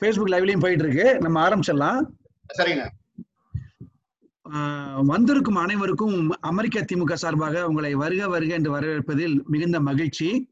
[0.00, 2.06] Facebook லைவ்லயும் போயிட்டு இருக்கு நம்ம ஆரம்பிச்சிடலாம்.
[2.58, 2.88] சரிங்கண்ணா.
[4.50, 10.50] ஆஹ் வந்திருக்கும் அனைவருக்கும் அமெரிக்க திமுக சார்பாக உங்களை வருக வருக என்று வரவேற்பதில் மிகுந்த மகிழ்ச்சி.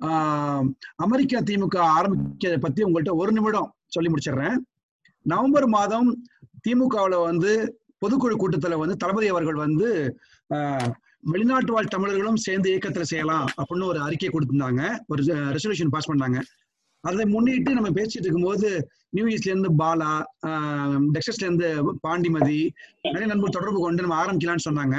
[0.00, 4.56] ஆஹ் அமெரிக்க திமுக ஆரம்பிக்கிறத பத்தி உங்கள்கிட்ட ஒரு நிமிடம் சொல்லி முடிச்சிடுறேன்.
[5.22, 6.24] நவம்பர் மாதம்
[6.68, 10.18] திமுகவுல வந்து பொதுக்குழு கூட்டத்துல வந்து தளபதி அவர்கள் வந்து
[10.54, 10.92] ஆஹ்
[11.24, 14.82] வெளிநாட்டு வாழ் தமிழர்களும் சேர்ந்து இயக்கத்துல செய்யலாம் அப்படின்னு ஒரு அறிக்கை கொடுத்திருந்தாங்க.
[15.08, 15.22] ஒரு
[15.54, 16.38] ரெசல்யூஷன் பாஸ் பண்ணாங்க.
[17.04, 18.68] அதை முன்னிட்டு நம்ம பேசிட்டு இருக்கும்போது
[19.12, 20.10] நியூ ஈஸ்ட்ல இருந்து பாலா
[21.14, 21.68] டெக்ஸஸ்ல இருந்து
[22.04, 22.58] பாண்டிமதி
[23.06, 24.96] நிறைய நண்பர் தொடர்பு கொண்டு நம்ம ஆரம்பிக்கலாம்னு சொன்னாங்க.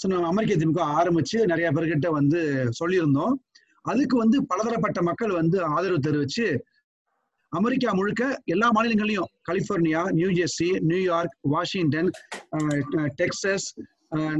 [0.00, 2.40] ஸோ நம்ம அமெரிக்க திமுக ஆரம்பிச்சு நிறைய பேர்கிட்ட வந்து
[2.80, 3.34] சொல்லியிருந்தோம்.
[3.84, 6.46] அதுக்கு வந்து பலதரப்பட்ட மக்கள் வந்து ஆதரவு தெரிவிச்சு
[7.52, 12.10] அமெரிக்கா முழுக்க எல்லா மாநிலங்களையும் California New Jersey New York Washington
[12.54, 13.10] ah,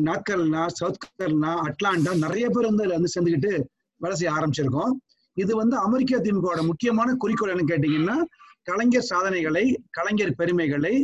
[0.06, 3.52] North South Carolina Atlanta நிறைய பேர் வந்து அதுல வந்து சேர்ந்துக்கிட்டு
[4.00, 4.92] வேலை செய்ய ஆரம்பிச்சிருக்கோம்.
[5.36, 8.16] இது வந்து அமெரிக்கா திமுகவோட முக்கியமான குறிக்கோள் என்னன்னு கேட்டீங்கன்னா
[8.62, 10.94] கலைஞர் சாதனைகளை கலைஞர் பெருமைகளை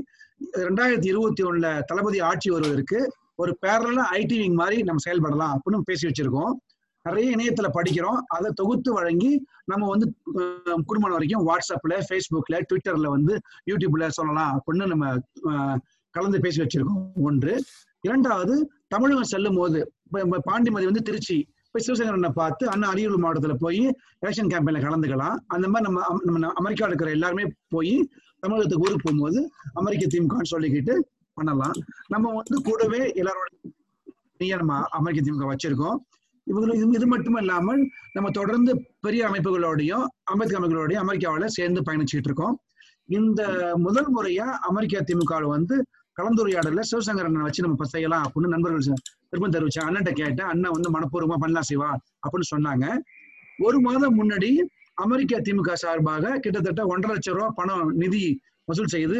[0.57, 3.01] ரெண்டாயிரத்தி இருபத்தி ஒண்ணுல தளபதி ஆட்சி வருவதற்கு
[3.35, 6.55] ஒரு பேரலா ஐடி விங் மாதிரி நம்ம செயல்படலாம் அப்படின்னு பேசி வச்சிருக்கோம்.
[7.07, 8.19] நிறைய இணையத்துல படிக்கிறோம்.
[8.37, 9.31] அதை தொகுத்து வழங்கி
[9.65, 10.07] நம்ம வந்து
[10.87, 13.37] குடும்பம் வரைக்கும் வாட்ஸ்அப்ல ஃபேஸ்புக்ல ட்விட்டர்ல வந்து
[13.71, 15.07] யூடியூப்ல சொல்லலாம் அப்படின்னு நம்ம
[16.11, 17.01] கலந்து பேசி வச்சிருக்கோம்.
[17.29, 17.55] ஒன்று.
[18.09, 18.55] இரண்டாவது
[18.93, 19.81] தமிழகம் செல்லும் போது
[20.49, 21.37] பாண்டிமதி வந்து திருச்சி
[21.75, 23.83] போய் சிவசங்கரனை பார்த்து அண்ணா அரியலூர் மாவட்டத்துல போய்
[24.23, 25.37] எலெக்ஷன் கேம்பெயின்ல கலந்துக்கலாம்.
[25.55, 27.45] அந்த மாதிரி நம்ம நம்ம அமெரிக்காவில் இருக்கிற எல்லாருமே
[27.75, 27.95] போய்
[28.43, 29.41] தமிழகத்துக்கு ஊருக்கு போகும்போது
[29.81, 30.95] அமெரிக்க திமுகன்னு சொல்லிக்கிட்டு
[31.37, 31.77] பண்ணலாம்.
[32.15, 33.49] நம்ம வந்து கூடவே எல்லாரோட
[34.63, 35.99] நம்ம அமெரிக்க திமுக வச்சிருக்கோம்.
[36.47, 37.81] இவங்க இது இது மட்டும் இல்லாமல்
[38.17, 38.73] நம்ம தொடர்ந்து
[39.07, 42.55] பெரிய அமைப்புகளோடையும் அம்பேத்கர் அமைப்புகளோடையும் அமெரிக்காவில் சேர்ந்து பயணிச்சுட்டு இருக்கோம்.
[43.19, 43.43] இந்த
[43.87, 45.77] முதல் முறையா அமெரிக்கா திமுக வந்து
[46.21, 51.69] கலந்துரையாடல சிவசங்கரனை வச்சு நம்ம செய்யலாம் அப்படின்னு நண்பர்கள் திரும்ப விருப்பம் அண்ணன் கேட்டேன் அண்ணன் வந்து மனப்பூர்வமா பண்ணலாம்
[51.71, 51.91] செய்வா
[52.25, 52.87] அப்படின்னு சொன்னாங்க.
[53.59, 54.51] ஒரு மாதம் முன்னாடி
[54.95, 59.19] அமெரிக்க திமுக சார்பாக கிட்டத்தட்ட ஒன்றரை லட்சம் ரூபாய் பணம் நிதி வசூல் செய்து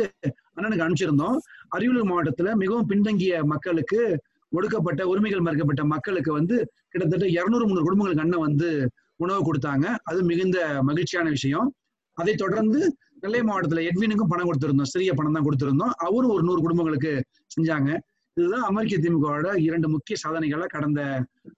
[0.57, 1.39] அண்ணனுக்கு அனுப்பிச்சிருந்தோம்.
[1.77, 4.01] அரியலூர் மாவட்டத்துல மிகவும் பின்தங்கிய மக்களுக்கு
[4.49, 6.57] ஒடுக்கப்பட்ட உரிமைகள் மறுக்கப்பட்ட மக்களுக்கு வந்து
[6.89, 8.69] கிட்டத்தட்ட இருநூறு முந்நூறு குடும்பங்களுக்கு அண்ணன் வந்து
[9.17, 9.87] உணவு கொடுத்தாங்க.
[10.03, 11.75] அது மிகுந்த மகிழ்ச்சியான விஷயம்.
[12.15, 12.81] அதை தொடர்ந்து
[13.23, 14.91] நெல்லை மாவட்டத்துல எட்வினுக்கும் பணம் கொடுத்திருந்தோம்.
[14.93, 15.93] சிறிய பணம் தான் கொடுத்திருந்தோம்.
[15.99, 17.13] அவரும் ஒரு நூறு குடும்பங்களுக்கு
[17.55, 17.91] செஞ்சாங்க.
[18.37, 21.01] இதுதான் அமெரிக்க திமுகவோட இரண்டு முக்கிய சாதனைகளா கடந்த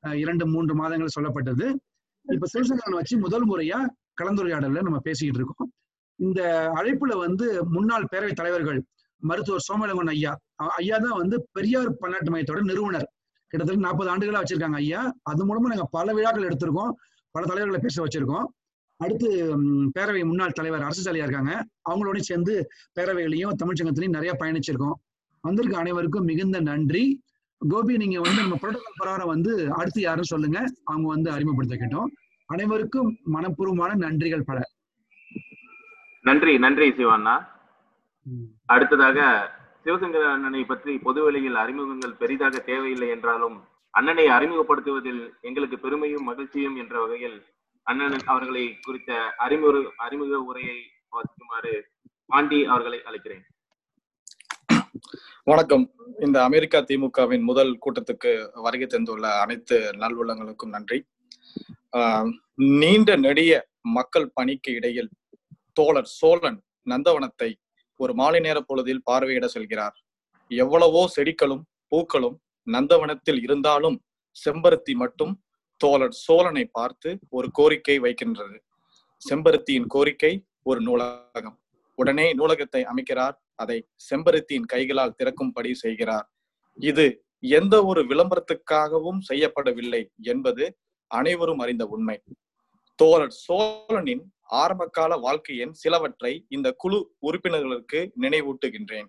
[0.07, 1.67] அஹ், இரண்டு மூன்று மாதங்கள் சொல்லப்பட்டது.
[2.27, 3.79] இப்ப சிவசங்கரன் வச்சு முதல் முறையா
[4.21, 5.71] கலந்துரையாடல நம்ம பேசிக்கிட்டு இருக்கோம்.
[6.19, 6.41] இந்த
[6.75, 8.81] அழைப்புல வந்து முன்னாள் பேரவைத் தலைவர்கள்
[9.23, 10.33] மருத்துவர் சோமலங்கன் ஐயா.
[10.77, 13.07] ஐயா தான் வந்து பெரியார் பன்னாட்டு மையத்தோட நிறுவனர்.
[13.53, 15.01] கிட்டத்தட்ட நாற்பது ஆண்டுகளா வச்சிருக்காங்க ஐயா.
[15.23, 16.93] அது மூலமா நாங்க பல விழாக்கள் எடுத்திருக்கோம்.
[17.35, 18.47] பல தலைவர்களை பேச வச்சிருக்கோம்.
[19.05, 19.29] அடுத்து
[19.97, 21.55] பேரவை முன்னாள் தலைவர் அரசு சாலையா இருக்காங்க.
[21.89, 22.55] அவங்களோடயும் சேர்ந்து
[22.97, 24.99] பேரவைகளையும் தமிழ்ச்சங்கத்திலையும் நிறைய பயணிச்சிருக்கோம்.
[25.45, 27.05] வந்திருக்க அனைவருக்கும் மிகுந்த நன்றி.
[27.61, 30.59] கோபி நீங்க வந்து நம்ம புரோட்டோகால் பிரகாரம் வந்து அடுத்து யாரும் சொல்லுங்க.
[30.85, 32.11] அவங்க வந்து அறிமுகப்படுத்திக்கிட்டோம்.
[32.49, 34.59] அனைவருக்கும் மனப்பூர்வமான நன்றிகள் பல.
[36.25, 37.37] நன்றி நன்றி சிவண்ணா.
[38.75, 39.19] அடுத்ததாக
[39.85, 43.57] சிவசங்கர அண்ணனை பற்றி பொதுவெளியில் அறிமுகங்கள் பெரிதாக தேவையில்லை என்றாலும்
[43.95, 47.37] அண்ணனை அறிமுகப்படுத்துவதில் எங்களுக்கு பெருமையும் மகிழ்ச்சியும் என்ற வகையில்
[47.85, 50.77] அண்ணன் அவர்களை குறித்த அறிமுக அறிமுக உரையை
[51.13, 51.81] வாசிக்குமாறு
[52.27, 53.41] பாண்டி அவர்களை அழைக்கிறேன்.
[55.45, 55.95] வணக்கம்.
[56.21, 61.05] இந்த அமெரிக்கா திமுகவின் முதல் கூட்டத்துக்கு வருகை தந்துள்ள அனைத்து நல்வுள்ளங்களுக்கும் நன்றி.
[61.93, 65.11] ஆஹ் நீண்ட நெடிய மக்கள் பணிக்கு இடையில்
[65.73, 67.55] தோழர் சோழன் நந்தவனத்தை
[67.97, 69.97] ஒரு மாலை நேர பொழுதில் பார்வையிட செல்கிறார்.
[70.49, 72.41] எவ்வளவோ செடிகளும் பூக்களும்
[72.71, 74.03] நந்தவனத்தில் இருந்தாலும்
[74.45, 75.44] செம்பருத்தி மட்டும்
[75.85, 78.57] தோழர் சோழனை பார்த்து ஒரு கோரிக்கை வைக்கின்றது.
[79.29, 81.57] செம்பருத்தியின் கோரிக்கை ஒரு நூலகம்.
[81.99, 83.37] உடனே நூலகத்தை அமைக்கிறார்.
[83.55, 86.27] அதை செம்பருத்தியின் கைகளால் திறக்கும்படி செய்கிறார்.
[86.81, 87.07] இது
[87.41, 90.65] எந்த ஒரு விளம்பரத்துக்காகவும் செய்யப்படவில்லை என்பது
[91.11, 92.17] அனைவரும் அறிந்த உண்மை.
[92.99, 94.25] தோழர் சோழனின்
[94.63, 99.09] ஆரம்பகால வாழ்க்கையின் சிலவற்றை இந்த குழு உறுப்பினர்களுக்கு நினைவூட்டுகின்றேன்.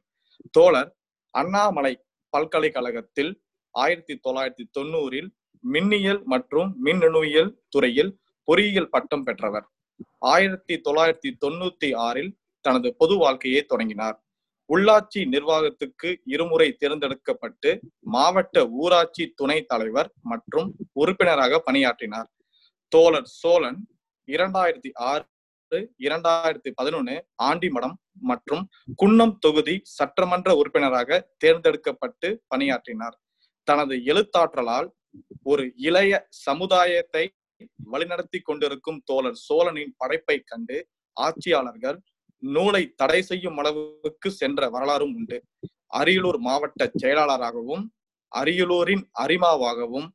[0.51, 0.89] தோழர்
[1.33, 1.93] அண்ணாமலை
[2.29, 3.31] பல்கலைக்கழகத்தில்
[3.71, 5.29] ஆயிரத்தி தொள்ளாயிரத்தி தொண்ணூறில்
[5.73, 8.11] மின்னியல் மற்றும் மின்னணுவியல் துறையில்
[8.47, 9.65] பொறியியல் பட்டம் பெற்றவர்.
[10.33, 12.31] ஆயிரத்தி தொள்ளாயிரத்தி தொண்ணூத்தி ஆறில்
[12.65, 14.17] தனது பொது வாழ்க்கையை தொடங்கினார்.
[14.69, 17.71] உள்ளாட்சி நிர்வாகத்துக்கு இருமுறை தேர்ந்தெடுக்கப்பட்டு
[18.15, 22.29] மாவட்ட ஊராட்சி துணை தலைவர் மற்றும் உறுப்பினராக பணியாற்றினார்.
[22.91, 23.79] தோழர் சோழன்
[24.27, 25.25] இரண்டாயிரத்தி ஆறு
[26.07, 27.95] இரண்டாயிரத்தி பதினொன்னு ஆண்டிமடம்
[28.29, 28.63] மற்றும்
[29.01, 33.15] குன்னம் தொகுதி சட்டமன்ற உறுப்பினராக தேர்ந்தெடுக்கப்பட்டு பணியாற்றினார்.
[33.67, 34.87] தனது எழுத்தாற்றலால்
[35.43, 37.23] ஒரு இளைய சமுதாயத்தை
[37.91, 40.77] வழிநடத்தி கொண்டிருக்கும் தோழர் சோழனின் படைப்பை கண்டு
[41.17, 41.97] ஆட்சியாளர்கள்
[42.43, 45.37] நூலை தடை செய்யும் அளவுக்கு சென்ற வரலாறும் உண்டு.
[45.93, 47.83] அரியலூர் மாவட்ட செயலாளராகவும்
[48.31, 50.07] அரியலூரின் அரிமாவாகவும்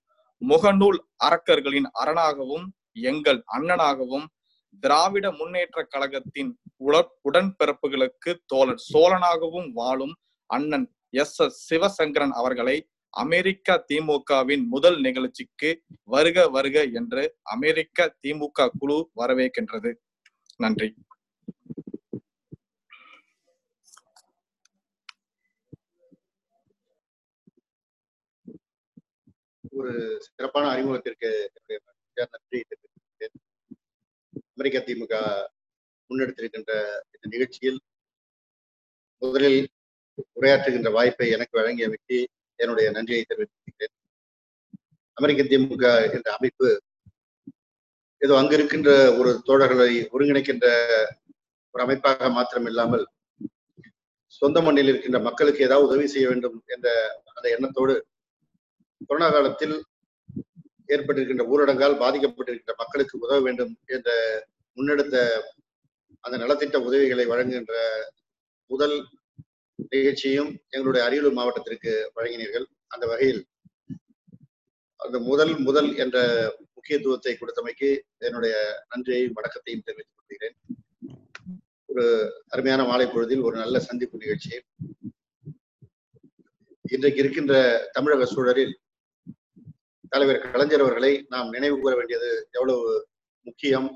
[0.43, 2.67] முகநூல் அரக்கர்களின் அரணாகவும்
[3.03, 4.26] எங்கள் அண்ணனாகவும்
[4.82, 6.50] திராவிட முன்னேற்ற கழகத்தின்
[6.85, 10.14] உட- உடன்பிறப்புகளுக்கு தோழர் சோழனாகவும் வாழும்
[10.50, 12.76] அண்ணன் எஸ் எஸ் சிவசங்கரன் அவர்களை
[13.15, 15.71] அமெரிக்கா திமுகவின் முதல் நிகழ்ச்சிக்கு
[16.05, 19.93] வருக வருக என்று அமெரிக்க திமுக குழு வரவேற்கின்றது.
[20.57, 20.89] நன்றி.
[29.73, 31.29] ஒரு சிறப்பான அறிமுகத்திற்கு
[32.15, 32.61] நன்றி
[34.53, 35.15] அமெரிக்க திமுக
[36.11, 36.73] முன்னெடுத்திருக்கின்ற
[37.15, 37.81] இந்த நிகழ்ச்சியில்
[39.23, 39.61] முதலில்
[40.37, 42.19] உரையாற்றுகின்ற வாய்ப்பை எனக்கு வழங்கியமைக்கு
[42.61, 43.95] என்னுடைய நன்றியை தெரிவித்திருக்கிறேன்
[45.17, 46.69] அமெரிக்க திமுக என்ற அமைப்பு
[48.23, 50.67] ஏதோ அங்கு இருக்கின்ற ஒரு தோழர்களை ஒருங்கிணைக்கின்ற
[51.75, 53.05] ஒரு அமைப்பாக மாத்திரம் இல்லாமல்
[54.43, 56.89] சொந்த மண்ணில் இருக்கின்ற மக்களுக்கு ஏதாவது உதவி செய்ய வேண்டும் என்ற
[57.35, 57.95] அந்த எண்ணத்தோடு
[59.01, 59.77] கொரோனா காலத்தில்
[60.89, 64.11] ஏற்பட்டிருக்கின்ற ஊரடங்கால் பாதிக்கப்பட்டிருக்கின்ற மக்களுக்கு உதவ வேண்டும் என்ற
[64.77, 65.17] முன்னெடுத்த
[66.25, 67.75] அந்த நலத்திட்ட உதவிகளை வழங்குகின்ற
[68.71, 68.97] முதல்
[69.88, 72.67] நிகழ்ச்சியும் எங்களுடைய அரியலூர் மாவட்டத்திற்கு வழங்கினீர்கள்.
[72.87, 73.41] அந்த வகையில்
[74.97, 76.19] அந்த முதல் முதல் என்ற
[76.75, 77.88] முக்கியத்துவத்தை கொடுத்தமைக்கு
[78.19, 78.55] என்னுடைய
[78.88, 80.56] நன்றியையும் வணக்கத்தையும் தெரிவித்துக் கொள்கிறேன்.
[81.88, 82.05] ஒரு
[82.49, 84.55] அருமையான மாலை பொழுதில் ஒரு நல்ல சந்திப்பு நிகழ்ச்சி.
[86.85, 87.55] இன்றைக்கு இருக்கின்ற
[87.93, 88.75] தமிழக சூழலில்
[90.09, 93.09] தலைவர் கலைஞர் அவர்களை நாம் நினைவு கூற வேண்டியது எவ்வளவு
[93.47, 93.88] முக்கியம்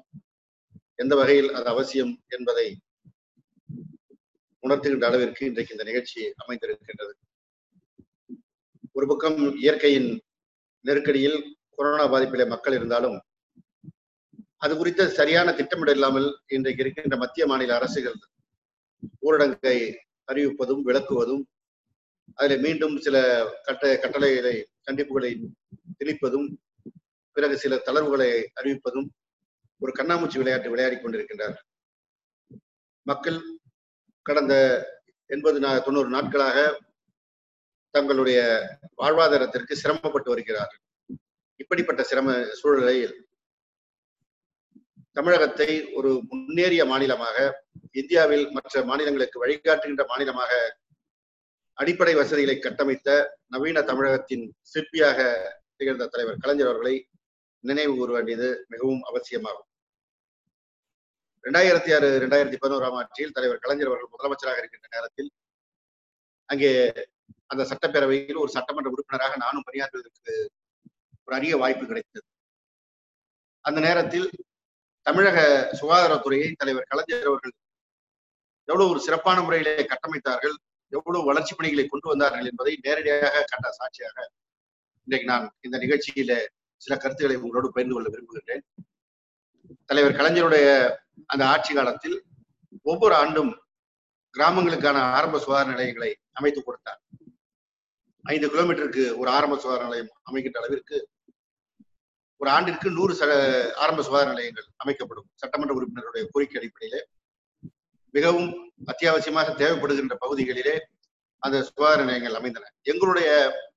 [0.94, 2.66] எந்த வகையில் அது அவசியம் என்பதை
[4.64, 7.12] உணர்த்துகின்ற அளவிற்கு இன்றைக்கு இந்த நிகழ்ச்சி அமைந்திருக்கின்றது.
[8.96, 10.11] ஒரு பக்கம் இயற்கையின்
[10.84, 11.38] நெருக்கடியில்
[11.75, 13.16] கொரோனா பாதிப்பிலே மக்கள் இருந்தாலும்
[14.58, 18.19] அது குறித்த சரியான திட்டமிடல் இல்லாமல் இன்றைக்கு இருக்கின்ற மத்திய மாநில அரசுகள்
[19.26, 19.78] ஊரடங்கை
[20.28, 21.43] அறிவிப்பதும் விளக்குவதும்
[22.38, 23.17] அதில் மீண்டும் சில
[23.62, 24.55] கட்ட கட்டளைகளை
[24.88, 25.31] கண்டிப்புகளை
[25.99, 26.46] திணிப்பதும்
[27.37, 29.08] பிறகு சில தளர்வுகளை அறிவிப்பதும்
[29.81, 31.56] ஒரு கண்ணாமூச்சி விளையாட்டு விளையாடி கொண்டிருக்கின்றார்
[33.06, 33.38] மக்கள்
[34.28, 34.54] கடந்த
[35.30, 36.58] எண்பது நா தொண்ணூறு நாட்களாக
[37.94, 38.38] தங்களுடைய
[39.00, 40.82] வாழ்வாதாரத்திற்கு சிரமப்பட்டு வருகிறார்கள்.
[41.60, 42.28] இப்படிப்பட்ட சிரம
[42.60, 43.14] சூழ்நிலையில்
[45.18, 45.68] தமிழகத்தை
[45.98, 47.36] ஒரு முன்னேறிய மாநிலமாக
[48.00, 50.52] இந்தியாவில் மற்ற மாநிலங்களுக்கு வழிகாட்டுகின்ற மாநிலமாக
[51.78, 53.08] அடிப்படை வசதிகளை கட்டமைத்த
[53.54, 55.18] நவீன தமிழகத்தின் சிற்பியாக
[55.76, 56.96] திகழ்ந்த தலைவர் கலைஞர் அவர்களை
[57.64, 59.68] நினைவு கூற வேண்டியது மிகவும் அவசியமாகும்.
[61.44, 65.31] இரண்டாயிரத்தி ஆறு ரெண்டாயிரத்தி பதினோராம் ஆட்சியில் தலைவர் கலைஞர் அவர்கள் முதலமைச்சராக இருக்கின்ற நேரத்தில்
[66.49, 66.70] அங்கே
[67.46, 70.35] அந்த சட்டப்பேரவையில் ஒரு சட்டமன்ற உறுப்பினராக நானும் பணியாற்றுவதற்கு
[71.25, 72.26] ஒரு அரிய வாய்ப்பு கிடைத்தது.
[73.64, 74.26] அந்த நேரத்தில்
[75.06, 75.38] தமிழக
[75.73, 77.55] சுகாதாரத்துறையை தலைவர் கலைஞர் அவர்கள்
[78.69, 80.56] எவ்வளவு ஒரு சிறப்பான முறையிலே கட்டமைத்தார்கள்
[80.93, 84.19] எவ்வளவு வளர்ச்சி பணிகளை கொண்டு வந்தார்கள் என்பதை நேரடியாக கண்ட சாட்சியாக
[85.08, 86.35] இன்றைக்கு நான் இந்த நிகழ்ச்சியில
[86.82, 88.64] சில கருத்துக்களை உங்களோடு பகிர்ந்து கொள்ள விரும்புகிறேன்
[89.84, 90.66] தலைவர் கலைஞருடைய
[91.26, 92.16] அந்த ஆட்சி காலத்தில்
[92.82, 93.52] ஒவ்வொரு ஆண்டும்
[94.34, 97.00] கிராமங்களுக்கான ஆரம்ப சுகாதார நிலையங்களை அமைத்து கொடுத்தார்.
[98.25, 101.08] ஐந்து கிலோமீட்டருக்கு ஒரு ஆரம்ப சுகாதார நிலையம் அமைக்கின்ற அளவிற்கு
[102.37, 103.25] ஒரு ஆண்டிற்கு நூறு ச
[103.75, 105.28] ஆரம்ப சுகாதார நிலையங்கள் அமைக்கப்படும்.
[105.34, 107.00] சட்டமன்ற உறுப்பினருடைய கோரிக்கை அடிப்படையிலே
[108.10, 108.50] மிகவும்
[108.87, 110.75] அத்தியாவசியமாக தேவைப்படுகின்ற பகுதிகளிலே
[111.38, 112.69] அந்த சுகாதார நிலையங்கள் அமைந்தன.
[112.82, 113.31] எங்களுடைய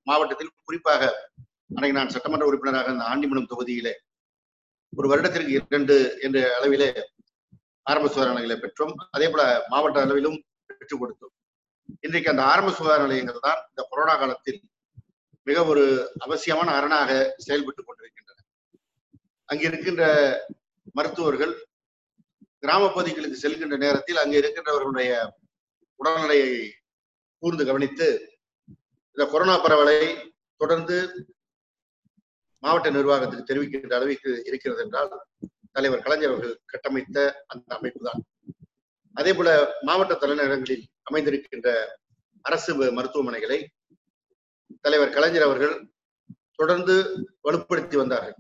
[0.04, 1.02] மாவட்டத்தில் குறிப்பாக
[1.76, 3.94] அன்றைக்கு நான் சட்டமன்ற உறுப்பினராக அந்த ஆண்டிமனம் தொகுதியிலே
[4.94, 5.96] ஒரு வருடத்திற்கு இரண்டு
[6.26, 6.90] என்ற அளவிலே
[7.86, 8.94] ஆரம்ப சுகாதார நிலையங்களை பெற்றோம்.
[9.16, 10.38] அதே போல மாவட்ட அளவிலும்
[10.70, 11.34] பெற்றுக் கொடுத்தோம்.
[12.06, 14.60] இன்றைக்கு அந்த ஆரம்ப சுகாதார நிலையங்கள் தான் இந்த கொரோனா காலத்தில்
[15.48, 15.84] மிக ஒரு
[16.26, 17.10] அவசியமான அரணாக
[17.46, 18.40] செயல்பட்டு கொண்டிருக்கின்றன.
[19.50, 20.04] அங்கே இருக்கின்ற
[20.98, 21.54] மருத்துவர்கள்
[22.64, 25.12] கிராம பகுதிகளுக்கு செல்கின்ற நேரத்தில் அங்கே இருக்கின்றவர்களுடைய
[26.00, 26.52] உடல்நிலையை
[27.44, 28.08] கூர்ந்து கவனித்து
[29.18, 30.00] இந்த கொரோனா பரவலை
[30.62, 30.98] தொடர்ந்து
[32.64, 35.12] மாவட்ட நிர்வாகத்துக்கு தெரிவிக்கின்ற அளவிற்கு இருக்கிறது என்றால்
[35.72, 38.22] தலைவர் கலைஞர் அவர்கள் கட்டமைத்த அந்த அமைப்பு தான்
[39.16, 39.50] அதே போல
[39.84, 41.70] மாவட்ட தலைநகரங்களில் அமைந்திருக்கின்ற
[42.46, 43.60] அரசு மருத்துவமனைகளை
[44.84, 45.76] தலைவர் கலைஞர் அவர்கள்
[46.56, 46.96] தொடர்ந்து
[47.44, 48.38] வலுப்படுத்தி வந்தார்கள்.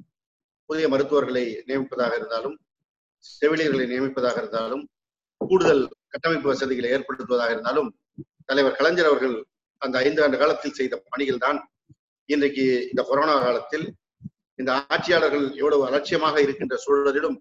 [0.69, 2.55] புதிய மருத்துவர்களை நியமிப்பதாக இருந்தாலும்
[3.25, 4.83] செவிலியர்களை நியமிப்பதாக இருந்தாலும்
[5.41, 7.89] கூடுதல் கட்டமைப்பு வசதிகளை ஏற்படுத்துவதாக இருந்தாலும்
[8.45, 9.36] தலைவர் கலைஞர் அவர்கள்
[9.81, 11.59] அந்த ஐந்து ஆண்டு காலத்தில் செய்த பணிகள் தான்
[12.29, 13.86] இன்றைக்கு இந்த கொரோனா காலத்தில்
[14.59, 17.37] இந்த ஆட்சியாளர்கள் எவ்வளவு அலட்சியமாக இருக்கின்ற சூழலிலும்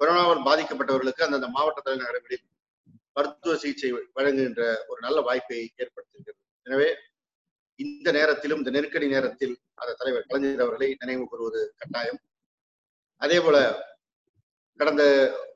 [0.00, 2.44] கொரோனாவால் பாதிக்கப்பட்டவர்களுக்கு அந்தந்த மாவட்ட தலைநகரங்களில்
[3.16, 6.40] மருத்துவ சிகிச்சை வழங்குகின்ற ஒரு நல்ல வாய்ப்பை ஏற்படுத்துகிறது.
[6.66, 6.88] எனவே
[7.80, 12.20] இந்த நேரத்திலும் இந்த நெருக்கடி நேரத்தில் அந்த தலைவர் கலைஞர் அவர்களை நினைவு கூறுவது கட்டாயம்.
[13.22, 13.56] அதே போல
[14.80, 15.02] கடந்த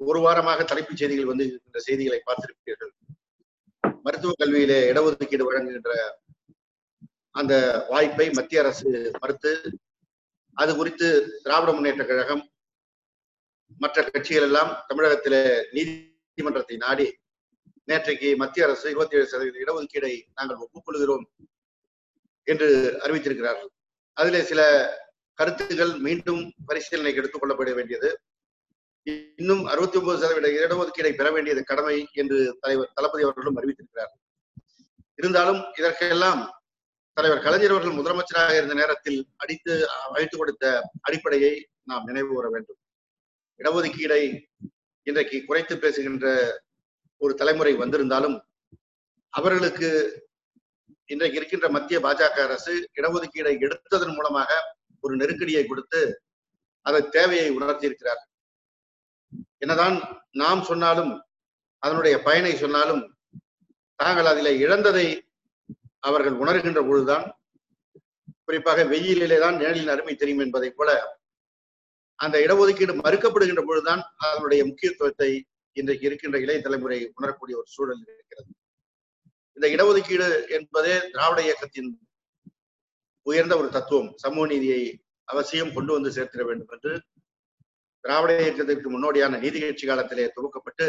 [0.09, 2.93] ஒரு வாரமாக தலைப்புச் செய்திகள் வந்து இருக்கின்ற செய்திகளை பார்த்திருப்பீர்கள்.
[4.07, 5.93] மருத்துவக் கல்வியிலே இடஒதுக்கீடு வழங்குகின்ற
[7.41, 7.55] அந்த
[7.91, 8.91] வாய்ப்பை மத்திய அரசு
[9.23, 9.51] மறுத்து
[10.59, 12.51] அது குறித்து திராவிட முன்னேற்ற கழகம்
[13.79, 17.19] மற்ற கட்சிகள் எல்லாம் தமிழகத்திலே நீதிமன்றத்தை நாடி
[17.89, 21.25] நேற்றைக்கு மத்திய அரசு இருபத்தி ஏழு சதவீத இடஒதுக்கீடை நாங்கள் ஒப்புக்கொள்கிறோம்
[22.45, 23.71] என்று அறிவித்திருக்கிறார்கள்
[24.13, 24.61] அதிலே சில
[25.35, 28.09] கருத்துக்கள் மீண்டும் பரிசீலனைக்கு எடுத்துக் கொள்ளப்பட வேண்டியது.
[29.37, 34.13] இன்னும் அறுபத்தி ஒன்பது சதவீத இடஒதுக்கீடை பெற வேண்டியது கடமை என்று தலைவர் தளபதி அவர்களும் அறிவித்திருக்கிறார்.
[35.15, 36.58] இருந்தாலும் இதற்கெல்லாம்
[37.19, 39.73] தலைவர் கலைஞர் அவர்கள் முதலமைச்சராக இருந்த நேரத்தில் அடித்து
[40.09, 40.65] அழைத்து கொடுத்த
[41.01, 42.79] அடிப்படையை நாம் நினைவு கூற வேண்டும்.
[43.61, 44.23] இடஒதுக்கீடை
[45.07, 46.27] இன்றைக்கு குறைத்து பேசுகின்ற
[47.21, 48.37] ஒரு தலைமுறை வந்திருந்தாலும்
[49.35, 49.89] அவர்களுக்கு
[51.05, 54.51] இன்றைக்கு இருக்கின்ற மத்திய பாஜக அரசு இடஒதுக்கீடை எடுத்ததன் மூலமாக
[55.05, 56.01] ஒரு நெருக்கடியை கொடுத்து
[56.87, 58.23] அதை தேவையை உணர்த்தியிருக்கிறார்
[59.59, 59.97] என்னதான்
[60.31, 61.13] நாம் சொன்னாலும்
[61.83, 63.03] அதனுடைய பயனை சொன்னாலும்
[64.01, 65.07] தாங்கள் அதில் இழந்ததை
[66.03, 67.27] அவர்கள் உணர்கின்ற பொழுதுதான்
[68.45, 70.91] குறிப்பாக வெயிலிலே தான் நிழலின் அருமை தெரியும் என்பதை போல
[72.19, 75.31] அந்த இடஒதுக்கீடு மறுக்கப்படுகின்ற பொழுதுதான் அதனுடைய முக்கியத்துவத்தை
[75.77, 78.51] இன்றைக்கு இருக்கின்ற இளைய தலைமுறை உணரக்கூடிய ஒரு சூழல் இருக்கிறது.
[79.57, 81.91] இந்த இடஒதுக்கீடு என்பதே திராவிட இயக்கத்தின்
[83.27, 84.11] உயர்ந்த ஒரு தத்துவம்.
[84.17, 84.83] சமூக நீதியை
[85.29, 86.93] அவசியம் கொண்டு வந்து சேர்த்திட வேண்டும் என்று
[88.05, 90.87] திராவிட இயக்கத்திற்கு முன்னோடியான நீதி கட்சி காலத்திலே துவக்கப்பட்டு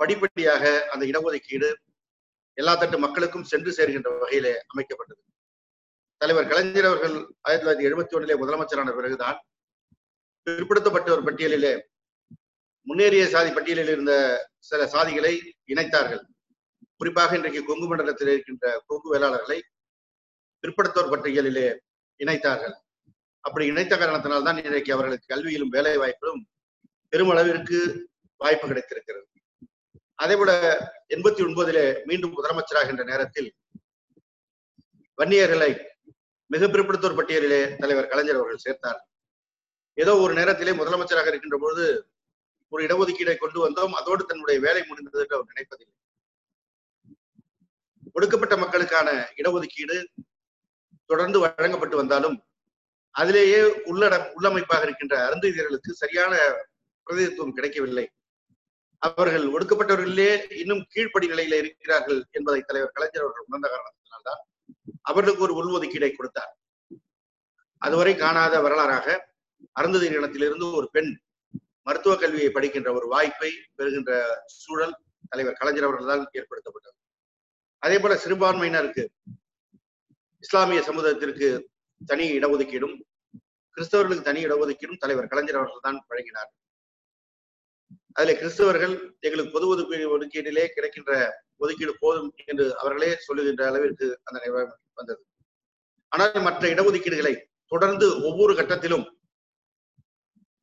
[0.00, 1.68] படிப்படியாக அந்த இடஒதுக்கீடு
[2.60, 5.20] எல்லா தட்டு மக்களுக்கும் சென்று சேர்கின்ற வகையிலே அமைக்கப்பட்டது.
[6.16, 9.38] தலைவர் கலைஞர் அவர்கள் ஆயிரத்தி தொள்ளாயிரத்தி எழுபத்தி ஒன்றிலே முதலமைச்சரான பிறகுதான்
[10.46, 11.72] பிற்படுத்தப்பட்ட ஒரு பட்டியலிலே
[12.86, 14.12] முன்னேறிய சாதி பட்டியலில் இருந்த
[14.58, 15.32] சில சாதிகளை
[15.72, 16.22] இணைத்தார்கள்.
[16.96, 19.58] குறிப்பாக இன்றைக்கு கொங்கு மண்டலத்தில் இருக்கின்ற கொங்கு வேளாளர்களை
[20.64, 21.68] பிற்படுத்தோர் பட்டியலிலே
[22.24, 22.76] இணைத்தார்கள்.
[23.40, 26.42] அப்படி இணைத்த காரணத்தினால்தான் இன்றைக்கு அவர்களுக்கு கல்வியிலும் வேலை வாய்ப்பிலும்
[27.12, 27.78] பெருமளவிற்கு
[28.40, 29.26] வாய்ப்பு கிடைத்திருக்கிறது.
[30.22, 30.52] அதே போல
[31.14, 33.50] எண்பத்தி ஒன்பதிலே மீண்டும் முதலமைச்சராகின்ற நேரத்தில்
[35.18, 35.70] வன்னியர்களை
[36.46, 39.00] மிக பிற்படுத்தோர் பட்டியலிலே தலைவர் கலைஞர் அவர்கள் சேர்த்தார்.
[39.94, 41.86] ஏதோ ஒரு நேரத்திலே முதலமைச்சராக இருக்கின்ற பொழுது
[42.72, 43.94] ஒரு இடஒதுக்கீடை கொண்டு வந்தோம்.
[44.00, 45.94] அதோடு தன்னுடைய வேலை முடிந்தது என்று அவர் நினைப்பதில்லை.
[48.16, 49.08] ஒடுக்கப்பட்ட மக்களுக்கான
[49.40, 49.96] இடஒதுக்கீடு
[51.10, 52.36] தொடர்ந்து வழங்கப்பட்டு வந்தாலும்
[53.10, 53.60] அதிலேயே
[53.90, 56.32] உள்ளட உள்ளமைப்பாக இருக்கின்ற அருந்ததியர்களுக்கு சரியான
[57.06, 58.06] பிரதிநிதித்துவம் கிடைக்கவில்லை.
[59.02, 60.30] அவர்கள் ஒடுக்கப்பட்டவர்களிலே
[60.62, 64.40] இன்னும் கீழ்ப்படி நிலையில இருக்கிறார்கள் என்பதை தலைவர் கலைஞர் அவர்கள் உணர்ந்த காரணத்தினால்தான்
[65.02, 66.52] அவர்களுக்கு ஒரு உள்ஒதுக்கீடை கொடுத்தார்.
[67.82, 69.06] அதுவரை காணாத வரலாறாக
[69.72, 71.10] அருந்ததி இனத்திலிருந்து ஒரு பெண்
[71.82, 74.12] மருத்துவ கல்வியை படிக்கின்ற ஒரு வாய்ப்பை பெறுகின்ற
[74.60, 74.94] சூழல்
[75.28, 76.96] தலைவர் கலைஞர் அவர்களால் ஏற்படுத்தப்பட்டது.
[77.82, 79.04] அதே போல சிறுபான்மையினருக்கு
[80.44, 81.48] இஸ்லாமிய சமூகத்திற்கு
[82.00, 82.96] தனி இடஒதுக்கீடும்
[83.76, 86.50] கிறிஸ்தவர்களுக்கு தனி இடஒதுக்கீடும் தலைவர் கலைஞர் அவர்கள் தான் வழங்கினார்.
[88.18, 88.94] அதுல கிறிஸ்தவர்கள்
[89.26, 91.12] எங்களுக்கு பொது ஒதுக்கீடு ஒதுக்கீட்டிலே கிடைக்கின்ற
[91.62, 94.62] ஒதுக்கீடு போதும் என்று அவர்களே சொல்லுகின்ற அளவிற்கு அந்த நிலைமை
[95.00, 95.20] வந்தது.
[96.12, 97.32] ஆனால் மற்ற இடஒதுக்கீடுகளை
[97.72, 99.06] தொடர்ந்து ஒவ்வொரு கட்டத்திலும்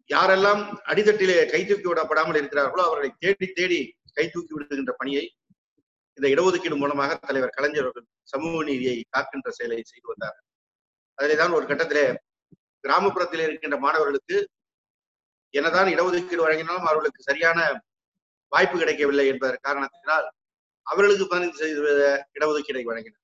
[0.09, 3.79] யாரெல்லாம் அடித்தட்டிலே கை தூக்கி விடப்படாமல் இருக்கிறார்களோ அவர்களை தேடி தேடி
[4.17, 5.24] கை தூக்கி விடுகின்ற பணியை
[6.17, 10.38] இந்த இடஒதுக்கீடு மூலமாக தலைவர் கலைஞர் அவர்கள் சமூக நீதியை காக்கின்ற செயலை செய்து வந்தார்.
[11.17, 12.05] அதிலே தான் ஒரு கட்டத்திலே
[12.83, 14.38] கிராமப்புறத்தில் இருக்கின்ற மாணவர்களுக்கு
[15.57, 17.59] என்னதான் இடஒதுக்கீடு வழங்கினாலும் அவர்களுக்கு சரியான
[18.51, 20.25] வாய்ப்பு கிடைக்கவில்லை என்பதன் காரணத்தினால்
[20.88, 22.03] அவர்களுக்கு பதினைந்து சதவீத
[22.35, 23.24] இடஒதுக்கீடை வழங்கினார்.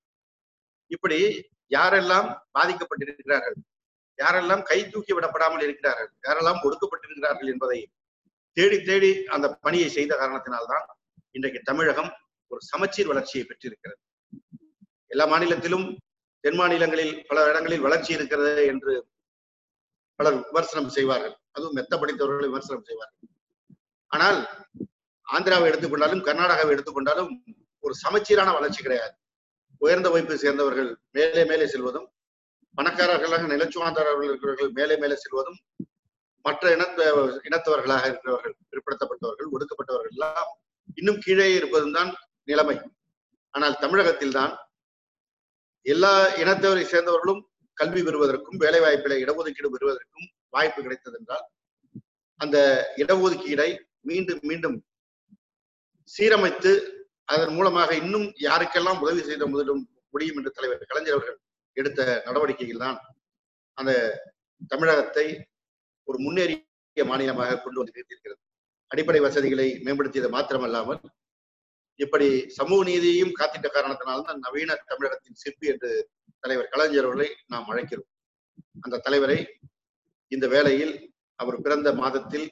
[0.91, 1.19] இப்படி
[1.71, 3.57] யாரெல்லாம் பாதிக்கப்பட்டிருக்கிறார்கள்
[4.19, 7.79] யாரெல்லாம் கை தூக்கி விடப்படாமல் இருக்கிறார்கள் யாரெல்லாம் ஒடுக்கப்பட்டிருக்கிறார்கள் என்பதை
[8.57, 10.85] தேடி தேடி அந்த பணியை செய்த காரணத்தினால்தான்
[11.31, 12.11] இன்றைக்கு தமிழகம்
[12.51, 14.01] ஒரு சமச்சீர் வளர்ச்சியை பெற்றிருக்கிறது.
[15.07, 15.85] எல்லா மாநிலத்திலும்
[16.43, 18.93] தென் மாநிலங்களில் பல இடங்களில் வளர்ச்சி இருக்கிறது என்று
[20.21, 21.35] பலர் விமர்சனம் செய்வார்கள்.
[21.55, 23.29] அதுவும் மெத்த படித்தவர்களை விமர்சனம் செய்வார்கள்.
[24.11, 24.39] ஆனால்
[25.27, 27.31] ஆந்திராவை எடுத்துக்கொண்டாலும் கர்நாடகாவை எடுத்துக்கொண்டாலும்
[27.83, 29.13] ஒரு சமச்சீரான வளர்ச்சி கிடையாது.
[29.81, 32.07] உயர்ந்த வைப்பை சேர்ந்தவர்கள் மேலே மேலே செல்வதும்
[32.77, 35.57] பணக்காரர்களாக நிலச்சுவாந்தாரர்கள் இருக்கிறவர்கள் மேலே மேலே செல்வதும்
[36.45, 36.99] மற்ற இனத்த
[37.47, 40.51] இனத்தவர்களாக இருக்கிறவர்கள் பிற்படுத்தப்பட்டவர்கள் ஒடுக்கப்பட்டவர்கள் எல்லாம்
[40.99, 42.11] இன்னும் கீழே இருப்பதும் தான்
[42.49, 42.77] நிலைமை.
[43.53, 44.53] ஆனால் தமிழகத்தில் தான்
[45.85, 46.13] எல்லா
[46.43, 47.41] இனத்தவரை சேர்ந்தவர்களும்
[47.81, 51.45] கல்வி பெறுவதற்கும் வேலை வாய்ப்பில இடஒதுக்கீடு பெறுவதற்கும் வாய்ப்பு கிடைத்தது என்றால்
[52.39, 52.57] அந்த
[52.97, 53.69] இடஒதுக்கீடை
[54.01, 54.77] மீண்டும் மீண்டும்
[56.09, 56.71] சீரமைத்து
[57.25, 59.81] அதன் மூலமாக இன்னும் யாருக்கெல்லாம் உதவி செய்த முதலும்
[60.13, 61.37] முடியும் என்று தலைவர் கலைஞர் அவர்கள்
[61.77, 62.97] எடுத்த நடவடிக்கையில் தான்
[63.77, 63.91] அந்த
[64.71, 65.25] தமிழகத்தை
[66.07, 68.41] ஒரு முன்னேறிய மாநிலமாக கொண்டு வந்து இருக்கிறது
[68.91, 71.01] அடிப்படை வசதிகளை மேம்படுத்தியது மாத்திரமல்லாமல்
[71.99, 75.91] இப்படி சமூக நீதியையும் காத்திட்ட காரணத்தினால்தான் நவீன தமிழகத்தின் சிற்பி என்று
[76.43, 78.09] தலைவர் கலைஞர் அவர்களை நாம் அழைக்கிறோம்.
[78.85, 79.39] அந்த தலைவரை
[80.31, 80.93] இந்த வேளையில்
[81.39, 82.47] அவர் பிறந்த மாதத்தில்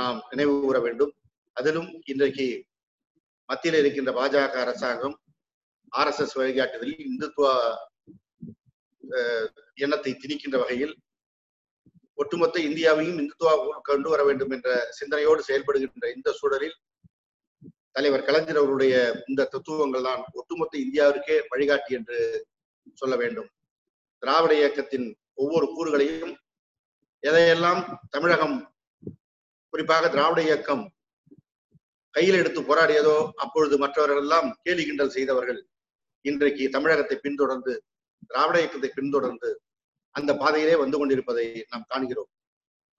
[0.00, 1.12] நாம் நினைவு கூற வேண்டும்.
[1.56, 2.46] அதிலும் இன்றைக்கு
[3.48, 5.16] மத்தியில் இருக்கின்ற பாஜக அரசாங்கம்
[5.92, 7.48] ஆர் எஸ் எஸ் வழிகாட்டுதலில் இந்துத்துவ
[9.84, 10.94] எண்ணத்தை திணிக்கின்ற வகையில்
[12.18, 13.54] ஒட்டுமொத்த இந்தியாவையும் இந்துத்துவா
[13.88, 14.68] கொண்டு வர வேண்டும் என்ற
[14.98, 16.76] சிந்தனையோடு செயல்படுகின்ற இந்த சூழலில்
[17.96, 18.94] தலைவர் கலைஞர் அவருடைய
[19.28, 22.18] இந்த தத்துவங்கள் தான் ஒட்டுமொத்த இந்தியாவிற்கே வழிகாட்டி என்று
[22.94, 23.48] சொல்ல வேண்டும்.
[24.22, 25.06] திராவிட இயக்கத்தின்
[25.42, 26.34] ஒவ்வொரு கூறுகளையும்
[27.22, 28.56] எதையெல்லாம் தமிழகம்
[29.72, 30.84] குறிப்பாக திராவிட இயக்கம்
[32.14, 35.60] கையில் எடுத்து போராடியதோ அப்பொழுது மற்றவர்கள் எல்லாம் கேலி கிண்டல் செய்தவர்கள்
[36.24, 37.72] இன்றைக்கு தமிழகத்தை பின்தொடர்ந்து
[38.30, 39.50] திராவிட இயக்கத்தை பின்தொடர்ந்து
[40.14, 42.30] அந்த பாதையிலே வந்து கொண்டிருப்பதை நாம் காண்கிறோம்.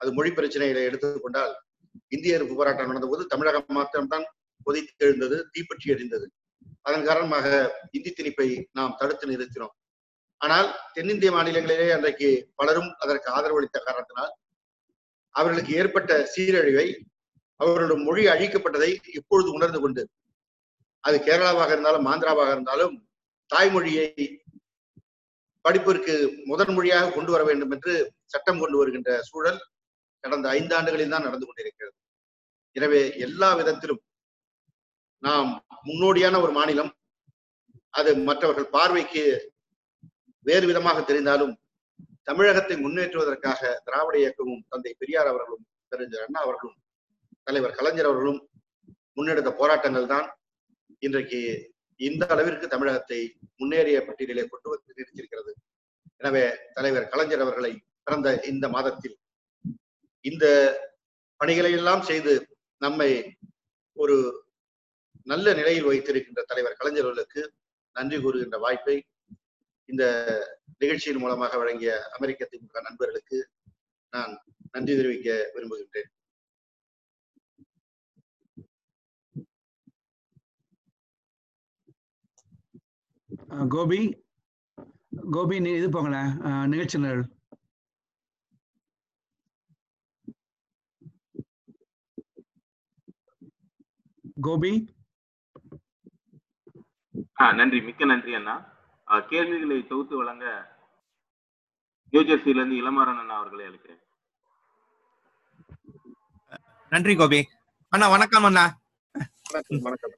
[0.02, 1.54] அது மொழி பிரச்சனைகளை எடுத்துக்கொண்டால்
[2.16, 4.26] இந்திய எதிர்ப்பு போராட்டம் நடந்தபோது தமிழகம் மாத்திரம்தான்
[4.68, 6.28] கொதித்து எழுந்தது தீப்பற்றி எரிந்தது
[6.88, 7.48] அதன் காரணமாக
[7.98, 9.74] இந்தி திணிப்பை நாம் தடுத்து நிறுத்தினோம்.
[10.42, 14.34] ஆனால் தென்னிந்திய மாநிலங்களிலே அன்றைக்கு பலரும் அதற்கு ஆதரவளித்த காரணத்தினால்
[15.36, 16.88] அவர்களுக்கு ஏற்பட்ட சீரழிவை
[17.60, 20.04] அவர்களுடைய மொழி அழிக்கப்பட்டதை இப்பொழுது உணர்ந்து கொண்டு
[21.04, 22.96] அது கேரளாவாக இருந்தாலும் ஆந்திராவாக இருந்தாலும்
[23.50, 24.08] தாய்மொழியை
[25.66, 26.14] படிப்பிற்கு
[26.46, 27.94] முதன் மொழியாக கொண்டு வர வேண்டும் என்று
[28.26, 29.60] சட்டம் கொண்டு வருகின்ற சூழல்
[30.24, 31.96] கடந்த ஐந்து ஆண்டுகளில் தான் நடந்து கொண்டிருக்கிறது.
[32.76, 34.02] எனவே எல்லா விதத்திலும்
[35.24, 35.50] நாம்
[35.86, 36.92] முன்னோடியான ஒரு மாநிலம்
[37.94, 39.24] அது மற்றவர்கள் பார்வைக்கு
[40.48, 41.54] வேறு விதமாக தெரிந்தாலும்
[42.24, 46.78] தமிழகத்தை முன்னேற்றுவதற்காக திராவிட இயக்கமும் தந்தை பெரியார் அவர்களும் தெரிஞ்ச அண்ணா அவர்களும்
[47.44, 48.40] தலைவர் கலைஞர் அவர்களும்
[49.18, 50.28] முன்னெடுத்த போராட்டங்கள் தான்
[51.02, 51.40] இன்றைக்கு
[52.00, 53.20] இந்த அளவிற்கு தமிழகத்தை
[53.56, 55.52] முன்னேறிய பட்டியலிலே கொண்டு வந்து நிறுத்தியிருக்கிறது.
[56.18, 57.72] எனவே தலைவர் கலைஞர் அவர்களை
[58.04, 59.16] பிறந்த இந்த மாதத்தில்
[60.26, 60.46] இந்த
[61.40, 62.34] பணிகளை எல்லாம் செய்து
[62.82, 63.10] நம்மை
[63.98, 64.16] ஒரு
[65.28, 67.42] நல்ல நிலையில் வைத்திருக்கின்ற தலைவர் கலைஞர்களுக்கு
[67.96, 68.98] நன்றி கூறுகின்ற வாய்ப்பை
[69.92, 70.04] இந்த
[70.82, 73.40] நிகழ்ச்சியின் மூலமாக வழங்கிய அமெரிக்க திமுக நண்பர்களுக்கு
[74.14, 74.34] நான்
[74.72, 76.10] நன்றி தெரிவிக்க விரும்புகின்றேன்.
[83.76, 84.00] கோபி
[85.36, 86.30] கோபி நீ இது போங்களேன்
[86.74, 87.26] நிகழ்ச்சி நிரல்
[94.48, 94.72] கோபி?
[97.60, 97.80] நன்றி.
[97.88, 98.56] மிக்க நன்றி அண்ணா.
[99.08, 100.76] கேள்விகளை தொகுத்து வழங்க
[102.12, 104.02] நியூஜெர்சியில இருந்து இளமாறன் அண்ணா அவர்களை அழைக்கிறேன்.
[106.90, 107.48] நன்றி கோபி.
[107.90, 108.80] அண்ணா வணக்கம் அண்ணா.
[109.52, 110.12] வணக்கம் வணக்கம்.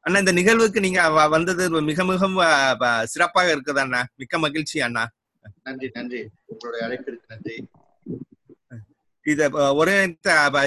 [0.00, 2.04] அண்ணா இந்த நிகழ்வுக்கு நீங்க வந்தது மிக
[2.78, 4.06] ப- சிறப்பாக இருக்குது அண்ணா.
[4.14, 5.08] மிக்க மகிழ்ச்சி அண்ணா.
[5.62, 6.28] நன்றி நன்றி.
[6.44, 7.68] உங்களுடைய அழைப்பிற்கு நன்றி.
[9.22, 10.16] இத ஒரே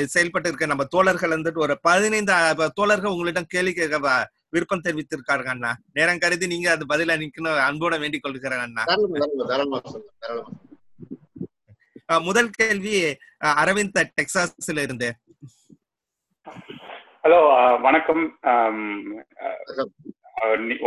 [0.06, 2.34] செயல்பட்டு இருக்க நம்ம தோழர்கள் வந்துட்டு ஒரு பதினைந்து
[2.74, 5.72] தோழர்கள் உங்களிடம் கேள்வி கேட்க விருப்பம் தெரிவித்திருக்காருங்க அண்ணா.
[5.98, 8.84] நேரம் கருதி நீங்க அது பதில நிக்கணும் அன்போட வேண்டிக் கொள்கிறேன் அண்ணா.
[12.28, 12.94] முதல் கேள்வி
[13.64, 15.10] அரவிந்த் டெக்சாஸ்ல இருந்து.
[17.24, 17.40] ஹலோ
[17.86, 18.24] வணக்கம்.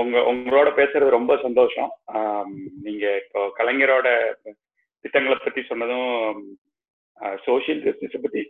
[0.01, 1.91] உங்க உங்களோட பேசுறது ரொம்ப சந்தோஷம்.
[2.87, 4.09] நீங்க இப்போ கலைஞரோட
[5.03, 6.09] திட்டங்களை பத்தி சொன்னதும்
[7.47, 8.43] சோசியல் ஜஸ்டிஸை பத்தி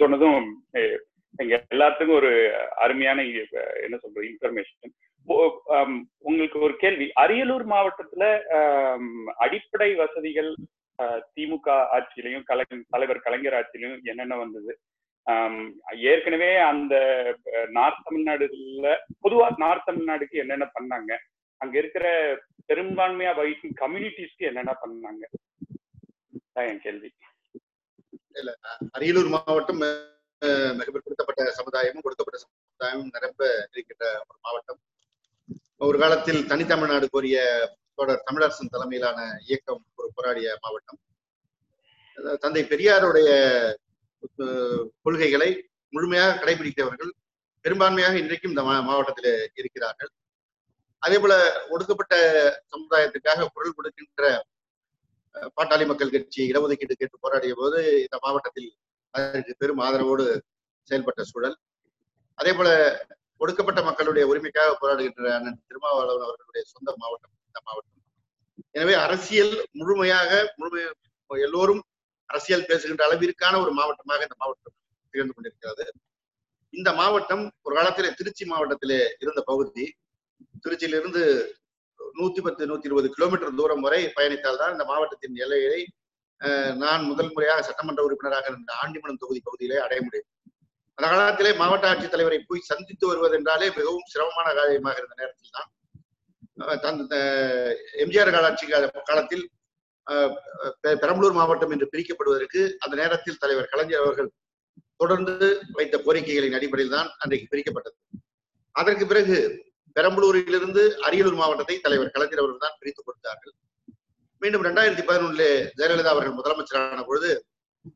[0.00, 0.38] சொன்னதும்
[1.38, 2.30] எங்க எல்லாத்துக்கும் ஒரு
[2.76, 3.20] அருமையான
[3.82, 4.92] என்ன சொல்றது இன்ஃபர்மேஷன்
[6.20, 7.06] உங்களுக்கு ஒரு கேள்வி.
[7.20, 8.24] அரியலூர் மாவட்டத்துல
[9.36, 10.50] அடிப்படை வசதிகள்
[10.98, 14.72] அஹ், திமுக ஆட்சியிலையும் கலை தலைவர் கலைஞர் ஆட்சியிலையும் என்னென்ன வந்தது?
[16.04, 16.94] ஏற்கனவே அந்த
[17.70, 18.88] நார்த் தமிழ்நாடுல
[19.22, 21.12] பொதுவா நார்த் தமிழ்நாடுக்கு என்னென்ன பண்ணாங்க?
[21.60, 22.06] அங்க இருக்கிற
[22.68, 25.22] பெரும்பான்மையா வகிக்கும் கம்யூனிட்டிஸ்க்கு என்னென்ன பண்ணாங்க?
[26.64, 27.10] என் கேள்வி.
[28.94, 29.82] அரியலூர் மாவட்டம்
[30.42, 34.78] மிக பிற்படுத்தப்பட்ட சமுதாயமும் கொடுக்கப்பட்ட சமுதாயமும் நிரம்ப இருக்கின்ற ஒரு மாவட்டம்.
[35.78, 40.98] ஒரு காலத்தில் தனித்தமிழ்நாடு கோரிய தொடர் தமிழரசன் தலைமையிலான இயக்கம் ஒரு போராடிய மாவட்டம்.
[42.38, 43.30] தந்தை பெரியாருடைய
[45.02, 47.10] கொள்கைகளை முழுமையாக கடைபிடித்தவர்கள்
[47.60, 50.08] பெரும்பான்மையாக இன்றைக்கும் இந்த மா- மாவட்டத்தில் இருக்கிறார்கள்.
[50.98, 52.16] அதே போல ஒடுக்கப்பட்ட
[52.70, 54.44] சமுதாயத்துக்காக குரல் கொடுக்கின்ற
[55.32, 58.76] பாட்டாளி மக்கள் கட்சி இடஒதுக்கீடு கேட்டு போராடிய போது இந்த மாவட்டத்தில்
[59.14, 60.24] அதற்கு பெரும் ஆதரவோடு
[60.90, 61.56] செயல்பட்ட சூழல்.
[62.38, 62.68] அதே போல
[63.42, 67.98] ஒடுக்கப்பட்ட மக்களுடைய உரிமைக்காக போராடுகின்ற அண்ணன் திருமாவளவன் அவர்களுடைய சொந்த மாவட்டம் இந்த மாவட்டம்.
[68.78, 70.82] எனவே அரசியல் முழுமையாக முழுமை
[71.30, 71.82] எல்லோரும்
[72.30, 74.76] அரசியல் பேசுகின்ற அளவிற்கான ஒரு மாவட்டமாக இந்த மாவட்டம்
[75.14, 75.86] திகழ்ந்து கொண்டிருக்கிறது.
[76.74, 79.84] இந்த மாவட்டம் ஒரு காலத்திலே திருச்சி மாவட்டத்திலே இருந்த பகுதி.
[80.64, 81.22] திருச்சியிலிருந்து
[82.18, 85.78] நூத்தி பத்து நூத்தி இருபது கிலோமீட்டர் தூரம் வரை பயணித்தால் தான் இந்த மாவட்டத்தின் எல்லையை
[86.78, 90.28] நான் முதல் முறையாக சட்டமன்ற உறுப்பினராக இருந்த ஆண்டிமனம் தொகுதி பகுதியிலே அடைய முடியும்.
[90.98, 95.70] அந்த காலத்திலே மாவட்ட ஆட்சித்தலைவரை போய் சந்தித்து வருவதென்றாலே மிகவும் சிரமமான காரியமாக இருந்த நேரத்தில் தான்
[98.02, 98.66] எம்ஜிஆர் காலாட்சி
[99.06, 99.44] காலத்தில்
[100.06, 100.30] அஹ்,
[100.82, 104.30] பெ- பெரம்பலூர் மாவட்டம் என்று பிரிக்கப்படுவதற்கு அந்த நேரத்தில் தலைவர் கலைஞர் அவர்கள்
[105.00, 105.34] தொடர்ந்து
[105.72, 107.96] வைத்த கோரிக்கைகளின் அடிப்படையில் தான் அன்றைக்கு பிரிக்கப்பட்டது.
[108.74, 109.36] அதற்கு பிறகு
[109.96, 113.54] பெரம்பலூரிலிருந்து அரியலூர் மாவட்டத்தை தலைவர் கலைஞர் அவர்கள் தான் பிரித்து கொடுத்தார்கள்.
[114.42, 115.46] மீண்டும் இரண்டாயிரத்தி பதினொன்னுல
[115.78, 117.30] ஜெயலலிதா அவர்கள் முதலமைச்சரான பொழுது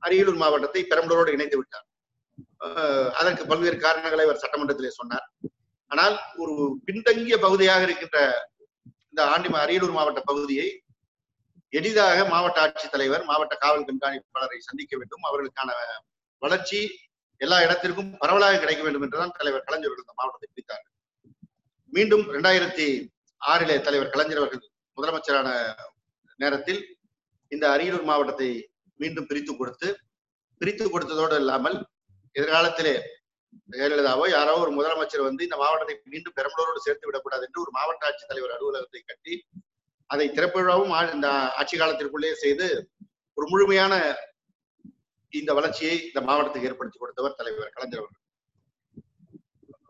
[0.07, 1.87] அரியலூர் மாவட்டத்தை பெரம்பலூரோடு இணைத்து விட்டார்.
[3.19, 5.27] அதற்கு பல்வேறு காரணங்களை அவர் சட்டமன்றத்திலே சொன்னார்.
[5.91, 6.55] ஆனால் ஒரு
[6.87, 8.19] பின்தங்கிய பகுதியாக இருக்கின்ற
[9.11, 10.69] இந்த ஆண்டி அரியலூர் மாவட்ட பகுதியை
[11.73, 15.25] எளிதாக மாவட்ட ஆட்சித்தலைவர் மாவட்ட காவல் கண்காணிப்பாளரை சந்திக்க வேண்டும்.
[15.29, 15.71] அவர்களுக்கான
[16.43, 16.81] வளர்ச்சி
[17.41, 20.95] எல்லா இடத்திற்கும் பரவலாக கிடைக்க வேண்டும் என்றுதான் தலைவர் கலைஞர் அவர்கள் இந்த மாவட்டத்தை பிடித்தார்கள்.
[21.93, 22.87] மீண்டும் இரண்டாயிரத்தி
[23.41, 24.63] ஆறிலே தலைவர் கலைஞர் அவர்கள்
[24.99, 25.49] முதலமைச்சரான
[26.41, 26.81] நேரத்தில்
[27.53, 28.49] இந்த அரியலூர் மாவட்டத்தை
[29.01, 29.89] மீண்டும் பிரித்து கொடுத்து
[30.61, 31.77] பிரித்து கொடுத்ததோடு இல்லாமல்
[32.35, 32.95] எதிர்காலத்திலே
[33.73, 38.55] ஜெயலலிதாவோ யாரோ ஒரு முதலமைச்சர் வந்து இந்த மாவட்டத்தை மீண்டும் பெரம்பலூரோடு சேர்த்து விடக்கூடாது என்று ஒரு மாவட்ட ஆட்சித்தலைவர்
[38.57, 39.35] அலுவலகத்தை கட்டி
[40.11, 41.29] அதை திறப்பிழாவும் இந்த
[41.61, 42.67] ஆட்சி காலத்திற்குள்ளே செய்து
[43.39, 43.95] ஒரு முழுமையான
[45.33, 48.23] இந்த வளர்ச்சியை இந்த மாவட்டத்துக்கு ஏற்படுத்தி கொடுத்தவர் தலைவர் கலைஞர் அவர்கள்.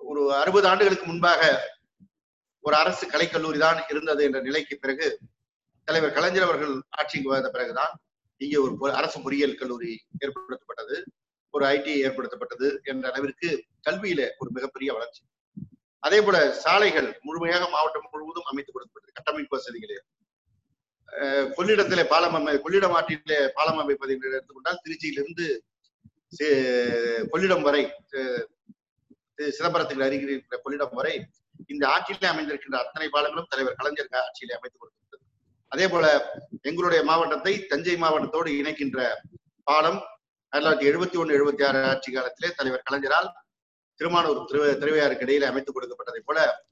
[0.01, 1.43] ஒரு அறுபது ஆண்டுகளுக்கு முன்பாக
[2.65, 5.09] ஒரு அரசு கலைக்கல்லூரி தான் இருந்தது என்ற நிலைக்கு பிறகு
[5.87, 7.99] தலைவர் கலைஞர் அவர்கள் ஆட்சிக்கு வந்த பிறகுதான்
[8.37, 11.05] இங்கே ஒரு பொ- அரசு பொறியியல் கல்லூரி ஏற்படுத்தப்பட்டது.
[11.51, 15.23] ஒரு ஐடி ஏற்படுத்தப்பட்டது என்ற அளவிற்கு கல்வியில ஒரு மிகப்பெரிய வளர்ச்சி.
[15.99, 20.01] அதே போல சாலைகள் முழுமையாக மாவட்டம் முழுவதும் அமைத்து கொடுக்கப்பட்டது கட்டமைப்பு வசதிகளே.
[21.13, 25.59] அஹ் கொள்ளிடத்திலே பாலம் அமை கொள்ளிடம் ஆற்றிலே பாலம் அமைப்பதை எடுத்துக்கொண்டால் திருச்சியிலிருந்து
[27.33, 27.93] கொள்ளிடம் வரை
[29.37, 31.27] சிதம்பரத்துக்கு அருகில் இருக்கிற கொள்ளிடம் வரை
[31.67, 35.26] இந்த ஆற்றிலே அமைந்திருக்கின்ற அத்தனை பாலங்களும் தலைவர் கலைஞர் ஆட்சியிலே அமைத்து கொடுக்கப்பட்டது.
[35.77, 36.07] அதே போல
[36.63, 39.15] எங்களுடைய மாவட்டத்தை தஞ்சை மாவட்டத்தோடு இணைக்கின்ற
[39.63, 39.99] பாலம்
[40.49, 43.29] ஆயிரத்தி தொள்ளாயிரத்தி எழுபத்தி ஒண்ணு எழுபத்தி ஆறு ஆட்சி காலத்திலே தலைவர் கலைஞரால்
[43.95, 46.63] திருமானூர் திரு திருவையாருக்கு இடையில அமைத்துக் கொடுக்கப்பட்டதை போல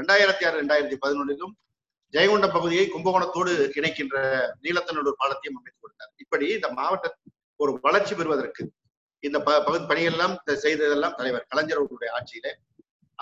[0.00, 1.54] ரெண்டாயிரத்தி ஆறு ரெண்டாயிரத்தி பதினொன்றிலும்
[2.12, 4.16] ஜெயங்கொண்டம் பகுதியை கும்பகோணத்தோடு இணைக்கின்ற
[4.62, 6.12] நீலத்தனூர் பாலத்தையும் அமைத்துக் கொடுத்தார்.
[6.16, 7.16] இப்படி இந்த மாவட்ட
[7.56, 8.72] ஒரு வளர்ச்சி பெறுவதற்கு
[9.18, 12.52] இந்த ப- பகுதி பணியெல்லாம் செய்ததெல்லாம் தலைவர் கலைஞர் அவர்களுடைய ஆட்சியிலே.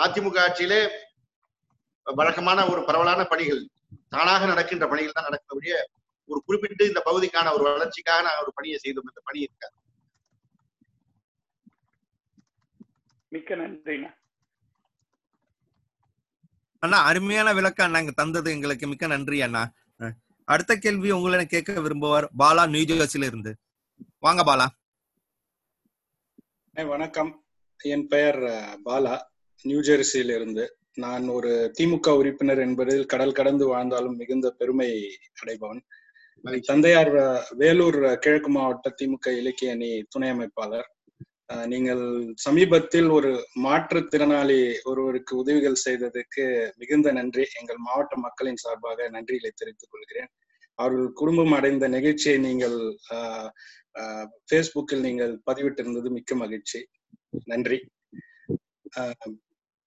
[0.00, 0.88] அதிமுக ஆட்சியிலே
[2.02, 3.68] வழக்கமான ஒரு பரவலான பணிகள்
[4.16, 5.72] தானாக நடக்கின்ற பணிகள் தான் நடக்கக்கூடிய
[6.28, 9.04] ஒரு குறிப்பிட்டு இந்த பகுதிக்கான ஒரு வளர்ச்சிக்காக நான் ஒரு பணியை செய்தோம்.
[9.08, 9.74] இந்த பணி இருக்காது.
[13.28, 14.10] மிக்க நன்றிண்ணா.
[16.82, 18.50] அண்ணா அருமையான விளக்கம் அண்ணா இங்க தந்தது.
[18.50, 19.62] எங்களுக்கு மிக்க நன்றி அண்ணா.
[19.98, 20.12] அஹ்,
[20.48, 22.26] அடுத்த கேள்வி உங்களை கேட்க விரும்புவார்.
[22.38, 23.52] பாலா நியூஜெர்சில இருந்து.
[24.18, 24.66] வாங்க பாலா.
[26.86, 27.30] வணக்கம்.
[27.84, 28.38] என் பெயர்
[28.84, 29.14] பாலா.
[29.64, 30.64] நியூஜெர்சியில இருந்து
[31.04, 34.90] நான் ஒரு திமுக உறுப்பினர் என்பதில் கடல் கடந்து வாழ்ந்தாலும் மிகுந்த பெருமை
[35.42, 35.80] அடைபவன்.
[36.68, 37.12] தந்தையார்
[37.62, 40.88] வேலூர் கிழக்கு மாவட்ட திமுக இலக்கிய அணி துணை அமைப்பாளர்.
[41.72, 42.02] நீங்கள்
[42.44, 43.30] சமீபத்தில் ஒரு
[43.64, 46.44] மாற்றுத்திறனாளி ஒருவருக்கு உதவிகள் செய்ததுக்கு
[46.76, 47.44] மிகுந்த நன்றி.
[47.60, 50.30] எங்கள் மாவட்ட மக்களின் சார்பாக நன்றிகளை தெரிவித்துக் கொள்கிறேன்.
[50.78, 52.78] அவர்கள் குடும்பம் அடைந்த நிகழ்ச்சியை நீங்கள்
[54.48, 56.80] ஃபேஸ்புக்கில் நீங்கள் பதிவிட்டிருந்தது மிக்க மகிழ்ச்சி.
[57.44, 57.78] நன்றி.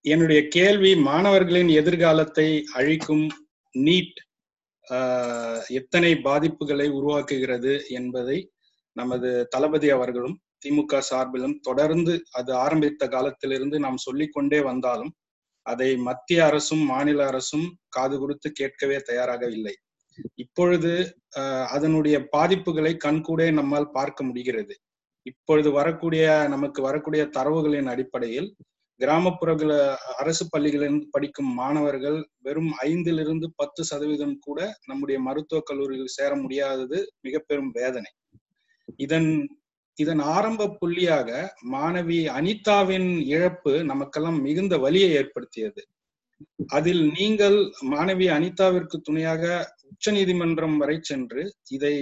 [0.05, 3.25] என்னுடைய கேள்வி மாணவர்களின் எதிர்காலத்தை அழிக்கும்
[3.75, 4.19] நீட்
[5.79, 8.37] எத்தனை பாதிப்புகளை உருவாக்குகிறது என்பதை
[8.95, 15.11] நமது தளபதி அவர்களும் திமுக சார்பிலும் தொடர்ந்து அது ஆரம்பித்த காலத்திலிருந்து நாம் சொல்லிக்கொண்டே வந்தாலும்
[15.65, 19.75] அதை மத்திய அரசும் மாநில அரசும் காது கொடுத்து கேட்கவே தயாராக இல்லை.
[20.35, 20.91] இப்பொழுது
[21.75, 24.73] அதனுடைய பாதிப்புகளை கண்கூடே நம்மால் பார்க்க முடிகிறது.
[25.25, 28.49] இப்பொழுது வரக்கூடிய நமக்கு வரக்கூடிய தரவுகளின் அடிப்படையில்
[28.99, 29.73] கிராமப்புறங்கள
[30.21, 37.39] அரசு பள்ளிகளில் படிக்கும் மாணவர்கள் வெறும் ஐந்திலிருந்து பத்து சதவீதம் கூட நம்முடைய மருத்துவக் கல்லூரியில் சேர முடியாதது மிக
[37.39, 38.11] பெரும் வேதனை.
[38.97, 39.31] இதன்
[39.97, 41.29] இதன் ஆரம்ப புள்ளியாக
[41.71, 45.81] மாணவி அனிதாவின் இழப்பு நமக்கெல்லாம் மிகுந்த வலியை ஏற்படுத்தியது.
[46.67, 47.57] அதில் நீங்கள்
[47.93, 49.43] மாணவி அனிதாவிற்கு துணையாக
[49.91, 51.95] உச்சநீதிமன்றம் வரை சென்று இதை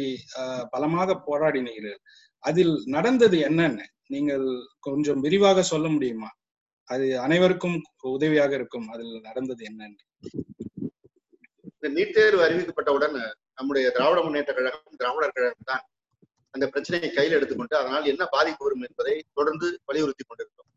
[0.70, 1.98] பலமாக போராடினீர்கள்.
[2.44, 3.80] அதில் நடந்தது என்னென்ன?
[4.08, 4.46] நீங்கள்
[4.80, 6.30] கொஞ்சம் விரிவாக சொல்ல முடியுமா?
[6.90, 8.88] அது அனைவருக்கும் உதவியாக இருக்கும்.
[8.90, 10.02] அதில் நடந்தது என்னன்னு.
[11.72, 13.18] இந்த நீட் தேர்வு அறிவிக்கப்பட்டவுடன்
[13.56, 15.84] நம்முடைய திராவிட முன்னேற்ற கழகம் திராவிடர் கழகம் தான்
[16.54, 20.70] அந்த பிரச்சனையை கையில் எடுத்துக்கொண்டு அதனால் என்ன பாதிப்பு வரும் என்பதை தொடர்ந்து வலியுறுத்தி கொண்டிருந்தோம்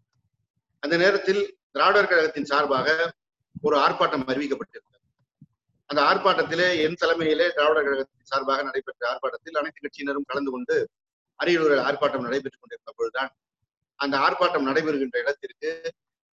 [0.83, 1.43] அந்த நேரத்தில்
[1.73, 2.89] திராவிடர் கழகத்தின் சார்பாக
[3.63, 4.99] ஒரு ஆர்ப்பாட்டம் அறிவிக்கப்பட்டிருந்தது.
[5.91, 10.77] அந்த ஆர்ப்பாட்டத்திலே என் தலைமையிலே திராவிடர் கழகத்தின் சார்பாக நடைபெற்ற ஆர்ப்பாட்டத்தில் அனைத்து கட்சியினரும் கலந்து கொண்டு
[11.39, 13.31] அரியலூரில் ஆர்ப்பாட்டம் நடைபெற்றுக் கொண்டிருந்த பொழுதுதான்
[14.01, 15.71] அந்த ஆர்ப்பாட்டம் நடைபெறுகின்ற இடத்திற்கு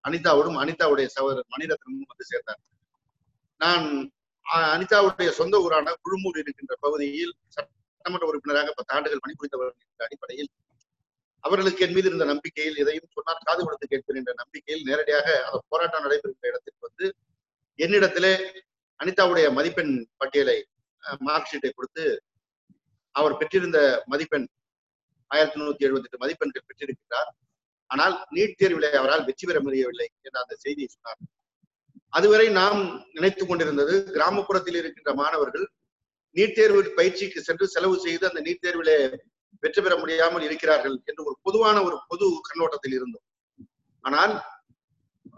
[0.03, 2.61] அனிதாவோடும் அனிதாவுடைய சகோதரர் மணிரத்னமும் வந்து சேர்ந்தார்.
[3.61, 3.87] நான்
[4.75, 10.49] அனிதாவுடைய சொந்த ஊரான குழுமூர் இருக்கின்ற பகுதியில் சட்டமன்ற உறுப்பினராக பத்து ஆண்டுகள் பணிபுரிந்தவர் என்ற அடிப்படையில்
[11.43, 16.05] அவர்களுக்கு என் மீது இருந்த நம்பிக்கையில் எதையும் சொன்னால் காது கொடுத்து கேட்பேன் என்ற நம்பிக்கையில் நேரடியாக அந்த போராட்டம்
[16.05, 17.07] நடைபெறுகின்ற இடத்திற்கு வந்து
[17.79, 18.33] என்னிடத்திலே
[18.99, 20.57] அனிதாவுடைய மதிப்பெண் பட்டியலை
[21.27, 22.05] மார்க் ஷீட்டை கொடுத்து
[23.15, 23.79] அவர் பெற்றிருந்த
[24.13, 24.47] மதிப்பெண்
[25.31, 27.29] ஆயிரத்தி நூத்தி எழுபத்தி எட்டு மதிப்பெண்கள் பெற்றிருக்கிறார்.
[27.89, 31.19] ஆனால் நீட் தேர்விலே அவரால் வெற்றி பெற முடியவில்லை என்ற அந்த செய்தியை சொன்னார்.
[32.13, 32.81] அதுவரை நாம்
[33.13, 35.65] நினைத்துக் கொண்டிருந்தது கிராமப்புறத்தில் இருக்கின்ற மாணவர்கள்
[36.35, 38.97] நீட் தேர்வு பயிற்சிக்கு சென்று செலவு செய்து அந்த நீட் தேர்விலே
[39.63, 43.25] வெற்றி பெற முடியாமல் இருக்கிறார்கள் என்று ஒரு பொதுவான ஒரு பொது கண்ணோட்டத்தில் இருந்தோம்.
[44.03, 44.33] ஆனால்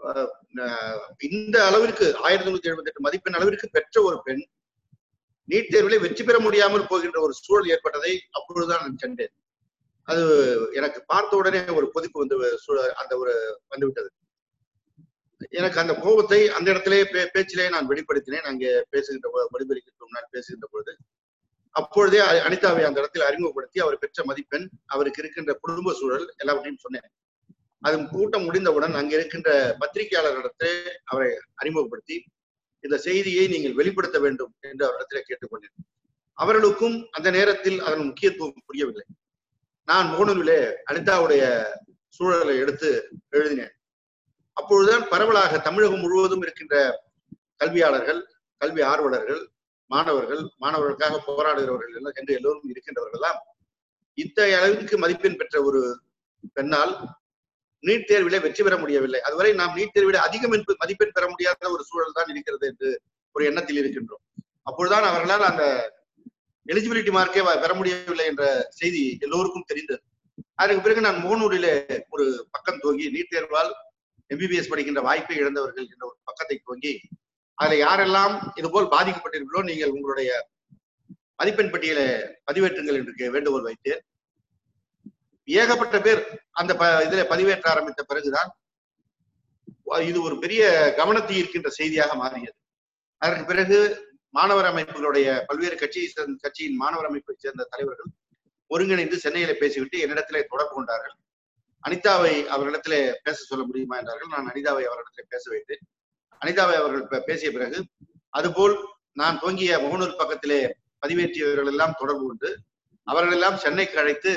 [0.08, 4.42] அஹ், இந்த அளவிற்கு ஆயிரத்தி தொண்ணூத்தி எழுபத்தி எட்டு மதிப்பெண் அளவிற்கு பெற்ற ஒரு பெண்
[5.48, 9.32] நீட் தேர்விலே வெற்றி பெற முடியாமல் போகின்ற ஒரு சூழல் ஏற்பட்டதை அப்பொழுதுதான் நான் கண்டேன்.
[10.10, 12.58] அது எனக்கு பார்த்த உடனே ஒரு கொதிப்பு வந்து
[12.94, 14.10] அந்த ஒரு வந்துவிட்டது.
[15.50, 18.40] எனக்கு அந்த கோபத்தை அந்த இடத்திலே பே பேச்சிலே நான் வெளிப்படுத்தினேன்.
[18.40, 20.96] அங்கே பேசுகின்ற பொ- நான் முன்னால் பேசுகின்ற பொழுது.
[21.70, 27.10] அப்பொழுதே அனிதாவை அந்த இடத்தில் அறிமுகப்படுத்தி அவர் பெற்ற மதிப்பெண் அவருக்கு இருக்கின்ற குடும்ப சூழல் எல்லாவற்றையும் சொன்னேன்.
[27.80, 32.24] அது கூட்டம் முடிந்தவுடன் அங்கே இருக்கின்ற பத்திரிகையாளர்களிடத்தை அவரை அறிமுகப்படுத்தி
[32.80, 36.02] இந்த செய்தியை நீங்கள் வெளிப்படுத்த வேண்டும் என்று அவரிடத்தில் கேட்டுக்கொண்டேன்.
[36.32, 39.04] அவர்களுக்கும் அந்த நேரத்தில் அதன் முக்கியத்துவம் புரியவில்லை.
[39.90, 40.58] நான் முகநூலிலே
[40.90, 41.42] அனிதாவுடைய
[42.16, 42.88] சூழலை எடுத்து
[43.36, 43.72] எழுதினேன்.
[44.56, 46.76] அப்பொழுதுதான் பரவலாக தமிழகம் முழுவதும் இருக்கின்ற
[47.60, 48.20] கல்வியாளர்கள்
[48.60, 49.40] கல்வி ஆர்வலர்கள்
[49.90, 53.38] மாணவர்கள் மாணவர்களுக்காக போராடுகிறவர்கள் எல்லாம் என்று எல்லோரும் இருக்கின்றவர்கள் எல்லாம்
[54.18, 55.80] இத்தகைய அளவிற்கு மதிப்பெண் பெற்ற ஒரு
[56.56, 56.92] பெண்ணால்
[57.84, 59.20] நீட் தேர்விலே வெற்றி பெற முடியவில்லை.
[59.28, 62.90] அதுவரை நாம் நீட் தேர்விட அதிகம் என்பது மதிப்பெண் பெற முடியாத ஒரு சூழல் தான் இருக்கிறது என்று
[63.34, 64.22] ஒரு எண்ணத்தில் இருக்கின்றோம்.
[64.68, 65.64] அப்பொழுதுதான் அவர்களால் அந்த
[66.66, 68.44] எலிஜிபிலிட்டி மார்க்கே பெற முடியவில்லை என்ற
[68.80, 70.02] செய்தி எல்லோருக்கும் தெரிந்தது.
[70.62, 71.72] அதற்கு பிறகு நான் முகநூலிலே
[72.14, 73.72] ஒரு பக்கம் துவங்கி நீட் தேர்வால்
[74.30, 76.92] எம்பிபிஎஸ் படிக்கின்ற வாய்ப்பை இழந்தவர்கள் என்ற ஒரு பக்கத்தை துவங்கி
[77.58, 80.30] அதுல யாரெல்லாம் இதுபோல் பாதிக்கப்பட்டிருக்கிறோ நீங்கள் உங்களுடைய
[81.40, 82.06] மதிப்பெண் பட்டியலை
[82.48, 84.00] பதிவேற்றுங்கள் என்று வேண்டுகோள் வைத்தேன்.
[85.48, 86.20] ஏகப்பட்ட பேர்
[86.60, 88.50] அந்த ப இதுல பதிவேற்ற ஆரம்பித்த பிறகுதான்
[90.10, 90.62] இது ஒரு பெரிய
[90.98, 92.56] கவனத்தை ஈர்க்கின்ற செய்தியாக மாறியது.
[93.22, 93.78] அதற்கு பிறகு
[94.30, 98.10] மாணவர் அமைப்புகளுடைய பல்வேறு கட்சியை சேர்ந்த கட்சியின் மாணவர் அமைப்பை சேர்ந்த தலைவர்கள்
[98.70, 101.14] ஒருங்கிணைந்து சென்னையில பேசிவிட்டு என்னிடத்திலே தொடர்பு கொண்டார்கள்.
[101.84, 104.32] அனிதாவை அவர்களிடத்திலே பேச சொல்ல முடியுமா என்றார்கள்.
[104.34, 105.82] நான் அனிதாவை அவர்களிடத்திலே பேச வைத்தேன்.
[106.42, 107.78] அனிதாவை அவர்கள் பேசிய பிறகு
[108.28, 108.76] அதுபோல்
[109.12, 110.60] நான் துவங்கிய முகநூல் பக்கத்திலே
[111.02, 112.50] பதிவேற்றியவர்கள் எல்லாம் தொடர்பு கொண்டு
[113.06, 114.32] அவர்கள் எல்லாம் சென்னைக்கு அழைத்து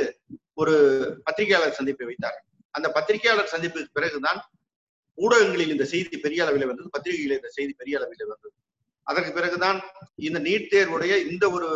[0.53, 0.73] ஒரு
[1.23, 2.45] பத்திரிகையாளர் சந்திப்பை வைத்தார்கள்.
[2.75, 4.39] அந்த பத்திரிகையாளர் சந்திப்புக்கு பிறகுதான்
[5.17, 6.89] ஊடகங்களில் இந்த செய்தி பெரிய அளவில் வந்தது.
[6.89, 8.55] பத்திரிகைகளில் இந்த செய்தி பெரிய அளவில் வந்தது.
[9.03, 9.79] அதற்கு பிறகுதான்
[10.15, 11.69] இந்த நீட் தேர்வுடைய இந்த ஒரு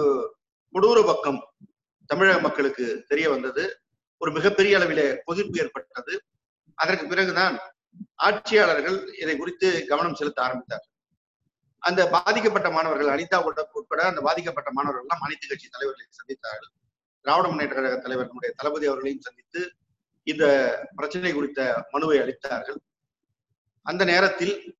[0.75, 1.39] கொடூர பக்கம்
[2.05, 3.79] தமிழக மக்களுக்கு தெரிய வந்தது.
[4.17, 6.13] ஒரு மிகப்பெரிய அளவிலே கொதிப்பு ஏற்பட்டது.
[6.73, 7.59] அதற்கு பிறகுதான்
[8.15, 10.93] ஆட்சியாளர்கள் இதை குறித்து கவனம் செலுத்த ஆரம்பித்தார்கள்.
[11.79, 16.71] அந்த பாதிக்கப்பட்ட மாணவர்கள் அனிதா உட்பட உட்பட அந்த பாதிக்கப்பட்ட மாணவர்கள் எல்லாம் அனைத்து கட்சி தலைவர்களை சந்தித்தார்கள்.
[17.21, 19.61] திராவிட முன்னேற்ற கழக தலைவர் நம்முடைய தளபதி அவர்களையும் சந்தித்து
[20.23, 20.45] இந்த
[20.95, 22.79] பிரச்சனை குறித்த மனுவை அளித்தார்கள்.
[23.81, 24.75] அந்த நேரத்தில்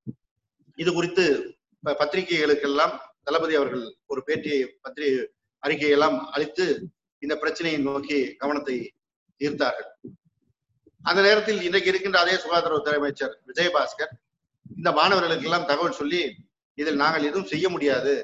[0.75, 1.56] இது குறித்து
[2.01, 2.93] பத்திரிகைகளுக்கெல்லாம்
[3.27, 5.17] தளபதி அவர்கள் ஒரு பேட்டியை பத்திரிகை
[5.63, 6.65] அறிக்கையெல்லாம் அளித்து
[7.23, 8.75] இந்த பிரச்சனையை நோக்கி கவனத்தை
[9.41, 9.89] ஈர்த்தார்கள்.
[11.09, 14.13] அந்த நேரத்தில் இன்றைக்கு இருக்கின்ற அதே சுகாதாரத்துறை அமைச்சர் விஜயபாஸ்கர்
[14.77, 16.21] இந்த மாணவர்களுக்கு எல்லாம் தகவல் சொல்லி
[16.77, 18.15] இதில் நாங்கள் எதுவும் செய்ய முடியாது.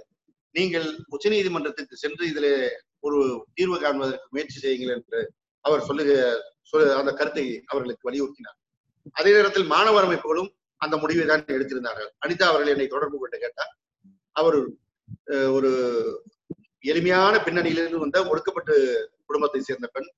[0.56, 2.52] நீங்கள் உச்சநீதிமன்றத்துக்கு சென்று இதில்
[3.08, 3.20] ஒரு
[3.58, 5.22] தீர்வு காண்பதற்கு முயற்சி செய்யுங்கள் என்று
[5.66, 6.12] அவர் சொல்லுக
[7.00, 8.58] அந்த கருத்தை அவர்களுக்கு வலியுறுத்தினார்.
[9.20, 10.52] அதே நேரத்தில் மாணவர் அமைப்புகளும்
[10.84, 12.10] அந்த முடிவை தான் எடுத்திருந்தார்கள்.
[12.24, 13.72] அனிதா அவர்கள் என்னை தொடர்பு கொண்டு கேட்டார்.
[14.40, 14.58] அவர்
[15.58, 15.72] ஒரு
[16.92, 18.76] எளிமையான பின்னணியிலிருந்து வந்த ஒடுக்கப்பட்டு
[19.28, 20.10] குடும்பத்தை சேர்ந்த பெண்.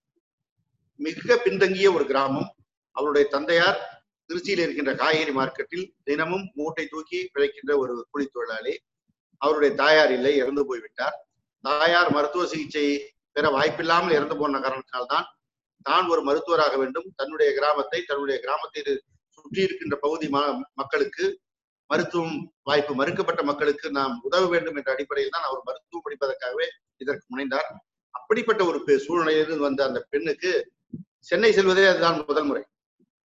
[1.00, 2.50] மிக பின்தங்கிய ஒரு கிராமம்.
[2.96, 3.80] அவருடைய தந்தையார்
[4.30, 8.74] திருச்சியில் இருக்கின்ற காய்கறி மார்க்கெட்டில் தினமும் மூட்டை தூக்கி பிழைக்கின்ற ஒரு கூலி தொழிலாளி.
[9.42, 11.18] அவருடைய தாயார் இல்லை இறந்து போய்விட்டார்.
[11.64, 12.86] தாயார் மருத்துவ சிகிச்சை
[13.36, 15.28] பெற வாய்ப்பில்லாமல் இறந்து போன காரணத்தினால்தான்
[15.86, 17.08] தான் ஒரு மருத்துவராக வேண்டும்.
[17.20, 18.94] தன்னுடைய கிராமத்தை தன்னுடைய கிராமத்தில்
[19.46, 20.30] சுற்றி இருக்கின்ற பகுதி
[20.74, 21.40] மக்களுக்கு
[21.88, 26.66] மருத்துவம் வாய்ப்பு மறுக்கப்பட்ட மக்களுக்கு நாம் உதவ வேண்டும் என்ற அடிப்படையில் தான் அவர் மருத்துவம் படிப்பதற்காகவே
[26.98, 27.76] இதற்கு முனைந்தார்.
[28.10, 30.72] அப்படிப்பட்ட ஒரு பெ- சூழ்நிலையிலிருந்து வந்த அந்த பெண்ணுக்கு
[31.20, 32.64] சென்னை செல்வதே அதுதான் முதல் முறை.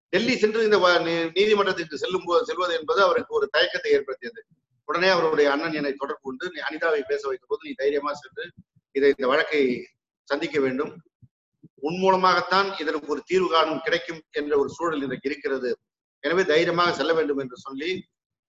[0.10, 0.99] டெல்லி சென்று இந்த
[1.34, 4.45] நீதிமன்றத்திற்கு செல்லும் போது செல்வது என்பது அவருக்கு ஒரு தயக்கத்தை ஏற்படுத்தியது.
[4.86, 8.51] உடனே அவருடைய அண்ணன் என்னை தொடர்பு கொண்டு நீ அனிதாவை பேச வைத்த போது நீ தைரியமா சென்று
[8.91, 9.88] இதை இந்த வழக்கை
[10.23, 11.01] சந்திக்க வேண்டும்.
[11.75, 15.78] உன் மூலமாகத்தான் இதற்கு ஒரு தீர்வு காணும் கிடைக்கும் என்ற ஒரு சூழல் இன்றைக்கு இருக்கிறது.
[16.36, 17.89] எனவே தைரியமாக செல்ல வேண்டும் என்று சொல்லி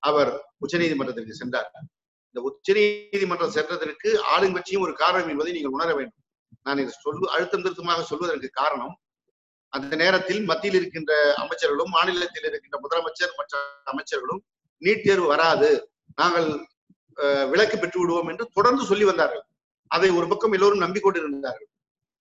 [0.02, 0.30] அவர்
[0.62, 1.68] உச்சநீதிமன்றத்திற்கு சென்றார்.
[2.28, 6.22] இந்த உச்சநீதிமன்றம் சென்றதற்கு ஆளுங்கட்சியும் ஒரு காரணம் என்பதை நீங்கள் உணர வேண்டும்.
[6.66, 8.94] நான் சொல்லு அழுத்தம் திருத்தமாக சொல்வதற்கு காரணம்
[9.72, 13.54] அந்த நேரத்தில் மத்தியில் இருக்கின்ற அமைச்சர்களும் மாநிலத்தில் இருக்கின்ற முதலமைச்சர் மற்ற
[13.92, 14.40] அமைச்சர்களும்
[14.82, 15.68] நீட் தேர்வு வராது
[16.18, 16.48] நாங்கள்
[17.18, 19.44] அஹ், விலக்கு பெற்று விடுவோம் என்று தொடர்ந்து சொல்லி வந்தார்கள்.
[19.90, 21.68] அதை ஒரு பக்கம் எல்லோரும் நம்பிக்கொண்டிருந்தார்கள்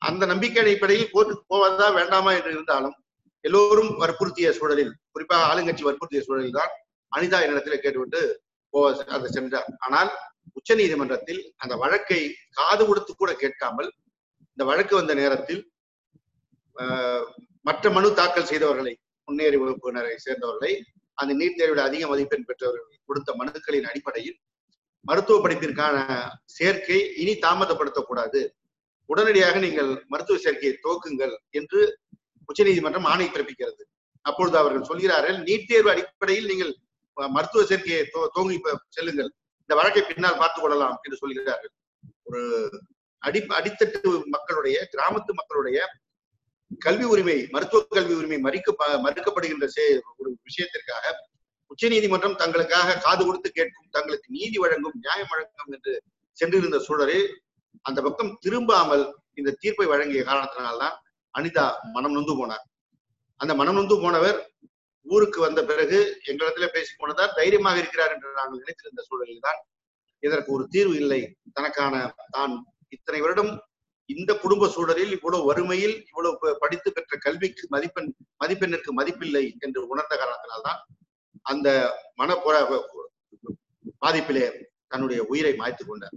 [0.02, 2.96] அந்த நம்பிக்கை அடிப்படையில் கோர்ட்டுக்கு போவதா வேண்டாமா என்று இருந்தாலும்
[3.48, 6.72] எல்லோரும் வற்புறுத்திய சூழலில் குறிப்பாக ஆளுங்கட்சி வற்புறுத்திய சூழலில் தான்
[7.12, 8.22] அனிதா என்னிடத்தில் கேட்டுவிட்டு
[8.74, 9.68] போவ அதை சென்றார்.
[9.86, 10.10] ஆனால்
[10.58, 12.22] உச்ச நீதிமன்றத்தில் அந்த வழக்கை
[12.58, 13.90] காது கொடுத்து கூட கேட்காமல்
[14.58, 15.62] இந்த வழக்கு வந்த நேரத்தில்
[17.68, 18.94] மற்ற மனு தாக்கல் செய்தவர்களை
[19.28, 20.74] முன்னேறி வகுப்பினரை சேர்ந்தவர்களை
[21.18, 24.38] அந்த நீட் தேர்வில் அதிக மதிப்பெண் பெற்றவர்கள் கொடுத்த மனுக்களின் அடிப்படையில்
[25.06, 25.96] மருத்துவ படிப்பிற்கான
[26.58, 28.40] சேர்க்கை இனி தாமதப்படுத்தக்கூடாது.
[29.10, 31.82] உடனடியாக நீங்கள் மருத்துவ சேர்க்கையை துவக்குங்கள் என்று
[32.46, 33.84] உச்சநீதிமன்றம் ஆணை பிறப்பிக்கிறது.
[34.26, 36.74] அப்பொழுது அவர்கள் சொல்கிறார்கள் நீட் தேர்வு அடிப்படையில் நீங்கள்
[37.18, 38.04] மருத்துவ சேர்க்கையை
[38.34, 38.58] தோங்கி
[38.90, 39.30] செல்லுங்கள்.
[39.62, 41.74] இந்த வழக்கை பின்னால் பார்த்துக் கொள்ளலாம் என்று சொல்கிறார்கள்.
[42.24, 42.42] ஒரு
[43.24, 45.78] அடி அடித்தட்டு மக்களுடைய கிராமத்து மக்களுடைய
[46.82, 48.70] கல்வி உரிமை மருத்துவ கல்வி உரிமை மறிக்க
[49.06, 49.68] மறுக்கப்படுகின்ற
[50.18, 51.14] ஒரு விஷயத்திற்காக
[51.72, 55.94] உச்சநீதிமன்றம் தங்களுக்காக காது கொடுத்து கேட்கும் தங்களுக்கு நீதி வழங்கும் நியாயம் வழங்கும் என்று
[56.38, 57.28] சென்றிருந்த சூழலில்
[57.86, 60.96] அந்த பக்கம் திரும்பாமல் இந்த தீர்ப்பை வழங்கிய காரணத்தினால்தான்
[61.36, 62.66] அனிதா மனம் நொந்து போனார்.
[63.40, 64.38] அந்த மனம் நொந்து போனவர்
[65.06, 65.98] ஊருக்கு வந்த பிறகு
[66.30, 69.60] எங்களிடத்துல பேசி போனதால் தைரியமாக இருக்கிறார் என்று நாங்கள் நினைத்திருந்த சூழலில் தான்
[70.24, 71.22] இதற்கு ஒரு தீர்வு இல்லை.
[71.58, 71.96] தனக்கான
[72.36, 72.54] தான்
[72.96, 73.52] இத்தனை வருடம்
[74.10, 78.10] இந்த குடும்ப சூழலில் இவ்வளவு வறுமையில் இவ்வளவு படித்து பெற்ற கல்விக்கு மதிப்பெண்
[78.44, 80.82] மதிப்பெண்ணிற்கு மதிப்பில்லை என்று உணர்ந்த காரணத்தினால்தான்
[81.52, 81.68] அந்த
[82.22, 82.56] மனப்புற
[84.04, 84.46] பாதிப்பிலே
[84.92, 86.16] தன்னுடைய உயிரை மாய்த்து கொண்டார்.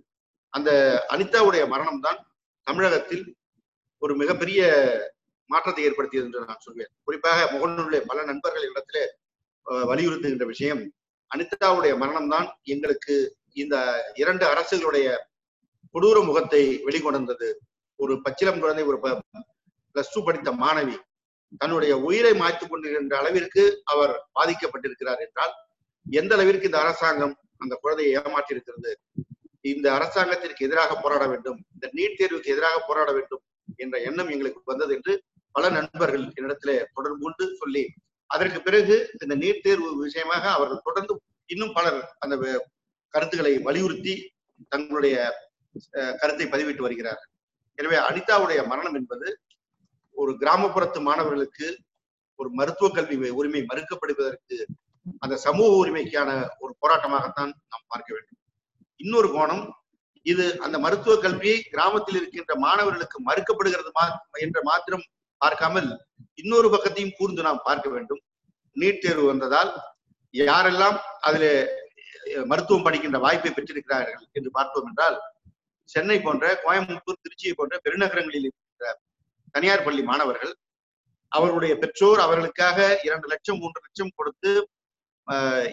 [0.55, 0.71] அந்த
[1.15, 2.21] அனிதாவுடைய மரணம் தான்
[2.67, 3.25] தமிழகத்தில்
[4.03, 4.61] ஒரு மிகப்பெரிய
[5.51, 6.91] மாற்றத்தை ஏற்படுத்தியது என்று நான் சொல்வேன்.
[7.07, 9.05] குறிப்பாக முகநூலே பல நண்பர்கள் இடத்திலே
[9.91, 10.83] வலியுறுத்துகின்ற விஷயம்
[11.31, 13.15] அனிதாவுடைய மரணம்தான் எங்களுக்கு
[13.63, 13.77] இந்த
[14.23, 15.09] இரண்டு அரசுகளுடைய
[15.95, 17.49] கொடூர முகத்தை வெளிக்கொணர்ந்தது.
[18.01, 18.99] ஒரு பச்சிலம் குழந்தை ஒரு
[19.95, 20.97] பிளஸ் டூ படித்த மாணவி.
[21.61, 25.55] தன்னுடைய உயிரை மாய்த்துக் கொண்டிருக்கின்ற அளவிற்கு அவர் பாதிக்கப்பட்டிருக்கிறார் என்றால்
[26.07, 28.93] எந்த அளவிற்கு இந்த அரசாங்கம் அந்த குழந்தையை ஏமாற்றியிருக்கிறது?
[29.73, 31.59] இந்த அரசாங்கத்திற்கு எதிராக போராட வேண்டும்.
[31.75, 33.43] இந்த நீட் தேர்வுக்கு எதிராக போராட வேண்டும்.
[33.77, 35.13] என்ற எண்ணம் எங்களுக்கு வந்தது என்று
[35.55, 37.85] பல நண்பர்கள் என்னிடத்திலே தொடர்பு கொண்டு சொல்லி
[38.31, 41.15] அதற்கு பிறகு இந்த நீட் தேர்வு விஷயமாக அவர்கள் தொடர்ந்து
[41.51, 42.35] இன்னும் பலர் அந்த
[43.15, 44.15] கருத்துக்களை வலியுறுத்தி
[44.73, 45.17] தங்களுடைய
[45.95, 47.31] அஹ், கருத்தை பதிவிட்டு வருகிறார்கள்.
[47.79, 49.27] எனவே அனிதாவுடைய மரணம் என்பது
[50.17, 51.67] ஒரு கிராமப்புறத்து மாணவர்களுக்கு
[52.39, 54.57] ஒரு மருத்துவ கல்வி உரிமை மறுக்கப்படுவதற்கு
[55.23, 58.39] அந்த சமூக உரிமைக்கான ஒரு போராட்டமாகத்தான் நாம் பார்க்க வேண்டும்.
[59.01, 59.63] இன்னொரு கோணம்
[60.31, 64.05] இது அந்த மருத்துவ கல்வியை கிராமத்தில் இருக்கின்ற மாணவர்களுக்கு மறுக்கப்படுகிறது மா
[64.39, 65.05] என்ற மாத்திரம்
[65.41, 65.89] பார்க்காமல்
[66.35, 68.23] இன்னொரு பக்கத்தையும் கூர்ந்து நாம் பார்க்க வேண்டும்.
[68.77, 69.71] நீட் தேர்வு வந்ததால்
[70.35, 71.53] யாரெல்லாம் அதிலே
[72.51, 75.17] மருத்துவம் படிக்கின்ற வாய்ப்பை பெற்றிருக்கிறார்கள் என்று பார்த்தோம் என்றால்
[75.89, 78.87] சென்னை போன்ற கோயம்புத்தூர் திருச்சியை போன்ற பெருநகரங்களில் இருக்கின்ற
[79.55, 80.53] தனியார் பள்ளி மாணவர்கள்
[81.33, 84.53] அவர்களுடைய பெற்றோர் அவர்களுக்காக இரண்டு லட்சம் மூன்று லட்சம் கொடுத்து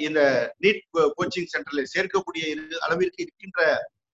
[0.05, 0.21] இந்த
[0.63, 0.81] நீட்
[1.17, 2.45] கோச்சிங் சென்டர்ல சேர்க்கக்கூடிய
[2.85, 3.59] அளவிற்கு இருக்கின்ற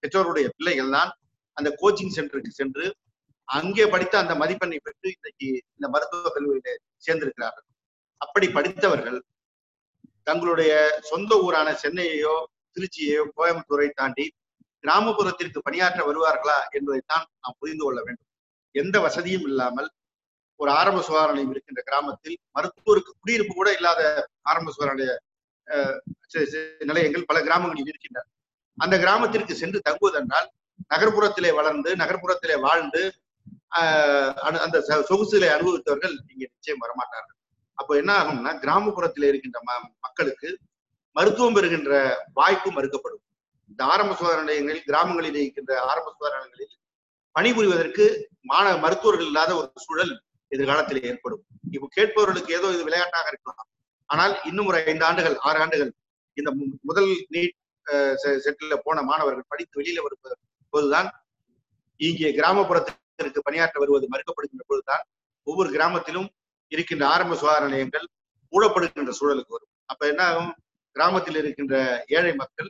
[0.04, 1.12] பெற்றோருடைய பிள்ளைகள் தான்
[1.58, 2.86] அந்த கோச்சிங் சென்டருக்கு சென்று
[3.50, 6.70] அங்கே படித்த அந்த மதிப்பெண்ணை பெற்று இன்னைக்கு இந்த மருத்துவ கல்லூரியில
[7.06, 7.66] சேர்ந்திருக்கிறார்கள்.
[8.22, 9.20] அப்படி படித்தவர்கள்
[10.28, 10.72] தங்களுடைய
[11.10, 12.36] சொந்த ஊரான சென்னையோ
[12.78, 14.26] திருச்சியையோ கோயம்புத்தூரை தாண்டி
[14.84, 18.30] கிராமப்புறத்திற்கு பணியாற்ற வருவார்களா என்பதைத்தான் நாம் புரிந்து கொள்ள வேண்டும்.
[18.76, 19.90] எந்த வசதியும் இல்லாமல்
[20.60, 24.02] ஒரு ஆரம்ப சுகாதார நிலையம் இருக்கின்ற கிராமத்தில் மருத்துவருக்கு குடியிருப்பு கூட இல்லாத
[24.44, 25.14] ஆரம்ப சுகாதார நிலைய
[25.68, 25.98] அஹ்,
[26.88, 28.26] நிலையங்கள் பல கிராமங்களில் இருக்கின்றன.
[28.78, 30.48] அந்த கிராமத்திற்கு சென்று தங்குவதென்றால்
[30.90, 33.14] நகர்ப்புறத்திலே வளர்ந்து நகர்ப்புறத்திலே வாழ்ந்து
[33.68, 37.40] அந்த சொகுசுகளை அனுபவித்தவர்கள் இங்கே நிச்சயம் வரமாட்டார்கள்.
[37.74, 40.58] அப்போ என்ன ஆகும்னா கிராமப்புறத்தில் இருக்கின்ற ம- மக்களுக்கு
[41.12, 43.24] மருத்துவம் பெறுகின்ற வாய்ப்பு மறுக்கப்படும்.
[43.70, 46.80] இந்த ஆரம்ப சுகாதார நிலையங்களில் கிராமங்களில் இருக்கின்ற ஆரம்ப சுகாதார நிலையங்களில்
[47.40, 51.44] பணிபுரிவதற்கு மாணவ மருத்துவர்கள் இல்லாத ஒரு சூழல் எதிர்காலத்தில் ஏற்படும்.
[51.72, 53.68] இப்போ கேட்பவர்களுக்கு ஏதோ இது விளையாட்டாக இருக்கலாம்.
[54.06, 55.94] ஆனால் இன்னும் ஒரு ஐந்து ஆண்டுகள் ஆறு ஆண்டுகள்
[56.34, 60.38] இந்த மு- முதல் நீட் செட்டில் போன மாணவர்கள் படித்து வெளியில வருவது
[60.70, 61.26] போதுதான்
[61.98, 65.04] இங்கே கிராமப்புறத்திற்கு பணியாற்ற வருவது மறுக்கப்படுகின்ற போதுதான்
[65.44, 66.28] ஒவ்வொரு கிராமத்திலும்
[66.68, 68.08] இருக்கின்ற ஆரம்ப சுகாதார நிலையங்கள்
[68.52, 69.70] மூடப்படுகின்ற சூழலுக்கு வரும்.
[69.86, 70.56] அப்ப என்ன ஆகும்
[70.92, 72.70] கிராமத்தில் இருக்கின்ற ஏழை மக்கள்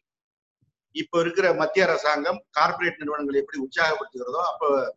[0.91, 4.95] இப்ப இருக்கிற மத்திய அரசாங்கம் கார்ப்பரேட் நிறுவனங்களை எப்படி உற்சாகப்படுத்துகிறதோ அப்ப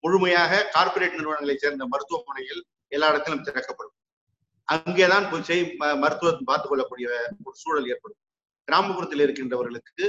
[0.00, 3.92] முழுமையாக கார்ப்பரேட் நிறுவனங்களை சேர்ந்த மருத்துவமனைகள் எல்லா இடத்திலும் திறக்கப்படும்.
[4.64, 8.18] அங்கேதான் போய் செய் ம- மருத்துவம் பார்த்துக் கொள்ளக்கூடிய ஒரு சூழல் ஏற்படும்.
[8.68, 10.04] கிராமப்புறத்தில் இருக்கின்றவர்களுக்கு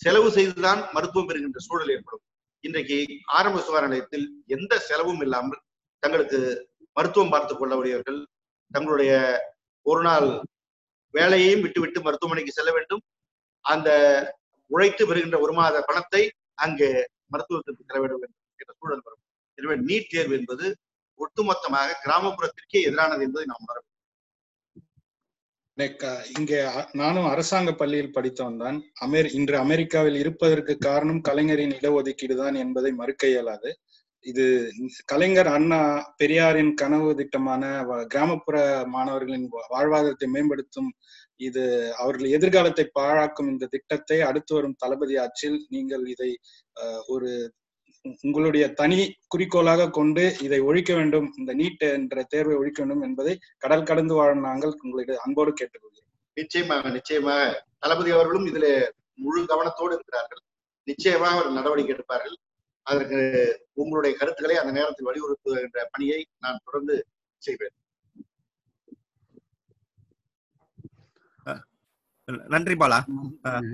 [0.00, 2.22] செலவு செய்துதான் மருத்துவம் பெறுகின்ற சூழல் ஏற்படும்.
[2.64, 2.96] இன்றைக்கு
[3.38, 5.60] ஆரம்ப சுகாதார நிலையத்தில் எந்த செலவும் இல்லாமல்
[6.02, 6.38] தங்களுக்கு
[6.96, 8.20] மருத்துவம் பார்த்துக் கொள்ளக்கூடியவர்கள்
[8.70, 9.12] தங்களுடைய
[9.86, 10.28] ஒரு நாள்
[11.14, 13.02] வேலையையும் விட்டுவிட்டு மருத்துவமனைக்கு செல்ல வேண்டும்.
[13.64, 13.90] அந்த
[14.70, 16.22] உழைத்து பெறுகின்ற ஒரு மாத பணத்தை
[16.64, 16.90] அங்கே
[17.32, 19.22] மருத்துவத்திற்கு செலவிட வேண்டும் என்ற சூழல் வரும்.
[19.58, 20.66] எனவே நீட் தேர்வு என்பது
[21.20, 23.78] ஒட்டுமொத்தமாக கிராமப்புறத்திற்கே எதிரானது என்பதை நாம் உணர
[25.78, 25.88] Uh,
[26.38, 26.52] இங்க
[26.92, 28.76] நானும் அரசாங்க பள்ளியில் படித்தவன் தான்.
[29.00, 33.70] அமெரி இன்று அமெரிக்காவில் இருப்பதற்கு காரணம் கலைஞரின் இடஒதுக்கீடு தான் என்பதை மறுக்க இயலாது.
[34.24, 34.44] இது
[35.04, 35.80] கலைஞர் அண்ணா
[36.16, 37.62] பெரியாரின் கனவு திட்டமான
[38.06, 38.56] கிராமப்புற
[38.86, 40.88] மாணவர்களின் வா- வாழ்வாதாரத்தை மேம்படுத்தும்
[41.40, 41.64] இது
[41.96, 46.30] அவர்கள் எதிர்காலத்தை பாழாக்கும் இந்த திட்டத்தை அடுத்து வரும் தளபதி ஆட்சியில் நீங்கள் இதை
[47.06, 47.30] ஒரு
[48.22, 53.82] உங்களுடைய தனி குறிக்கோளாக கொண்டு இதை ஒழிக்க வேண்டும் இந்த நீட் என்ற தேர்வை ஒழிக்க வேண்டும் என்பதை கடல்
[53.82, 56.28] கடந்து வாழும் நாங்கள் உங்களிடம் அன்போடு கேட்டுக்கொள்கிறோம்.
[56.34, 57.66] நிச்சயமாக நிச்சயமாக.
[57.78, 60.38] தளபதி அவர்களும் இதிலே முழு கவனத்தோடு இருக்கிறார்கள்.
[60.84, 62.36] நிச்சயமாக அவர் நடவடிக்கை எடுப்பார்கள்.
[62.82, 67.06] அதற்கு உங்களுடைய கருத்துக்களை அந்த நேரத்தில் வலியுறுத்துகின்ற பணியை நான் தொடர்ந்து
[67.38, 67.70] செய்வேன்.
[72.24, 73.04] நன்றி பாலா.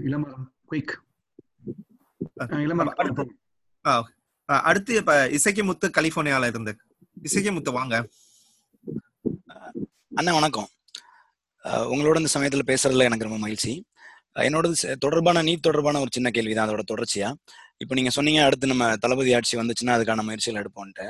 [0.05, 0.93] இளமரம் குயிக்
[2.41, 3.29] இளமரம்
[3.89, 4.03] அஹ்
[4.69, 6.73] அடுத்து இப்ப இசைக்கு முத்து கலிபோர்னியால இருந்து.
[7.29, 7.95] இசைக்கு முத்து வாங்க.
[10.21, 10.69] அண்ணா வணக்கம்.
[11.93, 13.73] உங்களோட இந்த சமயத்துல பேசுறதுல எனக்கு ரொம்ப மகிழ்ச்சி.
[14.49, 14.67] என்னோட
[15.05, 17.29] தொடர்பான நீட் தொடர்பான ஒரு சின்ன கேள்வி தான் அதோட தொடர்ச்சியா.
[17.83, 21.07] இப்போ நீங்க சொன்னீங்க அடுத்து நம்ம தளபதி ஆட்சி வந்துச்சுன்னா அதுக்கான முயற்சிகள் எடுப்போம்ட்டு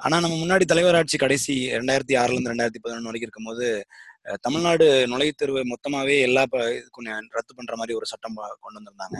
[0.00, 3.66] ஆனா நம்ம முன்னாடி தலைவர் ஆட்சி கடைசி ரெண்டாயிரத்தி ஆறுல இருந்து ரெண்டாயிரத்தி பதினொன்று வரைக்கும் இருக்கும்போது
[4.44, 6.42] தமிழ்நாடு நுழைவுத்தேர்வு மொத்தமாவே எல்லா
[6.90, 9.18] கொஞ்சம் ரத்து பண்ற மாதிரி ஒரு சட்டம் கொண்டு வந்திருந்தாங்க.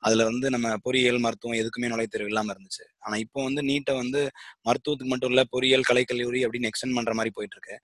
[0.00, 2.84] அதுல வந்து நம்ம பொறியியல் மருத்துவம் எதுக்குமே நுழைவுத்தேர்வு இல்லாம இருந்துச்சு.
[3.00, 4.22] ஆனா இப்போ வந்து நீட்டை வந்து
[4.68, 7.76] மருத்துவத்துக்கு மட்டும் இல்ல பொறியியல் கலைக்கல்லூரி அப்படின்னு எக்ஸ்டெண்ட் பண்ற மாதிரி போயிட்டு இருக்கு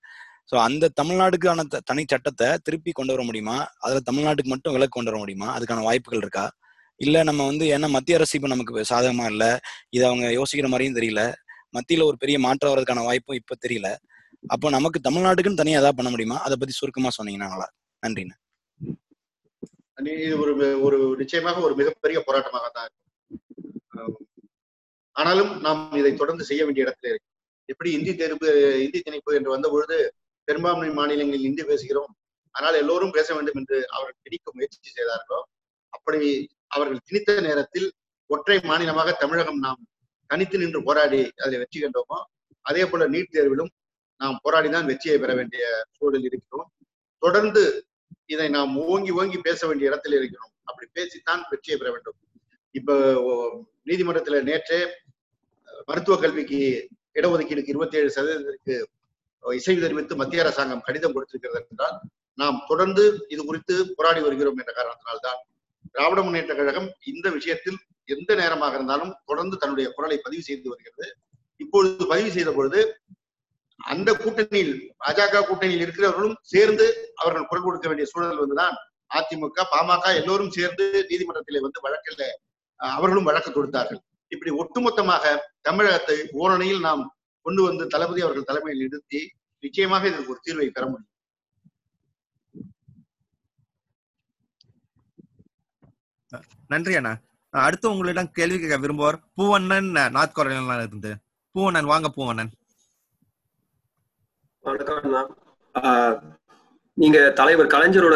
[0.51, 3.55] ஸோ அந்த தமிழ்நாடுக்கான த- தனி சட்டத்தை திருப்பி கொண்டு வர முடியுமா?
[3.79, 5.49] அதுல தமிழ்நாட்டுக்கு மட்டும் விலக்கு கொண்டு வர முடியுமா?
[5.57, 6.45] அதுக்கான வாய்ப்புகள் இருக்கா?
[7.01, 9.51] இல்ல நம்ம வந்து ஏன்னா மத்திய அரசு இப்ப நமக்கு சாதகமா இல்லை.
[9.89, 11.23] இது அவங்க யோசிக்கிற மாதிரியும் தெரியல.
[11.73, 13.89] மத்தியில ஒரு பெரிய மாற்றம் வர்றதுக்கான வாய்ப்பும் இப்ப தெரியல.
[14.43, 16.37] அப்போ நமக்கு தமிழ்நாட்டுக்குன்னு தனியா ஏதாவது பண்ண முடியுமா?
[16.45, 17.67] அதை பத்தி சுருக்கமா சொன்னீங்கன்னா நல்லா
[18.03, 18.35] நன்றிண்ணா.
[19.97, 20.51] இது ஒரு
[20.85, 23.07] ஒரு நிச்சயமாக ஒரு மிகப்பெரிய போராட்டமாக தான் இருக்கும்
[25.15, 27.27] ஆனாலும் நாம் இதை தொடர்ந்து செய்ய வேண்டிய இடத்துல இருக்கு
[27.69, 28.49] எப்படி இந்தி தேர்வு
[28.85, 29.97] இந்தி திணிப்பு என்று வந்த பொழுது
[30.47, 32.11] பெரும்பான்மை மாநிலங்களில் இந்தி பேசுகிறோம்.
[32.55, 35.39] ஆனால் எல்லோரும் பேச வேண்டும் என்று அவர்கள் திணிக்க முயற்சி செய்தார்களோ
[35.93, 36.21] அப்படி
[36.75, 37.87] அவர்கள் திணித்த நேரத்தில்
[38.29, 39.81] ஒற்றை மாநிலமாக தமிழகம் நாம்
[40.29, 42.17] தனித்து நின்று போராடி அதில் வெற்றி கண்டோமோ
[42.65, 43.71] அதே போல நீட் தேர்விலும்
[44.21, 45.63] நாம் போராடிதான் வெற்றியை பெற வேண்டிய
[45.97, 46.69] சூழல் இருக்கிறோம்.
[47.23, 47.63] தொடர்ந்து
[48.25, 50.51] இதை நாம் ஓங்கி ஓங்கி பேச வேண்டிய இடத்துல இருக்கிறோம்.
[50.63, 52.17] அப்படி பேசித்தான் வெற்றியை பெற வேண்டும்.
[52.75, 52.97] இப்ப
[53.85, 54.79] நீதிமன்றத்துல நேற்றே
[55.85, 56.59] மருத்துவ கல்விக்கு
[57.13, 58.75] இடஒதுக்கீடுக்கு இருபத்தி ஏழு சதவீதத்திற்கு
[59.43, 61.97] இசைவு தெரிவித்து மத்திய அரசாங்கம் கடிதம் கொடுத்திருக்கிறது என்றால்
[62.37, 65.39] நாம் தொடர்ந்து இது குறித்து போராடி வருகிறோம் என்ற காரணத்தினால்தான்
[65.91, 67.77] திராவிட முன்னேற்ற கழகம் இந்த விஷயத்தில்
[68.15, 71.07] எந்த நேரமாக இருந்தாலும் தொடர்ந்து தன்னுடைய குரலை பதிவு செய்து வருகிறது.
[71.59, 72.79] இப்பொழுது பதிவு செய்த பொழுது
[73.89, 76.85] அந்த கூட்டணியில் பாஜக கூட்டணியில் இருக்கிறவர்களும் சேர்ந்து
[77.15, 78.75] அவர்கள் குரல் கொடுக்க வேண்டிய சூழல் வந்துதான்
[79.11, 82.19] அதிமுக பாமக எல்லோரும் சேர்ந்து நீதிமன்றத்திலே வந்து வழக்கில்
[82.79, 85.23] அஹ், அவர்களும் வழக்கு கொடுத்தார்கள் இப்படி ஒட்டுமொத்தமாக
[85.61, 87.03] தமிழகத்தை ஓரணியில் நாம்
[87.45, 89.21] கொண்டு வந்து தளபதி அவர்கள் தலைமையில் நிறுத்தி
[89.63, 91.07] நிச்சயமாக இதற்கு ஒரு தீர்வை பெற முடியும்.
[96.69, 97.13] நன்றி அண்ணா.
[97.53, 101.11] அடுத்து உங்களிடம் கேள்வி கேட்க விரும்புவார் பூவண்ணன் நாத் நார்த் கொரியால இருந்து.
[101.55, 102.51] பூவண்ணன் வாங்க பூவண்ணன்.
[104.63, 105.35] வணக்கம்
[105.75, 106.15] ஆஹ்
[106.97, 108.15] நீங்க தலைவர் கலைஞரோட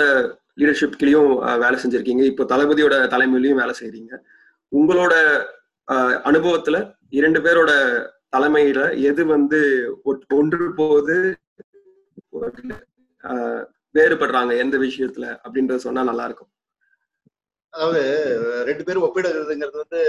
[0.58, 1.30] லீடர்ஷிப்லயும்
[1.60, 2.24] வேலை செஞ்சிருக்கீங்க.
[2.24, 4.14] இப்போ தளபதியோட தலைமையிலையும் வேலை செய்யறீங்க
[4.72, 5.14] உங்களோட
[6.26, 6.78] அனுபவத்துல
[7.10, 7.72] இரண்டு பேரோட
[8.32, 9.60] தலைமையில எது வந்து
[10.06, 11.16] ஒட்- ஒன்று போது
[13.24, 13.64] ஆஹ்
[13.96, 16.52] வேறுபடுறாங்க எந்த விஷயத்துல அப்படின்றத சொன்னா நல்லா இருக்கும்
[17.74, 18.02] அதாவது
[18.64, 20.02] ரெண்டு பேரும் ஒப்பிடுறதுங்கிறது வந்து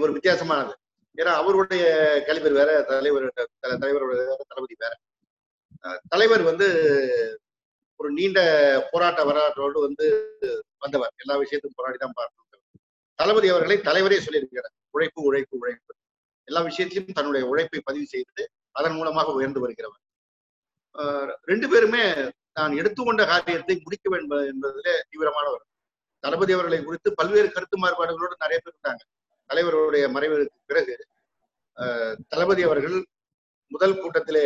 [0.00, 0.72] ஒரு வித்தியாசமானது.
[1.18, 1.84] ஏன்னா அவருடைய
[2.28, 3.24] கலிபர் வேற தலைவர்
[3.62, 4.94] தலைவருடைய தலைவரோட வேற, தளபதி வேற
[6.12, 6.66] தலைவர் வந்து
[8.00, 8.38] ஒரு நீண்ட
[8.92, 10.06] போராட்ட வரலாற்றோடு வந்து
[10.84, 11.12] வந்தவர்.
[11.22, 12.48] எல்லா விஷயத்தையும் போராடி தான் பார்க்கணும்.
[13.18, 14.72] தளபதி அவர்களை தலைவரே சொல்லியிருக்கிறார்.
[14.96, 15.92] உழைப்பு உழைப்பு உழைப்பு.
[16.48, 18.44] எல்லா விஷயத்திலும் தன்னுடைய உழைப்பை பதிவு செய்து
[18.78, 20.02] அதன் மூலமாக உயர்ந்து வருகிறவர்.
[21.50, 22.04] ரெண்டு பேருமே
[22.58, 25.64] தான் எடுத்துக்கொண்ட காரியத்தை முடிக்க வேண்டும் என்பதிலே தீவிரமானவர்.
[26.24, 29.02] தளபதி அவர்களை குறித்து பல்வேறு கருத்து மாறுபாடுகளோடு நிறைய பேர் இருந்தாங்க
[29.50, 30.94] தலைவருடைய மறைவுக்கு பிறகு
[31.78, 32.96] அஹ், தளபதி அவர்கள்
[33.72, 34.44] முதல் கூட்டத்திலே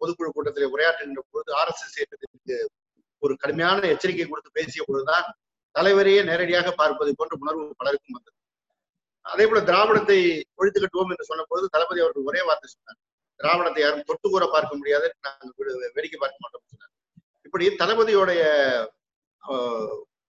[0.00, 2.56] பொதுக்குழு கூட்டத்திலே உரையாற்றுகின்ற பொழுது ஆர் எஸ் எஸ் இயக்கத்திற்கு
[3.22, 5.26] ஒரு கடுமையான எச்சரிக்கை கொடுத்து பேசிய பொழுதுதான்
[5.74, 8.36] தலைவரையே நேரடியாக பார்ப்பது போன்ற உணர்வு பலருக்கும் வந்தது.
[9.26, 10.18] அதே போல திராவிடத்தை
[10.58, 12.98] ஒழித்து கட்டுவோம் என்று சொன்ன பொழுது தளபதி அவர்கள் ஒரே வார்த்தை சொன்னார்.
[13.40, 15.54] திராவிடத்தை யாரும் தொட்டு கூற பார்க்க முடியாது நாங்கள்
[15.96, 16.92] வேடிக்கை பார்க்க மாட்டோம் சொன்னார்.
[17.46, 18.42] இப்படி தளபதியோடைய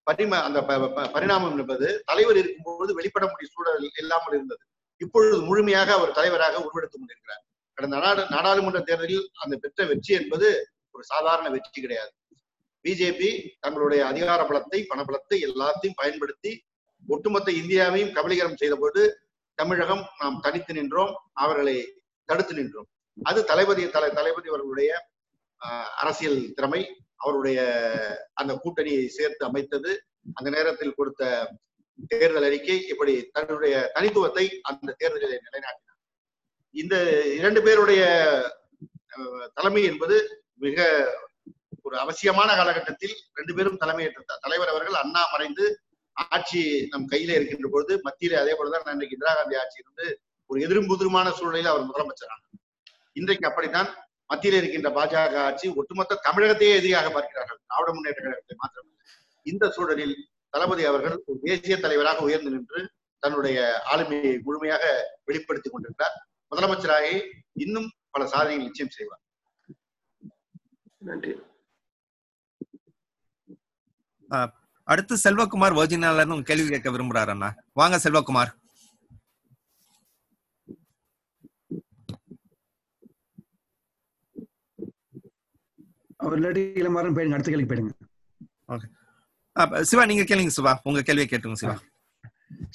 [0.06, 4.66] பரிம அந்த ப- ப- பரிணாமம் என்பது தலைவர் இருக்கும்போது வெளிப்பட முடிய சூழல் இல்லாமல் இருந்தது.
[4.97, 7.45] இப்பொழுது முழுமையாக அவர் தலைவராக உருவெடுத்துக் கொண்டிருக்கிறார்.
[7.74, 12.14] கடந்த நாடு நாடாளுமன்ற தேர்தலில் அந்த பெற்ற வெற்றி என்பது ஒரு சாதாரண வெற்றி கிடையாது.
[12.84, 16.66] பிஜேபி தங்களுடைய அதிகார பலத்தை பணபலத்தை எல்லாத்தையும் பயன்படுத்தி
[17.08, 22.88] ஒட்டுமொத்த இந்தியாவையும் கபலீகரம் செய்த போது தமிழகம் நாம் தனித்து நின்றோம் அவர்களை தடுத்து நின்றோம்.
[23.24, 25.08] அது தளபதி தலை தளபதி அவர்களுடைய
[25.95, 27.05] அரசியல் திறமை.
[27.16, 27.59] அவருடைய
[28.34, 29.91] அந்த கூட்டணியை சேர்த்து அமைத்தது
[30.34, 31.24] அந்த நேரத்தில் கொடுத்த
[32.09, 35.99] தேர்தல் அறிக்கை இப்படி தன்னுடைய தனித்துவத்தை அந்த தேர்தலில் நிலைநாட்டினார்.
[36.72, 36.95] இந்த
[37.39, 38.03] இரண்டு பேருடைய
[39.53, 40.16] தலைமை என்பது
[40.57, 40.88] மிக
[41.82, 45.66] ஒரு அவசியமான காலகட்டத்தில் ரெண்டு பேரும் தலைமையேற்ற தலைவர் அவர்கள் அண்ணா மறைந்து
[46.18, 50.05] ஆட்சி நம் கையில இருக்கின்ற பொழுது மத்தியில அதே போலதான் இன்றைக்கு இந்திரா காந்தி ஆட்சி இருந்து
[50.49, 52.59] ஒரு எதிரும் புதிருமான சூழ்நிலையில் அவர் முதலமைச்சரானார்.
[53.20, 53.89] இன்றைக்கு அப்படித்தான்
[54.32, 57.60] மத்தியில் இருக்கின்ற பாஜக ஆட்சி ஒட்டுமொத்த தமிழகத்தையே எதிரியாக பார்க்கிறார்கள்.
[57.68, 59.02] திராவிட முன்னேற்ற கழகத்தை மாத்திரமல்ல.
[59.52, 60.16] இந்த சூழலில்
[60.54, 62.82] தளபதி அவர்கள் ஒரு தேசிய தலைவராக உயர்ந்து நின்று
[63.24, 63.60] தன்னுடைய
[63.92, 64.84] ஆளுமையை முழுமையாக
[65.28, 66.16] வெளிப்படுத்திக் கொண்டிருக்கிறார்.
[66.54, 67.06] முதலமைச்சராக
[67.66, 69.22] இன்னும் பல சாதனைகள் நிச்சயம் செய்வார்.
[71.10, 71.34] நன்றி.
[74.88, 77.50] அடுத்து செல்வகுமார் வர்ஜினால கேள்வி கேட்க விரும்புறாரு அண்ணா.
[77.80, 78.52] வாங்க செல்வகுமார்.
[86.26, 87.92] அவர் இல்லாட்டி இளமாறன் போயிடுங்க அடுத்த கேள்வி போயிடுங்க.
[89.90, 90.74] சிவா நீங்க கேளுங்க சிவா.
[90.90, 91.76] உங்க கேள்வியை கேட்டுங்க சிவா.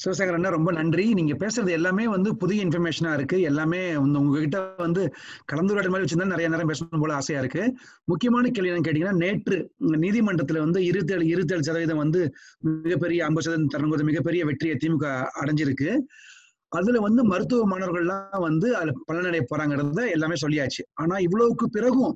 [0.03, 1.05] சிவசேகர் அண்ணா ரொம்ப நன்றி.
[1.19, 3.37] நீங்க பேசுறது எல்லாமே வந்து புதிய இன்ஃபர்மேஷனா இருக்கு.
[3.51, 5.03] எல்லாமே உங்ககிட்ட வந்து
[5.51, 7.63] கலந்துரையாடல் மாதிரி வச்சிருந்தா நிறைய நேரம் பேசணும் போல ஆசையா இருக்கு.
[8.11, 9.57] முக்கியமான கேள்வி என்னன்னு கேட்டீங்கன்னா நேற்று
[10.05, 12.23] நீதிமன்றத்துல வந்து இருபத்தேழு இருபத்தேழு சதவீதம் வந்து
[12.85, 15.07] மிகப்பெரிய ஐம்பது சதவீதம் தரணும் மிகப்பெரிய வெற்றியை திமுக
[15.43, 15.91] அடைஞ்சிருக்கு.
[16.73, 20.83] அதுல வந்து மருத்துவ மாணவர்கள்லாம் வந்து அதுல பலனடைய போறாங்கிறத எல்லாமே சொல்லியாச்சு.
[21.03, 22.13] ஆனா இவ்வளவுக்கு பிறகும்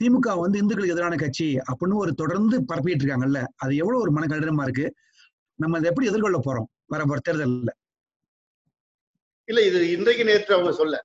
[0.00, 4.86] திமுக வந்து இந்துக்களுக்கு எதிரான கட்சி அப்படின்னு ஒரு தொடர்ந்து பரப்பிட்டு இருக்காங்கல்ல அது எவ்வளவு ஒரு மனக்கடினமா இருக்கு?
[5.58, 7.54] நம்ம அதை எப்படி எதிர்கொள்ள போறோம் வர வர தேர்தல்
[9.48, 10.96] இல்ல இது இன்றைக்கு நேற்று அவங்க சொல்ல.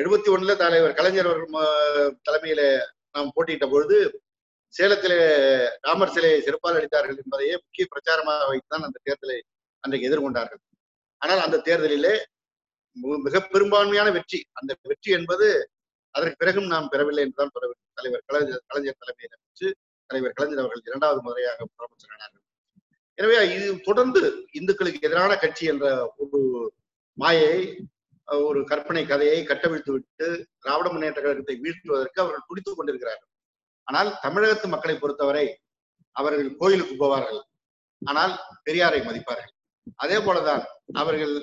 [0.00, 2.62] எழுபத்தி ஒண்ணுல தலைவர் கலைஞர் அவர்கள் தலைமையில
[3.14, 3.96] நாம் போட்டியிட்ட பொழுது
[4.74, 5.18] சேலத்திலே
[5.86, 9.38] ராமர் சிலையை சிறப்பாக அளித்தார்கள் என்பதையே முக்கிய பிரச்சாரமாக வைத்துதான் அந்த தேர்தலை
[9.84, 10.60] அன்றைக்கு எதிர்கொண்டார்கள்.
[11.22, 12.14] ஆனால் அந்த தேர்தலிலே
[13.26, 15.46] மிக பெரும்பான்மையான வெற்றி அந்த வெற்றி என்பது
[16.16, 17.96] அதற்கு பிறகும் நாம் பெறவில்லை என்றுதான் பெற வேண்டும்.
[17.98, 19.68] தலைவர் கலைஞர் கலைஞர் தலைமையை அமைச்சு
[20.10, 22.44] தலைவர் கலைஞர் அவர்கள் இரண்டாவது முறையாக முதலமைச்சரானார்கள்
[23.18, 24.20] எனவே இது தொடர்ந்து
[24.58, 25.86] இந்துக்களுக்கு எதிரான கட்சி என்ற
[26.22, 26.40] ஒரு
[27.18, 27.52] மாயை
[28.28, 30.26] ஒரு கற்பனை கதையை கட்டவிழ்த்து விட்டு
[30.62, 33.30] திராவிட முன்னேற்ற கழகத்தை வீழ்த்துவதற்கு அவர்கள் துடித்துக் கொண்டிருக்கிறார்கள்.
[33.88, 35.46] ஆனால் தமிழகத்து மக்களை பொறுத்தவரை
[36.16, 37.40] அவர்கள் கோயிலுக்கு போவார்கள்.
[38.02, 38.32] ஆனால்
[38.66, 39.52] பெரியாரை மதிப்பார்கள்.
[40.04, 40.62] அதே போலதான்
[41.02, 41.34] அவர்கள்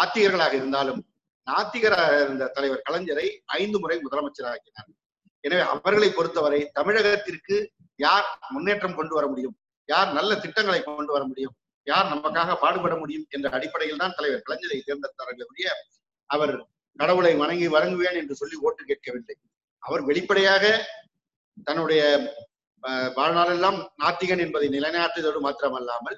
[0.00, 1.00] ஆத்திகர்களாக இருந்தாலும்
[1.46, 3.26] நாத்திகராக இருந்த தலைவர் கலைஞரை
[3.60, 4.90] ஐந்து முறை முதலமைச்சராக்கினார்
[5.44, 7.56] எனவே அவர்களை பொறுத்தவரை தமிழகத்திற்கு
[7.98, 9.56] யார் முன்னேற்றம் கொண்டு வர முடியும்?
[9.88, 11.54] யார் நல்ல திட்டங்களை கொண்டு வர முடியும்?
[11.86, 13.26] யார் நமக்காக பாடுபட முடியும்?
[13.34, 15.72] என்ற அடிப்படையில் தான் தலைவர் கலைஞரை தேர்ந்தெடுத்தார்கள்
[16.30, 16.54] அவர்
[17.00, 19.34] கடவுளை வணங்கி வணங்குவேன் என்று சொல்லி ஓட்டு கேட்கவில்லை.
[19.82, 20.64] அவர் வெளிப்படையாக
[21.66, 22.02] தன்னுடைய
[23.16, 26.16] வாழ்நாளெல்லாம் நாத்திகன் என்பதை நிலைநாட்டுவதோடு மாத்திரமல்லாமல்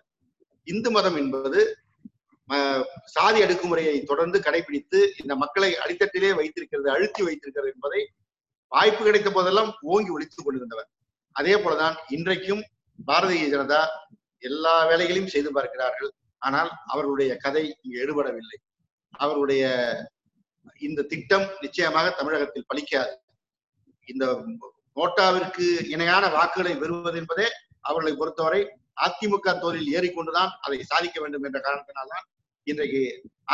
[0.67, 1.61] இந்து மதம் என்பது
[3.15, 8.01] சாதி அடுக்குமுறையை தொடர்ந்து கடைபிடித்து இந்த மக்களை அடித்தட்டிலே வைத்திருக்கிறது அழுத்தி வைத்திருக்கிறது என்பதை
[8.73, 10.89] வாய்ப்பு கிடைத்த போதெல்லாம் ஓங்கி ஒழித்துக் கொண்டிருந்தவர்.
[11.37, 12.63] அதே போலதான் இன்றைக்கும்
[12.99, 13.81] பாரதிய ஜனதா
[14.49, 16.11] எல்லா வேலைகளையும் செய்து பார்க்கிறார்கள்.
[16.43, 18.59] ஆனால் அவர்களுடைய கதை இங்கு எடுபடவில்லை.
[19.25, 19.65] அவருடைய
[20.89, 23.15] இந்த திட்டம் நிச்சயமாக தமிழகத்தில் பலிக்காது
[24.09, 24.25] இந்த
[24.99, 27.47] நோட்டாவிற்கு இணையான வாக்குகளை பெறுவது என்பதே
[27.89, 28.61] அவர்களை பொறுத்தவரை
[28.97, 32.25] அதிமுக தோலில் ஏறிக்கொண்டுதான் அதை சாதிக்க வேண்டும் என்ற காரணத்தினால்தான்
[32.67, 33.01] இன்றைக்கு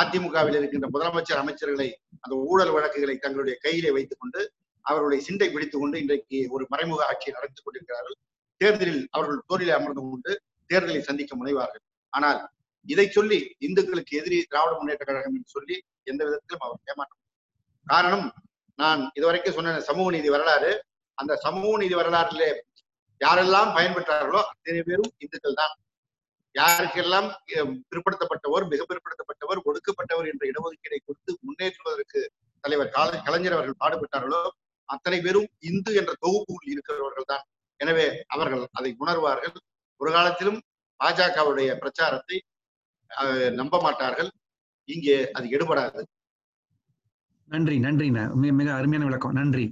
[0.01, 1.89] அதிமுகவில் இருக்கின்ற முதலமைச்சர் அமைச்சர்களை
[2.21, 4.41] அந்த ஊழல் வழக்குகளை தங்களுடைய கையிலே வைத்துக் கொண்டு
[4.85, 8.17] அவர்களுடைய சிண்டை பிடித்துக் கொண்டு இன்றைக்கு ஒரு மறைமுக ஆட்சியை நடத்திக் கொண்டிருக்கிறார்கள்.
[8.61, 10.33] தேர்தலில் அவர்கள் தோளிலே அமர்ந்து கொண்டு
[10.71, 11.85] தேர்தலை சந்திக்க முனைவார்கள்.
[12.13, 12.41] ஆனால்
[12.87, 17.21] இதை சொல்லி இந்துக்களுக்கு எதிரி திராவிட முன்னேற்ற கழகம் என்று சொல்லி எந்த விதத்திலும் அவர் ஏமாற்றம்
[17.87, 18.27] காரணம்
[18.79, 20.71] நான் இதுவரைக்கும் சொன்ன சமூக நீதி வரலாறு
[21.19, 22.49] அந்த சமூக நீதி வரலாற்றிலே
[23.21, 25.75] யாரெல்லாம் பயன்பெற்றார்களோ அத்தனை பேரும் இந்துக்கள் தான்.
[26.55, 27.29] யாருக்கெல்லாம்
[27.91, 32.21] பிற்படுத்தப்பட்டவர் மிக பிற்படுத்தப்பட்டவர் ஒடுக்கப்பட்டவர் என்ற இடஒதுக்கீடை கொடுத்து முன்னேற்றுவதற்கு
[32.65, 34.41] தலைவர் கால- கலைஞர் அவர்கள் பாடுபட்டார்களோ
[34.89, 37.45] அத்தனை பேரும் இந்து என்ற தொகுப்புக்குள் இருக்கிறவர்கள் தான்.
[37.81, 39.55] எனவே அவர்கள் அதை உணர்வார்கள்.
[40.01, 40.61] ஒரு காலத்திலும்
[41.01, 42.39] பாஜகவுடைய பிரச்சாரத்தை
[43.11, 44.29] அஹ், நம்ப மாட்டார்கள்.
[44.89, 46.03] இங்கே அது எடுபடாது.
[47.51, 49.33] நன்றி நன்றிண்ணா மிக மிக அருமையான விளக்கம்.
[49.33, 49.65] நன்றி.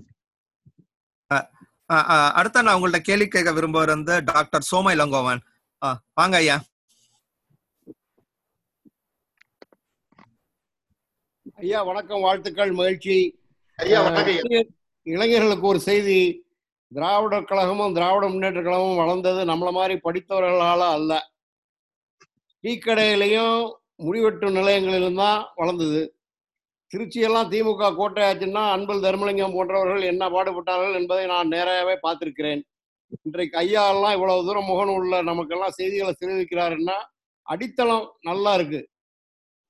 [1.89, 5.41] அடுத்த நான் உங்கள்ட்ட கேள்வி கேட்க விரும்புவர் வந்து டாக்டர் சோம இளங்கோவன்
[5.83, 6.61] அஹ் வாங்க ஐயா.
[11.55, 13.41] ஐயா வணக்கம் வாழ்த்துக்கள் மகிழ்ச்சி.
[13.77, 14.67] ஐயா வணக்கம்
[15.03, 16.47] இளைஞர்களுக்கு ஒரு செய்தி.
[16.93, 21.31] திராவிடர் கழகமும் திராவிட முன்னேற்ற கழகமும் வளர்ந்தது நம்மள மாதிரி படித்தவர்களால அல்ல.
[22.63, 23.73] டீக்கடையிலையும்
[24.03, 26.18] முடிவெட்டும் நிலையங்களிலும் தான் வளர்ந்தது.
[26.93, 32.63] திருச்சியெல்லாம் திமுக கோட்டையாச்சுன்னா அன்பல் தர்மலிங்கம் போன்றவர்கள் என்ன பாடுபட்டார்கள் என்பதை நான் நேராகவே பார்த்திருக்கிறேன்.
[33.27, 36.97] இன்றைக்கு ஐயா எல்லாம் இவ்வளவு தூரம் முகநூலில் நமக்கெல்லாம் செய்திகளை தெரிவிக்கிறாருன்னா
[37.47, 38.81] அடித்தளம் நல்லா இருக்கு.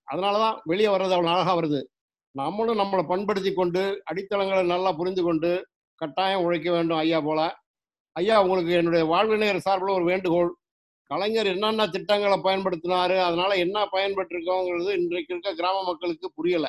[0.09, 1.81] அதனாலதான் வெளியே வர்றது அவ்வளோ அழகா வருது.
[2.35, 5.51] நம்மளும் நம்மளை பண்படுத்தி கொண்டு அடித்தளங்களை நல்லா புரிந்து கொண்டு
[6.01, 7.41] கட்டாயம் உழைக்க வேண்டும் ஐயா போல.
[8.17, 10.51] ஐயா உங்களுக்கு என்னுடைய வாழ்வினர் சார்பில் ஒரு வேண்டுகோள்.
[11.11, 16.67] கலைஞர் என்னென்ன திட்டங்களை பயன்படுத்தினாரு அதனால என்ன பயன்பெற்றிருக்கோங்கிறது இன்றைக்கு இருக்க கிராம மக்களுக்கு புரியல.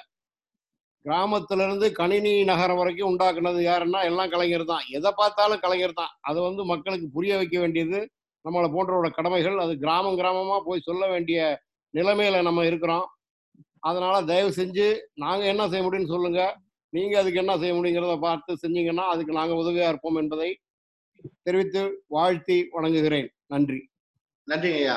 [1.06, 4.86] கிராமத்துல இருந்து கணினி நகரம் வரைக்கும் உண்டாக்குனது யாருன்னா எல்லாம் கலைஞர் தான்.
[4.89, 6.12] எதை பார்த்தாலும் கலைஞர் தான்.
[6.22, 8.00] அதை வந்து மக்களுக்கு புரிய வைக்க வேண்டியது
[8.45, 9.58] நம்மளை போன்றவோட கடமைகள்.
[9.58, 11.39] அது கிராமம் கிராமமா போய் சொல்ல வேண்டிய
[11.93, 13.08] நிலைமையில நம்ம இருக்கிறோம்.
[13.80, 16.41] அதனால தயவு செஞ்சு நாங்க என்ன செய்ய முடியும்னு சொல்லுங்க.
[16.93, 20.50] நீங்க அதுக்கு என்ன செய்ய முடியுங்கிறத பார்த்து செஞ்சீங்கன்னா அதுக்கு நாங்க உதவியா இருப்போம் என்பதை
[21.43, 23.28] தெரிவித்து வாழ்த்தி வணங்குகிறேன்.
[23.45, 23.80] நன்றி.
[24.47, 24.95] நன்றி ஐயா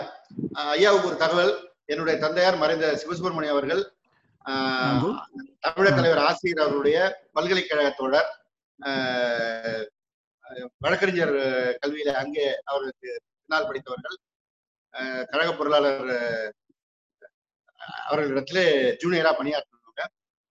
[0.74, 1.52] ஐயாவுக்கு ஒரு தகவல்.
[1.84, 3.82] என்னுடைய தந்தையார் மறைந்த சிவசுப்ரமணியம் அவர்கள்
[4.44, 5.02] அஹ்,
[5.60, 6.98] தமிழக தலைவர் ஆசிரியர் அவருடைய
[7.32, 8.30] பல்கலைக்கழக தோழர்
[10.80, 11.34] வழக்கறிஞர்
[11.82, 14.16] கல்வியில அங்கே அவருக்கு பின்னால் படித்தவர்கள்
[15.30, 16.08] கழக பொருளாளர்
[18.06, 18.64] அவர்களிடத்திலே
[19.02, 20.02] ஜூனியரா பணியாற்றினவங்க.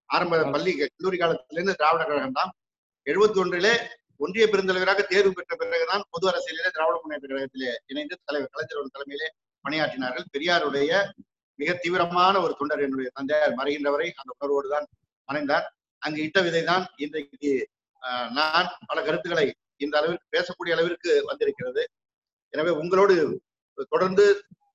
[0.09, 2.51] ஆரம்ப பள்ளி கல்லூரி காலத்திலிருந்து திராவிட கழகம் தான்.
[3.07, 3.73] எழுபத்தி ஒன்றிலே
[4.19, 9.29] ஒன்றிய பெருந்தலைவராக தேர்வு பெற்ற பிறகுதான் பொது அரசியலிலே திராவிட முன்னேற்ற கழகத்திலே இணைந்து தலைவர் கலைஞர் தலைமையிலே
[9.65, 10.27] பணியாற்றினார்கள்.
[10.33, 10.91] பெரியாருடைய
[11.59, 14.87] மிக தீவிரமான ஒரு தொண்டர் என்னுடைய தந்தையார் மறைகின்றவரை அந்த உணர்வோடு தான்
[15.29, 15.65] மறைந்தார்
[16.01, 17.51] அங்கு இட்ட விதை தான் இன்றைக்கு
[18.03, 19.47] ஆஹ், நான் பல கருத்துக்களை
[19.81, 21.83] இந்த அளவிற்கு பேசக்கூடிய அளவிற்கு வந்திருக்கிறது.
[22.53, 23.15] எனவே உங்களோடு
[23.91, 24.25] தொடர்ந்து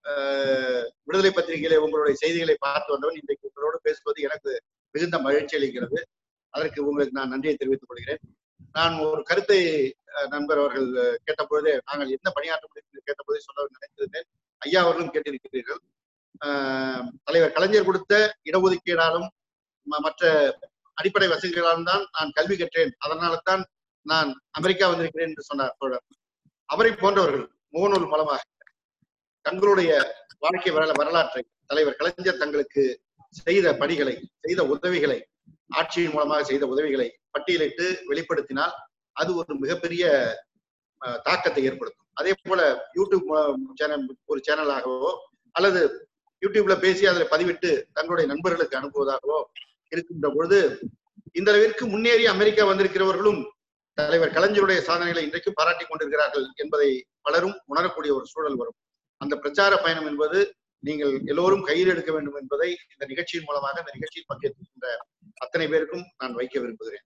[0.04, 4.50] ஆஹ், விடுதலை பத்திரிகையிலே உங்களுடைய செய்திகளை பார்த்து வந்தவன் இன்றைக்கு உங்களோடு பேசுவது எனக்கு
[4.94, 5.98] மிகுந்த மகிழ்ச்சி அளிக்கிறது.
[6.54, 8.22] அதற்கு உங்களுக்கு நான் நன்றியை தெரிவித்துக் கொள்கிறேன்.
[8.74, 9.58] நான் ஒரு கருத்தை
[10.14, 10.88] அஹ், நண்பர் அவர்கள்
[11.26, 14.28] கேட்டபொழுதே நாங்கள் என்ன பணியாற்ற முடியும் என்று கேட்டபோதே சொல்ல நினைத்திருந்தேன்.
[14.62, 15.80] ஐயா அவர்களும் கேட்டிருக்கிறீர்கள்.
[17.26, 18.14] தலைவர் கலைஞர் கொடுத்த
[18.48, 19.28] இடஒதுக்கீடாலும்
[19.86, 20.22] மற்ற
[20.98, 22.92] அடிப்படை வசதிகளாலும் தான் நான் கல்வி கற்றேன்.
[23.04, 23.62] அதனால தான்
[24.06, 26.04] நான் அமெரிக்கா வந்திருக்கிறேன் என்று சொன்னார் தோழர்.
[26.68, 28.40] அவரை போன்றவர்கள் முகநூல் மூலமாக
[29.44, 29.90] தங்களுடைய
[30.42, 32.82] வாழ்க்கை வரல வரலாற்றை தலைவர் கலைஞர் தங்களுக்கு
[33.36, 34.14] செய்த பணிகளை
[34.44, 35.18] செய்த உதவிகளை
[35.70, 38.74] ஆட்சியின் மூலமாக செய்த உதவிகளை பட்டியலிட்டு வெளிப்படுத்தினால்
[39.16, 40.04] அது ஒரு மிகப்பெரிய
[41.00, 42.02] அஹ், தாக்கத்தை ஏற்படுத்தும்.
[42.16, 42.60] அதே போல
[42.96, 43.26] யூடியூப்
[43.80, 45.10] சேனல் ஒரு சேனலாகவோ
[45.54, 45.80] அல்லது
[46.40, 49.42] யூடியூப்ல பேசி அதில் பதிவிட்டு தங்களுடைய நண்பர்களுக்கு அனுப்புவதாகவோ
[49.88, 50.78] இருக்கின்ற பொழுது
[51.32, 53.44] இந்த அளவிற்கு முன்னேறி அமெரிக்கா வந்திருக்கிறவர்களும்
[53.94, 58.74] தலைவர் கலைஞருடைய சாதனைகளை இன்றைக்கும் பாராட்டிக் கொண்டிருக்கிறார்கள் என்பதை பலரும் உணரக்கூடிய ஒரு சூழல் வரும்.
[59.16, 64.26] அந்த பிரச்சார பயணம் என்பது நீங்கள் எல்லோரும் கையில் எடுக்க வேண்டும் என்பதை இந்த நிகழ்ச்சியின் மூலமாக இந்த நிகழ்ச்சியில்
[64.26, 65.06] பங்கேற்கின்ற
[65.36, 67.02] அத்தனை பேருக்கும் நான் வைக்க விரும்புகிறேன்.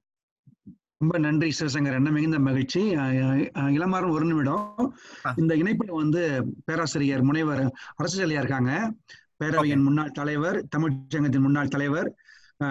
[0.98, 1.94] ரொம்ப நன்றி சிவசங்கர்.
[1.94, 2.96] என்ன மிகுந்த மகிழ்ச்சி.
[2.96, 4.98] அஹ் அஹ் இளமாறன் ஒரு நிமிடம்.
[5.36, 7.72] இந்த இணைப்புல வந்து பேராசிரியர் முனைவர்
[8.02, 8.92] அரசியலியா இருக்காங்க.
[9.40, 12.08] பேரவையின் முன்னாள் தலைவர் தமிழ்ச்சங்கத்தின் முன்னாள் தலைவர்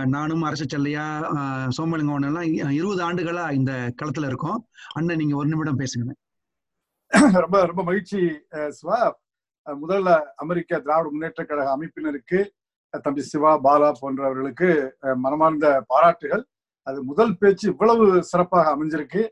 [0.06, 1.06] நானும் அரசு செல்லையா
[1.78, 2.50] சோமலிங்கம் எல்லாம்
[2.80, 4.60] இருபது ஆண்டுகளா இந்த களத்துல இருக்கோம்.
[4.98, 6.12] அண்ணன் நீங்க ஒரு நிமிடம் பேசுங்க.
[7.44, 8.20] ரொம்ப ரொம்ப மகிழ்ச்சி
[8.70, 9.00] சிவா.
[9.68, 12.40] முதல்ல அமெரிக்க திராவிட முன்னேற்ற கழக அமைப்பினருக்கு
[13.04, 14.70] தம்பி சிவா பாலா போன்றவர்களுக்கு
[15.24, 16.44] மனமார்ந்த பாராட்டுகள்.
[16.88, 19.24] அது முதல் பேச்சு இவ்வளவு சிறப்பாக அமைஞ்சிருக்கு.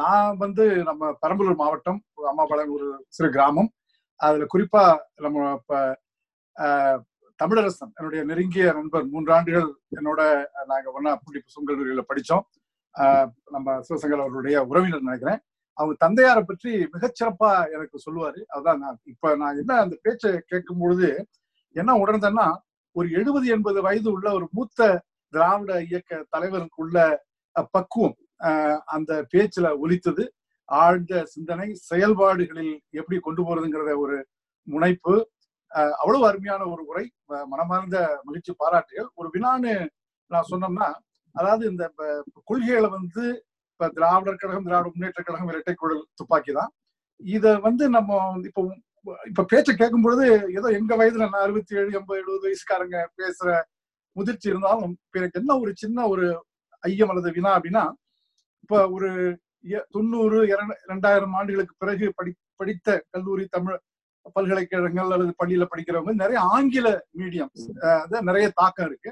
[0.00, 2.00] நான் வந்து நம்ம பெரம்பலூர் மாவட்டம்
[2.30, 3.70] அம்மாபாளையம் ஒரு சிறு கிராமம்.
[4.20, 4.84] அதுல குறிப்பா
[5.24, 5.38] நம்ம
[7.40, 10.20] தமிழரசன் என்னுடைய நெருங்கிய நண்பர் மூன்று ஆண்டுகள் என்னோட
[10.62, 12.44] நாங்கள் நாங்க ஒன்னா புள்ளி புசும் படித்தோம் படிச்சோம்.
[12.94, 15.40] அஹ், நம்ம சிவசங்கர் அவருடைய உறவினர் நினைக்கிறேன்.
[15.78, 18.40] அவங்க தந்தையாரை பற்றி மிகச்சிறப்பா எனக்கு சொல்லுவாரு.
[18.56, 21.08] அதான் நான் இப்ப நான் என்ன அந்த பேச்சை கேட்கும் பொழுது
[21.76, 22.46] என்ன உணர்ந்தேன்னா
[22.96, 24.80] ஒரு எழுபது எண்பது வயது உள்ள ஒரு மூத்த
[25.34, 26.98] திராவிட இயக்க தலைவருக்குள்ள
[27.74, 28.16] பக்குவம்
[28.88, 30.24] அந்த பேச்சுல ஒலித்தது.
[30.68, 34.16] ஆழ்ந்த சிந்தனை செயல்பாடுகளில் எப்படி கொண்டு போறதுங்கிறத ஒரு
[34.66, 35.14] முனைப்பு
[36.00, 37.04] அவ்வளவு அருமையான ஒரு உரை
[37.52, 37.96] மனமார்ந்த
[38.26, 39.08] மகிழ்ச்சி பாராட்டுகள்.
[39.20, 39.72] ஒரு வினான்னு
[40.30, 40.88] நான் சொன்னோம்னா
[41.34, 41.84] அதாவது இந்த
[42.50, 43.24] கொள்கைகளை வந்து
[43.72, 46.70] இப்ப திராவிடர் கழகம் திராவிட முன்னேற்ற கழகம் இரட்டை குழல் துப்பாக்கி தான்.
[47.20, 48.10] இதை வந்து நம்ம
[48.48, 48.62] இப்போ
[49.30, 50.24] இப்ப பேச்சை கேட்கும் பொழுது
[50.58, 53.50] ஏதோ எங்க வயதுல நான் அறுபத்தி ஏழு எண்பது எழுபது வயசுக்காரங்க பேசுற
[54.16, 56.26] முதிர்ச்சி இருந்தாலும் எனக்கு என்ன ஒரு சின்ன ஒரு
[56.82, 57.84] ஐயம் அல்லது வினா அப்படின்னா
[58.64, 59.10] இப்ப ஒரு
[59.90, 60.38] தொண்ணூறு
[60.84, 63.78] இரண்டாயிரம் ஆண்டுகளுக்கு பிறகு படி படித்த கல்லூரி தமிழ்
[64.36, 66.88] பல்கலைக்கழகங்கள் அல்லது பள்ளியில படிக்கிறவங்க நிறைய ஆங்கில
[67.20, 67.50] மீடியம்
[68.28, 69.10] நிறைய தாக்கம் இருக்கு.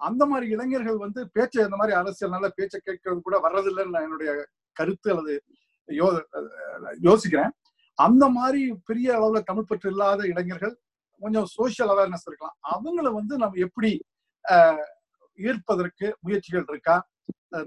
[0.00, 4.32] அந்த மாதிரி இளைஞர்கள் வந்து பேச்சை இந்த மாதிரி அரசியல் நல்ல பேச்சை கேட்கறது கூட வர்றதில்லைன்னு நான் என்னுடைய
[4.76, 5.34] கருத்து அல்லது
[5.88, 6.08] யோ
[7.08, 7.52] யோசிக்கிறேன்.
[7.98, 10.74] அந்த மாதிரி பெரிய அளவுல தமிழ் பற்று இல்லாத இளைஞர்கள்
[11.22, 12.56] கொஞ்சம் சோஷியல் அவேர்னஸ் இருக்கலாம்.
[12.74, 13.92] அவங்கள வந்து நம்ம எப்படி
[15.38, 16.96] ஈர்ப்பதற்கு முயற்சிகள் இருக்கா?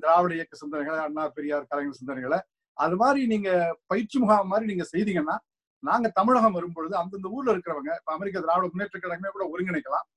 [0.04, 2.40] திராவிட இயக்க சிந்தனைகளை அண்ணா பெரியார் கலைஞர் சிந்தனைகளை.
[2.78, 3.50] அது மாதிரி நீங்க
[3.92, 5.36] பயிற்சி முகாம் மாதிரி நீங்க செய்தீங்கன்னா
[5.84, 10.08] நாங்க தமிழகம் வரும்பொழுது அந்தந்த ஊர்ல இருக்கிறவங்க இப்ப அமெரிக்க திராவிட முன்னேற்ற கழகமே கூட ஒருங்கிணைக்கலாம்.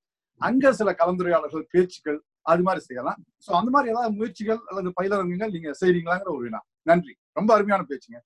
[0.41, 3.19] அங்க சில கலந்துரையாளர்கள் பேச்சுக்கள் அது மாதிரி செய்யலாம்.
[3.47, 6.61] சோ அந்த மாதிரி ஏதாவது முயற்சிகள் அல்லது பயிலரங்குகள் நீங்க செய்றீங்களாங்கிற ஒரு வினா.
[6.81, 7.13] நன்றி.
[7.31, 8.19] ரொம்ப அருமையான பேச்சுங்க.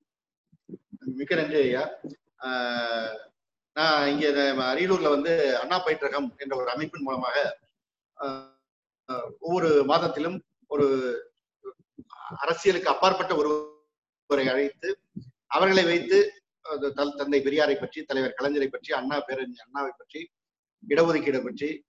[1.15, 1.83] மிக்க நன்றி ஐயா.
[2.39, 3.13] ஆஹ்
[3.75, 7.35] நான் இங்க நம்ம அரியலூர்ல வந்து அண்ணா பயிற்றகம் என்ற ஒரு அமைப்பின் மூலமாக
[8.17, 10.85] ஆஹ் ஒவ்வொரு மாதத்திலும் ஒரு
[12.37, 14.89] அரசியலுக்கு அப்பாற்பட்ட ஒருவரை அழைத்து
[15.47, 16.17] அவர்களை வைத்து
[17.15, 20.29] தந்தை பெரியாரை பற்றி தலைவர் கலைஞரை பற்றி அண்ணா பேரறிஞர் அண்ணாவை பற்றி
[20.87, 21.85] இடஒதுக்கீடை பற்றி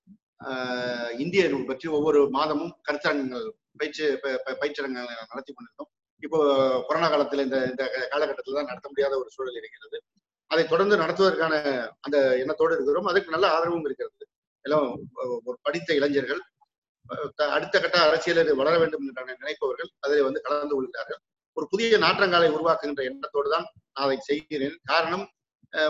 [1.19, 5.91] இந்திய நூல் பற்றி ஒவ்வொரு மாதமும் கருத்தரங்கங்கள் பயிற்சி ப- ப- பயிற்சியரங்கங்கள் நடத்தி கொண்டிருந்தோம்.
[6.23, 6.39] இப்போ
[6.87, 10.03] கொரோனா காலத்தில் இந்த இந்த காலகட்டத்தில் தான் நடத்த முடியாத ஒரு சூழல் இருக்கிறது.
[10.47, 11.55] அதை தொடர்ந்து நடத்துவதற்கான
[12.01, 13.05] அந்த எண்ணத்தோடு இருக்கிறோம்.
[13.05, 14.29] அதுக்கு நல்ல ஆதரவும் இருக்கிறது.
[14.61, 14.99] எல்லாம்
[15.45, 16.41] ஒரு படித்த இளைஞர்கள்
[17.35, 21.19] த- அடுத்த கட்ட அரசியலில் வளர வேண்டும் என்று நினைப்பவர்கள் அதில் வந்து கலந்து கொள்கிறார்கள்.
[21.59, 24.77] ஒரு புதிய நாற்றங்காலை உருவாக்குகின்ற எண்ணத்தோடு தான் நான் அதை செய்கிறேன்.
[24.91, 25.25] காரணம்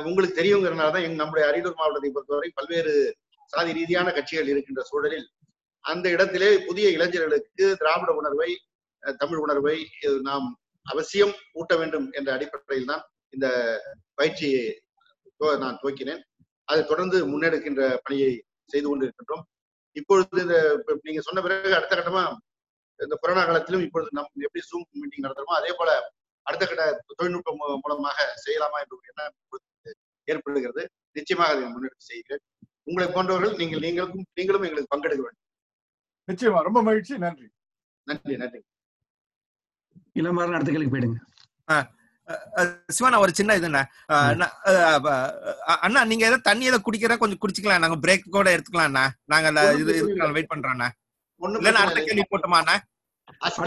[0.06, 2.92] உங்களுக்கு தெரியுங்கிறனால தான் எங்க நம்முடைய அரியலூர் மாவட்டத்தை பொறுத்தவரை பல்வேறு
[3.52, 5.26] சாதி ரீதியான கட்சிகள் இருக்கின்ற சூழலில்
[5.84, 8.50] அந்த இடத்திலே புதிய இளைஞர்களுக்கு திராவிட உணர்வை
[9.02, 9.76] அஹ் தமிழ் உணர்வை
[10.28, 10.46] நாம்
[10.86, 13.04] அவசியம் ஊட்ட வேண்டும் என்ற அடிப்படையில் தான்
[13.34, 13.46] இந்த
[14.18, 14.64] பயிற்சியை
[15.64, 16.22] நான் துவக்கினேன்.
[16.68, 18.32] அதை தொடர்ந்து முன்னெடுக்கின்ற பணியை
[18.72, 19.44] செய்து கொண்டிருக்கின்றோம்.
[19.96, 20.56] இப்பொழுது இந்த
[21.06, 22.22] நீங்க சொன்ன பிறகு அடுத்த கட்டமா
[23.06, 25.90] இந்த கொரோனா காலத்திலும் இப்பொழுது நம் எப்படி ஜூம் மீட்டிங் நடத்துறோமோ அதே போல
[26.46, 26.84] அடுத்த கட்ட
[27.18, 29.34] தொழில்நுட்பம் மூலமாக செய்யலாமா என்ற எண்ணம்
[30.28, 30.82] ஏற்படுகிறது.
[31.18, 32.42] நிச்சயமாக அதை முன்னெடுத்து செய்கிறேன்.
[32.88, 35.44] உங்களை போன்றவர்கள் நீங்கள் நீங்களும் நீங்களும் எங்களுக்கு பங்கெடுக்க வேண்டும்.
[36.28, 36.58] நிச்சயமா.
[36.68, 37.14] ரொம்ப மகிழ்ச்சி.
[37.24, 37.46] நன்றி.
[38.06, 38.60] நன்றி நன்றி.
[40.20, 41.18] இளமாறன் அடுத்த கேள்வி போயிடுங்க.
[42.96, 43.82] சிவனா ஒரு சின்ன இதுண்ணா
[45.86, 47.84] அண்ணா நீங்க ஏதோ தண்ணி ஏதோ குடிக்கிற கொஞ்சம் குடிச்சுக்கலாம்.
[47.84, 49.04] நாங்க பிரேக் கூட எடுத்துக்கலாம்ண்ணா.
[49.32, 49.92] நாங்க அந்த இது
[50.36, 50.88] வெயிட் பண்றோம்ண்ணா.
[51.40, 52.04] பிரச்சனை அடுத்த.
[52.04, 52.74] கேள்வி போட்டுமாண்ணா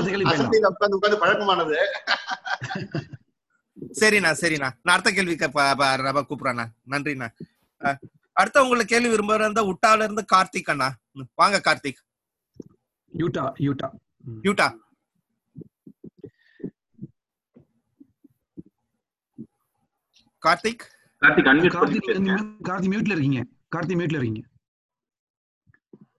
[0.06, 0.24] கேள்வி
[1.22, 1.76] பழக்கமானது.
[4.00, 4.70] சரிண்ணா சரிண்ணா.
[4.84, 5.12] நான் அடுத்த
[6.02, 6.66] ரவ கூப்பிடுறேண்ணா.
[6.90, 7.28] நன்றிண்ணா.
[7.82, 7.98] அஹ்,
[8.34, 10.90] அடுத்த உங்களுக்கு கேள்வி விரும்புற இருந்தா உட்டால இருந்து கார்த்திக் அண்ணா.
[11.36, 12.02] வாங்க கார்த்திக்.
[13.14, 13.88] யூட்டா யூட்டா.
[14.44, 14.68] யூட்டா.
[20.44, 20.84] கார்த்திக்?
[21.22, 22.58] கார்த்திக் unmute கார்த்தி பண்ணிட்டு நீங்க இருக்கேன்.
[22.70, 23.42] கார்த்தி மியூட்ல இருக்கீங்க.
[23.76, 24.42] கார்த்தி மியூட்ல இருக்கீங்க.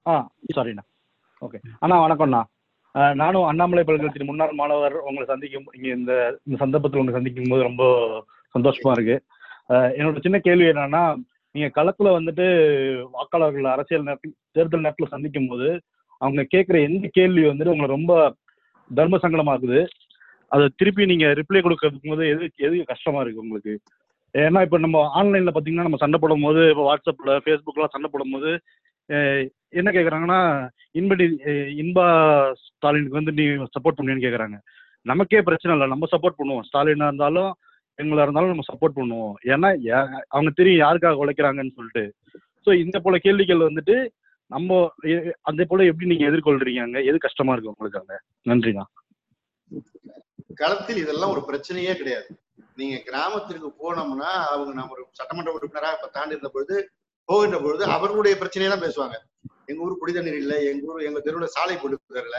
[0.07, 0.13] ஆ
[0.55, 0.85] சாரிண்ணா
[1.43, 2.41] ஓகே அண்ணா வணக்கம்ண்ணா.
[3.21, 6.13] நானும் அண்ணாமலை பல்கலைக்கழகத்தின் முன்னாள் மாணவர் உங்களை சந்திக்கும் இங்கே இந்த
[6.47, 7.85] இந்த சந்தர்ப்பத்தில் உங்களை சந்திக்கும் போது ரொம்ப
[8.55, 9.17] சந்தோஷமா இருக்கு.
[9.99, 11.03] என்னோட சின்ன கேள்வி என்னன்னா
[11.55, 12.45] நீங்க களத்துல வந்துட்டு
[13.17, 15.69] வாக்காளர்கள் அரசியல் நேரத்தில் தேர்தல் நேரத்தில் சந்திக்கும் போது
[16.21, 18.13] அவங்க கேட்குற எந்த கேள்வி வந்துட்டு உங்களை ரொம்ப
[18.91, 19.81] தர்ம சங்கடமாக்குது
[20.53, 23.75] அதை திருப்பி நீங்க ரிப்ளை கொடுக்கறதுக்கு போது எது எது கஷ்டமா இருக்கு உங்களுக்கு?
[24.35, 28.51] ஏன்னா இப்போ நம்ம ஆன்லைன்ல பாத்தீங்கன்னா நம்ம சண்டை போடும் போது இப்போ வாட்ஸ்அப்ல ஃபேஸ்புக்லாம் சண்டை போடும் போது
[29.81, 30.41] என்ன கேட்குறாங்கன்னா
[31.01, 31.25] இன்படி
[31.83, 32.07] இன்பா
[32.63, 33.45] ஸ்டாலினுக்கு வந்து நீ
[33.77, 34.59] சப்போர்ட் பண்ணுவேன்னு கேட்குறாங்க
[35.11, 36.67] நமக்கே பிரச்சனை இல்லை நம்ம சப்போர்ட் பண்ணுவோம்.
[36.69, 37.53] ஸ்டாலினா இருந்தாலும்
[37.99, 39.35] எங்களா இருந்தாலும் நம்ம சப்போர்ட் பண்ணுவோம்.
[39.53, 39.71] ஏன்னா
[40.35, 42.05] அவங்க தெரியும் யாருக்காக உழைக்கிறாங்கன்னு சொல்லிட்டு.
[42.67, 43.97] ஸோ இந்த போல கேள்விகள் வந்துட்டு
[44.51, 44.79] நம்ம
[45.51, 46.81] அந்த போல எப்படி நீங்க எதிர்கொள்றீங்க?
[46.87, 48.17] அங்க எது கஷ்டமா இருக்கு உங்களுக்கு அங்க?
[48.51, 48.85] நன்றிண்ணா.
[50.61, 52.29] களத்தில் இதெல்லாம் ஒரு பிரச்சனையே கிடையாது.
[52.81, 56.77] நீங்க கிராமத்திற்கு போனோம்னா அவங்க நம்ம ஒரு சட்டமன்ற உறுப்பினராக இப்ப தாண்டி இருந்த பொழுது
[57.29, 59.17] போகின்ற பொழுது அவர்களுடைய பிரச்சனையை தான் பேசுவாங்க.
[59.67, 62.37] எங்க ஊர் குடி தண்ணீர் இல்லை எங்க ஊர் எங்க தெருவில் சாலை போட்டு தரல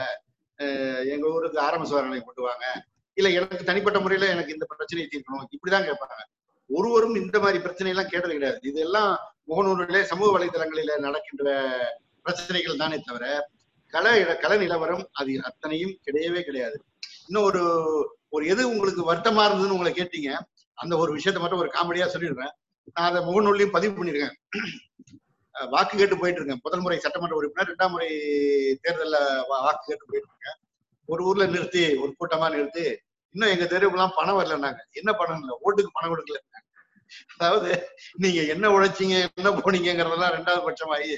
[0.58, 2.84] அஹ் எங்க ஊருக்கு ஆரம்ப சுகாதார கொண்டு வாங்க.
[3.14, 5.44] இல்ல எனக்கு தனிப்பட்ட முறையில எனக்கு இந்த பிரச்சனையை தீர்க்கணும்.
[5.44, 6.22] இப்படிதான் கேட்பாங்க.
[6.66, 8.58] ஒருவரும் இந்த மாதிரி பிரச்சனை எல்லாம் கேட்டது கிடையாது.
[8.62, 9.18] இதெல்லாம்
[9.48, 11.68] முகநூலிலே சமூக வலைதளங்களில நடக்கின்ற
[12.22, 13.48] பிரச்சனைகள் தானே தவிர
[13.92, 14.06] கல
[14.40, 16.84] கல நிலவரம் அது அத்தனையும் கிடையவே கிடையாது.
[17.26, 17.62] இன்னும் ஒரு
[18.28, 20.38] ஒரு எது உங்களுக்கு வருத்தமா இருந்ததுன்னு உங்களை கேட்டீங்க
[20.74, 22.50] அந்த ஒரு விஷயத்த மட்டும் ஒரு காமெடியா சொல்லிடுறேன்.
[22.94, 24.34] நான் அதை முகநூல்லையும் பதிவு பண்ணிருக்கேன்
[25.54, 28.08] வாக்கு கேட்டு போயிட்டு இருக்கேன் முதல் முறை சட்டமன்ற உறுப்பினர் இரண்டாம் முறை
[28.84, 29.18] தேர்தலில்
[29.52, 30.58] வாக்கு கேட்டு போயிட்டு இருக்கேன்
[31.08, 32.86] ஒரு ஊர்ல நிறுத்தி ஒரு கூட்டமா நிறுத்தி
[33.34, 34.80] இன்னும் எங்க தெருவுக்குலாம் பணம் வரலன்னாங்க.
[34.98, 36.38] என்ன பணம் இல்லை ஓட்டுக்கு பணம் கொடுக்கல
[37.34, 37.70] அதாவது
[38.22, 41.10] நீங்க என்ன உழைச்சிங்க என்ன போனீங்கிறதெல்லாம் ரெண்டாவது பட்சமாயி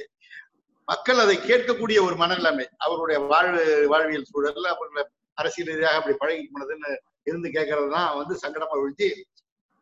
[0.89, 3.63] மக்கள் அதை கேட்கக்கூடிய ஒரு மனநிலைமை அவருடைய வாழ்வு
[3.93, 5.03] வாழ்வியல் சூழல்ல அவர்களை
[5.39, 6.91] அரசியல் ரீதியாக அப்படி பழகி போனதுன்னு
[7.27, 9.09] இருந்து கேட்கறது தான் வந்து சங்கடமா விழுந்து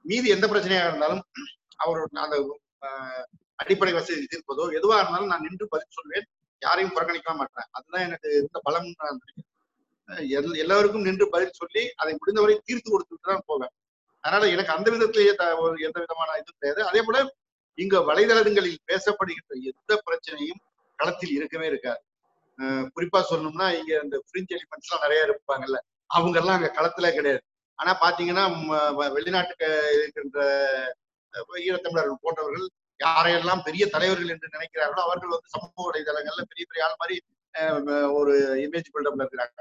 [0.04, 1.22] மீதி எந்த பிரச்சனையாக இருந்தாலும்
[1.80, 2.36] அவரோட அந்த
[2.86, 3.24] ஆஹ்,
[3.64, 6.26] அடிப்படை வசதி இருப்பதோ எதுவா இருந்தாலும் நான் நின்று பதில் சொல்வேன்.
[6.60, 7.64] யாரையும் புறக்கணிக்க மாட்டேன்.
[7.70, 9.20] அதுதான் எனக்கு இருந்த பலம் நான்
[10.06, 10.60] நினைக்கிறேன்.
[10.60, 13.68] எல்லாருக்கும் நின்று பதில் சொல்லி அதை முடிந்தவரை தீர்த்து கொடுத்துட்டு தான் போவேன்.
[14.20, 16.90] அதனால எனக்கு அந்த விதத்திலேயே த- ஒரு எந்த விதமான இது கிடையாது.
[16.90, 17.34] அதே போல
[17.74, 20.60] இங்க வலைதளங்களில் பேசப்படுகின்ற எந்த பிரச்சனையும்
[20.96, 22.02] களத்தில் இருக்கவே இருக்காது.
[22.62, 27.42] குறிப்பா சொல்லணும்னா இங்க இந்த பிரிஞ்ச் எலிமெண்ட்ஸ் எல்லாம் நிறைய இருப்பாங்கல்ல அவங்க எல்லாம் அங்க களத்துல கிடையாது.
[27.74, 30.38] ஆனா பாத்தீங்கன்னா வ- வெளிநாட்டுக்கு இருக்கின்ற
[31.52, 32.68] ஈழத்தமிழர்கள் போன்றவர்கள்
[33.04, 37.16] யாரையெல்லாம் பெரிய தலைவர்கள் என்று நினைக்கிறார்களோ அவர்கள் வந்து சமூக வலைதளங்கள்ல பெரிய பெரிய ஆள் மாதிரி
[38.12, 39.60] ஒரு இமேஜ் பில்டப்ல இருக்கிறாங்க.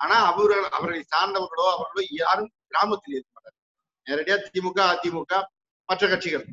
[0.00, 3.58] ஆனா அவர்கள் அவர்களை சார்ந்தவர்களோ அவர்களோ யாரும் கிராமத்தில் இருக்க மாட்டாங்க
[4.06, 5.32] நேரடியா திமுக அதிமுக
[5.88, 6.44] மற்ற கட்சிகள்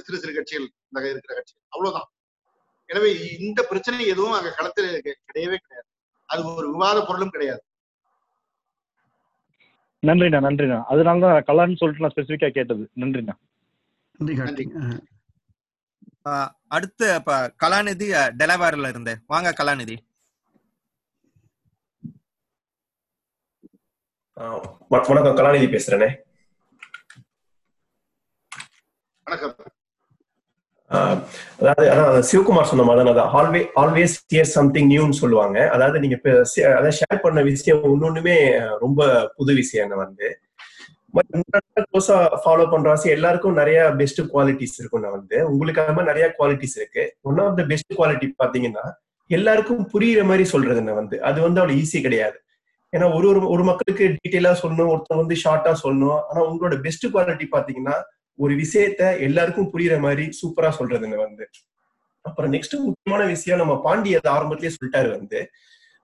[0.00, 2.08] சிறு சிறு கட்சிகள் இந்த இருக்கிற கட்சிகள் அவ்வளவுதான்.
[2.90, 5.88] எனவே இந்த பிரச்சனை எதுவும் அங்க களத்தில் கிடை- கிடையவே கிடையாது.
[6.28, 7.62] அது ஒரு விவாத பொருளும் கிடையாது.
[10.02, 10.78] நன்றிண்ணா நன்றிண்ணா.
[10.88, 12.84] அதனால தான் கலான்னு சொல்லிட்டு நான் ஸ்பெசிஃபிக்கா கேட்டது.
[12.96, 13.34] நன்றிண்ணா.
[14.40, 15.00] நன்றி அஹ்,
[16.68, 18.06] அடுத்து இப்ப கலாநிதி
[18.38, 19.22] டெலவேர்ல இருந்து.
[19.26, 19.96] வாங்க கலாநிதி.
[24.88, 26.08] வணக்கம் கலாநிதி பேசுறேனே.
[29.24, 29.56] வணக்கம்.
[30.90, 31.18] ஆஹ்
[31.58, 35.70] அதாவது அதான் சிவகுமார் சொன்ன மாதிரி தான் ஆல்வே ஆல்வேஸ் ஹியர் சம்திங் நியூன்னு சொல்லுவாங்க.
[35.70, 36.16] அதாவது நீங்க
[36.68, 38.36] அதாவது ஷேர் பண்ண விஷயம் ஒன்னொண்ணுமே
[38.78, 40.40] ரொம்ப புது விஷயம் வந்து
[41.14, 46.76] க்ளோஸா ஃபாலோ பண்றாசி எல்லாருக்கும் நிறைய பெஸ்ட் குவாலிட்டிஸ் இருக்கும் நான் வந்து உங்களுக்கு அது மாதிரி நிறைய குவாலிட்டிஸ்
[46.76, 47.04] இருக்கு.
[47.22, 48.84] One of the best quality பாத்தீங்கன்னா
[49.26, 51.22] எல்லாருக்கும் புரியுற மாதிரி சொல்றது நான் வந்து.
[51.22, 52.38] அது வந்து அவ்வளவு ஈஸி கிடையாது.
[52.92, 56.20] ஏன்னா ஒரு ஒரு ஒரு மக்களுக்கு டீட்டெயிலா சொல்லணும் ஒருத்தர் வந்து ஷார்ட்டா சொல்லணும்.
[56.28, 57.96] ஆனா உங்களோட பெஸ்ட் குவாலிட்டி பாத்தீங்கன்னா
[58.34, 61.46] ஒரு விஷயத்த எல்லாருக்கும் புரியுற மாதிரி சூப்பரா சொல்றதுங்க வந்து.
[62.24, 65.40] அப்புறம் நெக்ஸ்ட் முக்கியமான விஷயம் நம்ம பாண்டி அதை ஆரம்பத்திலேயே சொல்லிட்டாரு வந்து.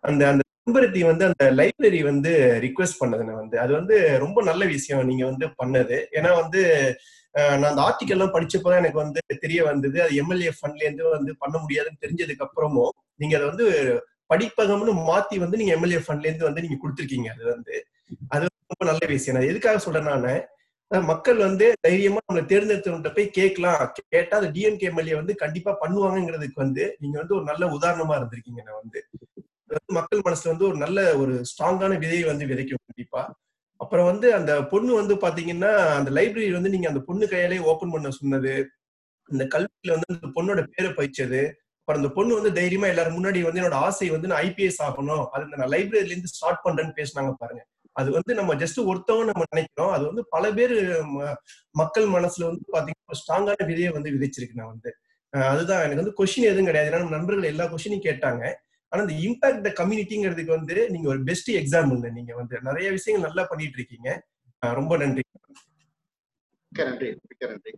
[0.00, 2.30] அந்த அந்த நண்பருத்தி வந்து அந்த லைப்ரரி வந்து
[2.64, 3.56] ரிக்வெஸ்ட் பண்ணதுன்னு வந்து.
[3.58, 5.96] அது வந்து ரொம்ப நல்ல விஷயம் நீங்க வந்து பண்ணது.
[6.18, 6.60] ஏன்னா வந்து
[7.34, 9.98] நான் அந்த ஆர்டிக்கல் எல்லாம் படிச்சப்பதான் எனக்கு வந்து தெரிய வந்தது.
[10.04, 12.92] அது எம்எல்ஏ ஃபண்ட்ல இருந்து வந்து பண்ண முடியாதுன்னு தெரிஞ்சதுக்கு அப்புறமும்
[13.22, 13.66] நீங்க அதை வந்து
[14.30, 17.74] படிப்பகம்னு மாத்தி வந்து நீங்க எம்எல்ஏ ஃபண்ட்ல இருந்து வந்து நீங்க கொடுத்துருக்கீங்க அது வந்து.
[18.34, 19.36] அது ரொம்ப நல்ல விஷயம்.
[19.38, 20.34] நான் எதுக்காக சொல்றேன் நானு
[21.08, 23.78] மக்கள் வந்து தைரியமா நம்மளை தேர்ந்தெடுத்தவங்கிட்ட போய் கேட்கலாம்.
[24.14, 28.80] கேட்டா அது டிஎம்கே எம்எல்ஏ வந்து கண்டிப்பா பண்ணுவாங்கிறதுக்கு வந்து நீங்க வந்து ஒரு நல்ல உதாரணமா இருந்திருக்கீங்க நான்
[28.82, 29.00] வந்து.
[29.74, 33.40] வந்து மக்கள் மனசுல வந்து ஒரு நல்ல ஒரு ஸ்ட்ராங்கான விதையை வந்து விதைக்கும் கண்டிப்பா.
[33.76, 38.10] அப்புறம் வந்து அந்த பொண்ணு வந்து பாத்தீங்கன்னா அந்த லைப்ரரி வந்து நீங்க அந்த பொண்ணு கையாலே ஓபன் பண்ண
[38.10, 38.70] சொன்னது
[39.28, 43.60] இந்த கல்வியில வந்து அந்த பொண்ணோட பேரை பயிச்சது அப்புறம் அந்த பொண்ணு வந்து தைரியமா எல்லாரும் முன்னாடி வந்து
[43.60, 47.66] என்னோட ஆசை வந்து நான் ஐபிஎஸ் ஆகணும் அது நான் லைப்ரரியில இருந்து ஸ்டார்ட் பண்றேன்னு பேசினாங்க பாருங்க.
[47.92, 49.92] அது வந்து நம்ம ஜஸ்ட் ஒருத்தவங்க நம்ம நினைக்கிறோம்.
[49.92, 50.72] அது வந்து பல பேர்
[51.02, 51.34] ம-
[51.70, 54.96] மக்கள் மனசுல வந்து பாத்தீங்கன்னா ஸ்ட்ராங்கான விதையை வந்து விதைச்சிருக்கு நான் வந்து.
[55.30, 56.94] அதுதான் எனக்கு வந்து கொஸ்டின் எதுவும் கிடையாது.
[56.94, 58.54] ஏன்னா நம்ம நண்பர்கள் எல்லா கொஸ்டினையும் கேட்டாங்க.
[58.94, 63.78] ஆனா இந்த இம்பாக்ட் கம்யூனிட்டிங்கிறதுக்கு வந்து நீங்க ஒரு பெஸ்ட் எக்ஸாம்பிள் நீங்க வந்து நிறைய விஷயங்கள் நல்லா பண்ணிட்டு
[63.78, 64.26] இருக்கீங்க
[64.58, 65.22] ரொம்ப நன்றி.
[66.68, 67.72] நன்றி நன்றி.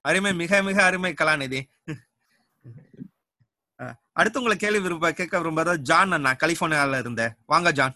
[0.00, 1.60] அருமை மிக மிக அருமை கலாநிதி.
[4.12, 7.36] அடுத்து உங்களை கேள்வி விரும்ப கேட்க விரும்புறது ஜான் அண்ணா கலிபோர்னியால இருந்த.
[7.46, 7.94] வாங்க ஜான்.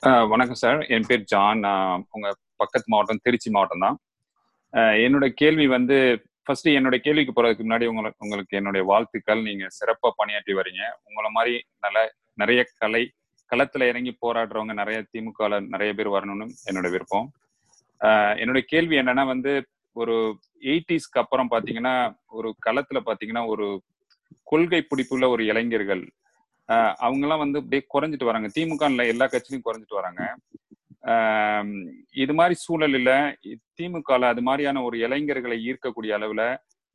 [0.00, 0.80] ஆஹ் வணக்கம் சார்.
[0.86, 1.62] என் பேர் ஜான்.
[2.10, 3.98] உங்க பக்கத்து மாவட்டம் திருச்சி மாவட்டம் தான்.
[4.72, 5.96] என்னோட கேள்வி வந்து
[6.46, 9.42] ஃபர்ஸ்ட் என்னோட கேள்விக்கு போறதுக்கு முன்னாடி உங்களுக்கு உங்களுக்கு என்னுடைய வாழ்த்துக்கள்.
[9.48, 10.82] நீங்க சிறப்பா பணியாற்றி வரீங்க.
[11.08, 11.98] உங்களை மாதிரி நல்ல
[12.42, 13.02] நிறைய கலை
[13.52, 17.28] களத்துல இறங்கி போராடுறவங்க நிறைய திமுக நிறைய பேர் வரணும்னு என்னோட விருப்பம்.
[18.42, 19.52] என்னுடைய கேள்வி என்னன்னா வந்து
[20.02, 20.14] ஒரு
[20.70, 21.94] எயிட்டிஸ்க்கு அப்புறம் பாத்தீங்கன்னா
[22.38, 23.66] ஒரு களத்துல பாத்தீங்கன்னா ஒரு
[24.50, 26.02] கொள்கை பிடிப்புள்ள ஒரு இளைஞர்கள்
[27.04, 28.48] அவங்கெல்லாம் வந்து அப்படியே குறைஞ்சிட்டு வராங்க.
[28.56, 30.22] திமுக எல்லா கட்சியிலும் குறைஞ்சிட்டு வராங்க.
[32.12, 33.10] இது மாதிரி சூழலில்
[33.76, 36.44] திமுக அது மாதிரியான ஒரு இளைஞர்களை ஈர்க்கக்கூடிய அளவுல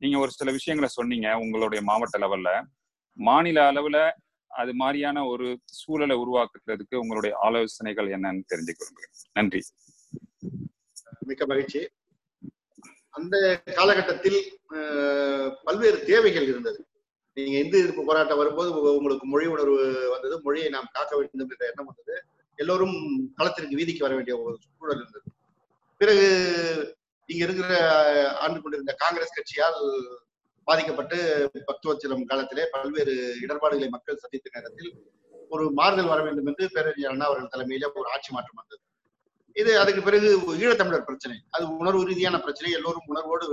[0.02, 2.50] நீங்க ஒரு சில விஷயங்களை சொன்னீங்க உங்களுடைய மாவட்ட லெவல்ல.
[3.18, 3.98] மாநில அளவுல
[4.50, 5.46] அது மாதிரியான ஒரு
[5.80, 8.88] சூழலை உருவாக்குறதுக்கு உங்களுடைய ஆலோசனைகள் என்னன்னு தெரிஞ்சுக்க
[9.32, 9.60] நன்றி.
[11.30, 11.80] மிக்க மகிழ்ச்சி.
[13.10, 14.40] அந்த காலகட்டத்தில்
[15.64, 16.80] பல்வேறு தேவைகள் இருந்தது.
[17.36, 19.78] நீங்க இந்து எதிர்ப்பு போராட்டம் வரும்போது உங்களுக்கு மொழி உணர்வு
[20.10, 20.34] வந்தது.
[20.42, 22.16] மொழியை நாம் காக்க வேண்டும் என்ற எண்ணம் வந்தது.
[22.60, 22.96] எல்லோரும்
[23.38, 25.28] களத்திற்கு வீதிக்கு வர வேண்டிய ஒரு சூழல் இருந்தது.
[26.00, 26.26] பிறகு
[27.28, 27.74] இங்க இருக்கிற
[28.44, 29.80] ஆண்டு கொண்டிருந்த காங்கிரஸ் கட்சியால்
[30.66, 31.18] பாதிக்கப்பட்டு
[31.68, 34.90] பக்துவச்சலம் காலத்திலே பல்வேறு இடர்பாடுகளை மக்கள் சந்தித்த நேரத்தில்
[35.54, 38.82] ஒரு மாறுதல் வர வேண்டும் என்று பேரறிஞர் அண்ணா அவர்கள் தலைமையில ஒரு ஆட்சி மாற்றம் வந்தது.
[39.56, 40.28] இது அதுக்கு பிறகு
[40.62, 41.36] ஈழத்தமிழர் பிரச்சனை.
[41.50, 42.70] அது உணர்வு ரீதியான பிரச்சனை.
[42.78, 43.46] எல்லோரும் உணர்வோடு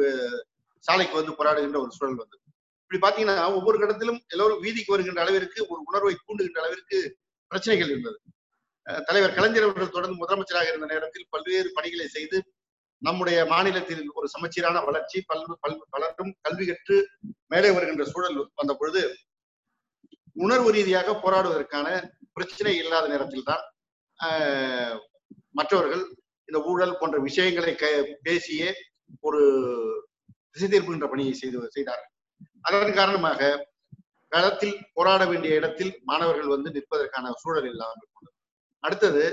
[0.83, 2.43] சாலைக்கு வந்து போராடுகின்ற ஒரு சூழல் வந்தது.
[2.83, 6.99] இப்படி பாத்தீங்கன்னா ஒவ்வொரு கட்டத்திலும் எல்லோரும் வீதிக்கு வருகின்ற அளவிற்கு ஒரு உணர்வை தூண்டுகின்ற அளவிற்கு
[7.51, 8.17] பிரச்சனைகள் இருந்தது.
[9.07, 12.37] தலைவர் கலைஞர் அவர்கள் தொடர்ந்து முதலமைச்சராக இருந்த நேரத்தில் பல்வேறு பணிகளை செய்து
[13.01, 16.97] நம்முடைய மாநிலத்தில் ஒரு சமச்சீரான வளர்ச்சி பல் பல் பலரும் கல்வி கற்று
[17.51, 19.01] மேலே வருகின்ற சூழல் வந்த பொழுது
[20.37, 21.87] உணர்வு ரீதியாக போராடுவதற்கான
[22.33, 23.63] பிரச்சனை இல்லாத நேரத்தில் தான்
[24.19, 24.95] ஆஹ்,
[25.55, 26.03] மற்றவர்கள்
[26.49, 28.69] இந்த ஊழல் போன்ற விஷயங்களை க- பேசியே
[29.23, 29.41] ஒரு
[30.53, 32.11] திசை திருப்புகின்ற பணியை செய்து செய்தார்கள்.
[32.67, 33.41] அதன் காரணமாக
[34.31, 38.05] களத்தில் போராட வேண்டிய இடத்தில் மாணவர்கள் வந்து நிற்பதற்கான சூழல் இல்லாமல்
[38.83, 39.23] அடுத்தது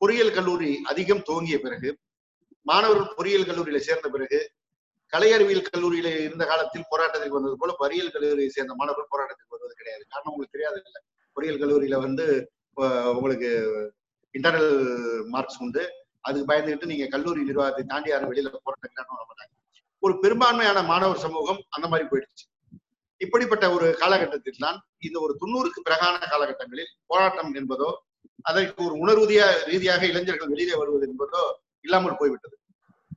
[0.00, 1.90] பொறியியல் கல்லூரி அதிகம் துவங்கிய பிறகு
[2.66, 4.38] மாணவர்கள் பொறியியல் கல்லூரியில சேர்ந்த பிறகு
[5.12, 10.02] கலை அறிவியல் கல்லூரியில இருந்த காலத்தில் போராட்டத்திற்கு வந்தது போல பொறியியல் கல்லூரியை சேர்ந்த மாணவர்கள் போராட்டத்துக்கு வருவது கிடையாது.
[10.12, 11.00] காரணம் உங்களுக்கு தெரியாது இல்லை
[11.36, 12.26] பொறியியல் கல்லூரியில வந்து
[13.16, 13.50] உங்களுக்கு
[14.34, 14.74] இன்டர்னல்
[15.34, 15.82] மார்க்ஸ் உண்டு.
[16.26, 19.52] அதுக்கு பயந்துகிட்டு நீங்க கல்லூரி நிர்வாகத்தை தாண்டி யாரும் வெளியில போராட்டம் வர மாட்டாங்க.
[20.02, 22.44] ஒரு பெரும்பான்மையான மாணவர் சமூகம் அந்த மாதிரி போயிடுச்சு.
[23.20, 24.78] இப்படிப்பட்ட ஒரு காலகட்டத்தில் தான்
[25.08, 27.90] இந்த ஒரு தொண்ணூறுக்கு பிறகான காலகட்டங்களில் போராட்டம் என்பதோ
[28.48, 31.42] அதற்கு ஒரு உணர்வுதியா ரீதியாக இளைஞர்கள் வெளியே வருவது என்பதோ
[31.86, 32.56] இல்லாமல் போய்விட்டது.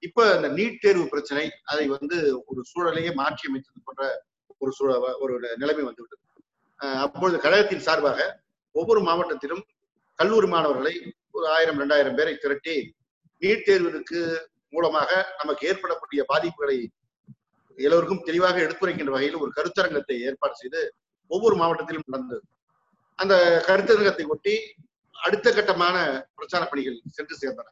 [0.08, 2.18] இப்ப இந்த நீட் தேர்வு பிரச்சனை அதை வந்து
[2.50, 4.04] ஒரு சூழலையே மாற்றி அமைத்தது போன்ற
[4.62, 4.92] ஒரு சூழ
[5.24, 6.22] ஒரு நிலைமை வந்துவிட்டது.
[7.06, 8.20] அப்பொழுது கழகத்தின் சார்பாக
[8.76, 9.64] ஒவ்வொரு மாவட்டத்திலும்
[10.20, 10.94] கல்லூரி மாணவர்களை
[11.38, 12.76] ஒரு ஆயிரம் ரெண்டாயிரம் பேரை திரட்டி
[13.42, 14.20] நீட் தேர்விற்கு
[14.76, 16.78] மூலமாக நமக்கு ஏற்படக்கூடிய பாதிப்புகளை
[17.78, 20.82] எல்லோருக்கும் தெளிவாக எடுத்துரைக்கின்ற வகையில் ஒரு கருத்தரங்கத்தை ஏற்பாடு செய்து
[21.32, 22.44] ஒவ்வொரு மாவட்டத்திலும் நடந்தது.
[23.20, 23.36] அந்த
[23.68, 24.56] கருத்தரங்கத்தை ஒட்டி
[25.24, 25.96] அடுத்த கட்டமான
[26.36, 27.72] பிரச்சார பணிகள் சென்று சேர்ந்தன.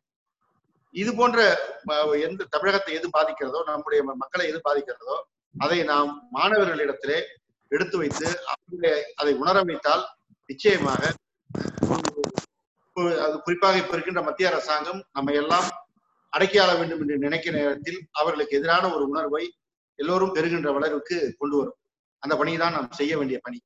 [0.95, 1.39] இது போன்ற
[2.27, 5.17] எந்த தமிழகத்தை எது பாதிக்கிறதோ நம்முடைய மக்களை எது பாதிக்கிறதோ
[5.55, 7.19] அதை நாம் மாணவர்களிடத்திலே
[7.71, 10.03] எடுத்து வைத்து அவர்களை அதை உணர வைத்தால்
[10.49, 11.01] நிச்சயமாக
[13.25, 15.67] அது குறிப்பாக இப்ப இருக்கின்ற மத்திய அரசாங்கம் நம்ம எல்லாம்
[16.33, 19.43] அடக்கியாள வேண்டும் என்று நினைக்கிற நேரத்தில் அவர்களுக்கு எதிரான ஒரு உணர்வை
[19.99, 21.77] எல்லோரும் பெறுகின்ற வளர்வுக்கு கொண்டு வரும்.
[22.23, 23.59] அந்த பணியை தான் நாம் செய்ய வேண்டிய பணி.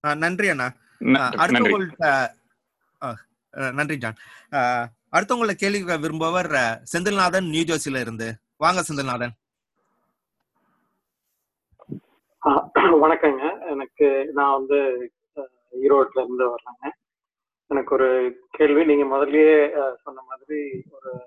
[0.00, 0.72] நன்றி அண்ணா.
[1.00, 1.62] ந- அஹ் அடுத்து
[3.72, 4.14] நன்றி ஜான்.
[4.50, 8.38] அஹ், அடுத்து உங்களை கேள்வி விரும்புபவர் செந்தில்நாதன் நியூ ஜெர்சில இருந்து.
[8.56, 9.28] வாங்க செந்தில்நாதன்.
[12.74, 13.70] வணக்கங்க.
[13.70, 15.10] எனக்கு நான் வந்து
[15.82, 16.88] ஈரோட்ல இருந்து வர்றேங்க.
[17.66, 18.84] எனக்கு ஒரு கேள்வி.
[18.84, 19.68] நீங்க முதல்லயே
[20.02, 21.22] சொன்ன மாதிரி ஒரு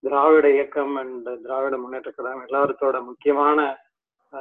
[0.00, 3.76] திராவிட இயக்கம் அண்ட் திராவிட முன்னேற்ற கழகம் எல்லாத்தோட முக்கியமான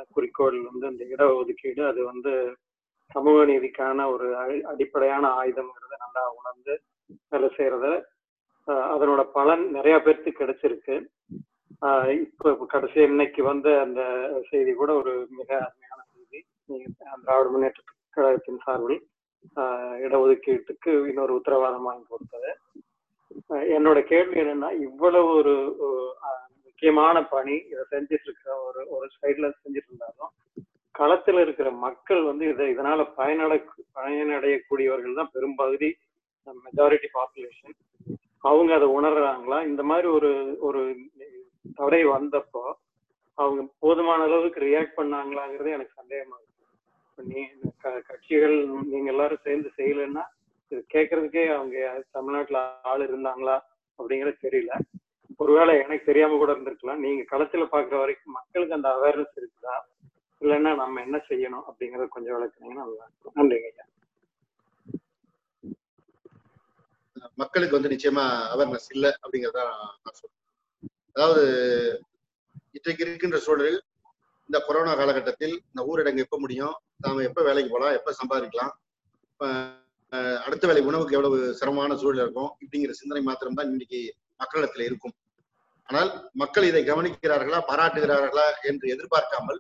[0.10, 1.88] குறிக்கோள் வந்து இந்த இடஒதுக்கீடு.
[1.88, 2.58] அது வந்து
[3.12, 6.82] சமூக நீதிக்கான ஒரு அடி- அடிப்படையான ஆயுதம்ங்கிறத நல்லா உணர்ந்து
[7.30, 8.04] வேலை செய்யறத
[8.68, 10.96] அதனோட பலன் நிறைய பேருக்கு கிடைச்சிருக்கு.
[12.10, 14.02] இப்போ இப்ப கடைசி இன்னைக்கு வந்த அந்த
[14.50, 16.46] செய்தி கூட ஒரு மிக அருமையான செய்தி.
[17.24, 19.08] திராவிட முன்னேற்ற கழகத்தின் சார்பில்
[20.06, 22.58] இடஒதுக்கீட்டுக்கு இன்னொரு உத்தரவாதம் வாங்கி கொடுத்தது.
[23.50, 25.56] என்னோட கேள்வி என்னன்னா இவ்வளவு ஒரு
[26.64, 30.17] முக்கியமான பணி இதை செஞ்சிட்டு இருக்கிற ஒரு ஒரு சைட்ல செஞ்சிட்டு இருந்தாலும்
[30.98, 33.58] களத்துல இருக்கிற மக்கள் வந்து இதை இதனால பயனடை
[33.96, 35.90] பயனடையக்கூடியவர்கள் தான் பெரும்பகுதி
[36.64, 37.76] மெஜாரிட்டி பாப்புலேஷன்
[38.40, 39.66] அவங்க அதை உணர்றாங்களா?
[39.66, 40.30] இந்த மாதிரி ஒரு
[40.60, 40.82] ஒரு
[41.76, 42.62] தடை வந்தப்போ
[43.38, 46.54] அவங்க போதுமான அளவுக்கு ரியாக்ட் பண்ணாங்களாங்கிறது எனக்கு சந்தேகமா இருக்கு.
[47.18, 47.42] நீ
[47.78, 50.24] க- கட்சிகள் நீங்க எல்லாரும் சேர்ந்து செய்யலைன்னா
[50.72, 51.78] இது கேட்கறதுக்கே அவங்க
[52.12, 53.58] தமிழ்நாட்டுல ஆள் இருந்தாங்களா
[54.00, 54.74] அப்படிங்கறது தெரியல.
[55.38, 56.96] ஒருவேளை எனக்கு தெரியாம கூட இருந்திருக்கலாம்.
[56.96, 59.76] நீங்க களத்துல பாக்குற வரைக்கும் மக்களுக்கு அந்த அவேர்னஸ் இருக்குதா?
[60.42, 63.36] இல்லைன்னா நம்ம என்ன செய்யணும் அப்படிங்கறத கொஞ்சம் விளக்குனீங்கன்னா நல்லா இருக்கும்.
[63.40, 63.86] நன்றிங்க ஐயா.
[67.42, 69.64] மக்களுக்கு வந்து நிச்சயமா அவேர்னஸ் இல்லை அப்படிங்கறத
[70.04, 70.36] நான் சொல்றேன்.
[71.16, 71.44] அதாவது
[72.78, 73.80] இன்றைக்கு இருக்கின்ற சூழலில்
[74.50, 76.76] இந்த கொரோனா காலகட்டத்தில் இந்த ஊரடங்கு எப்ப முடியும்?
[77.04, 78.74] நாம எப்ப வேலைக்கு போலாம் எப்ப சம்பாதிக்கலாம்?
[80.46, 82.52] அடுத்த வேலை உணவுக்கு எவ்வளவு சிரமமான சூழல் இருக்கும்?
[82.64, 84.02] இப்படிங்கிற சிந்தனை மாத்திரம்தான் இன்னைக்கு
[84.42, 85.16] மக்களிடத்துல இருக்கும்.
[85.90, 86.12] ஆனால்
[86.42, 89.60] மக்கள் இதை கவனிக்கிறார்களா பாராட்டுகிறார்களா என்று எதிர்பார்க்காமல்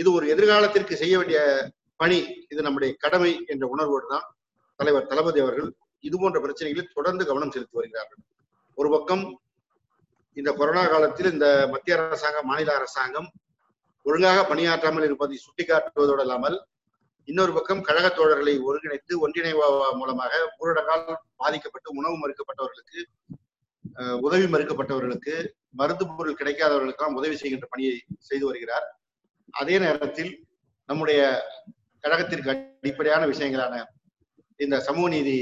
[0.00, 1.40] இது ஒரு எதிர்காலத்திற்கு செய்ய வேண்டிய
[2.00, 2.18] பணி.
[2.52, 4.26] இது நம்முடைய கடமை என்ற உணர்வோடு தான்
[4.80, 5.70] தலைவர் தளபதி அவர்கள்
[6.04, 8.20] இது போன்ற பிரச்சனைகளில் தொடர்ந்து கவனம் செலுத்தி வருகிறார்கள்.
[8.78, 9.24] ஒரு பக்கம்
[10.36, 13.28] இந்த கொரோனா காலத்தில் இந்த மத்திய அரசாங்கம் மாநில அரசாங்கம்
[14.06, 16.56] ஒழுங்காக பணியாற்றாமல் இருப்பதை சுட்டிக்காட்டுவதோடு இல்லாமல்
[17.28, 19.66] இன்னொரு பக்கம் கழக தோழர்களை ஒருங்கிணைத்து ஒன்றிணைவ
[20.00, 20.32] மூலமாக
[20.62, 21.04] ஊரடங்கால்
[21.42, 23.00] பாதிக்கப்பட்டு உணவு மறுக்கப்பட்டவர்களுக்கு
[24.26, 25.34] உதவி மறுக்கப்பட்டவர்களுக்கு
[25.80, 27.94] மருந்து பொருள் கிடைக்காதவர்களுக்கெல்லாம் உதவி செய்கின்ற பணியை
[28.28, 28.88] செய்து வருகிறார்.
[29.60, 30.32] அதே நேரத்தில்
[30.88, 31.20] நம்முடைய
[32.04, 33.74] கழகத்திற்கு அடிப்படையான விஷயங்களான
[34.60, 35.36] இந்த சமூக நீதி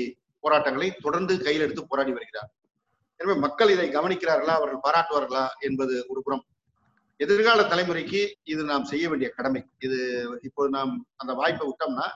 [0.44, 2.50] போராட்டங்களை தொடர்ந்து கையில் எடுத்து போராடி வருகிறார்.
[3.20, 6.44] எனவே மக்கள் இதை கவனிக்கிறார்களா அவர்கள் பாராட்டுவார்களா என்பது ஒரு புறம்.
[7.20, 8.20] எதிர்கால தலைமுறைக்கு
[8.52, 9.62] இது நாம் செய்ய வேண்டிய கடமை.
[9.86, 9.98] இது
[10.48, 12.06] இப்போது நாம் அந்த வாய்ப்பை விட்டோம்னா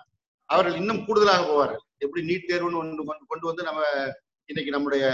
[0.48, 1.84] அவர்கள் இன்னும் கூடுதலாக போவார்கள்.
[2.04, 3.82] எப்படி நீட் தேர்வுன்னு ஒன்று கொண்டு கொண்டு வந்து நம்ம
[4.48, 5.04] இன்னைக்கு நம்முடைய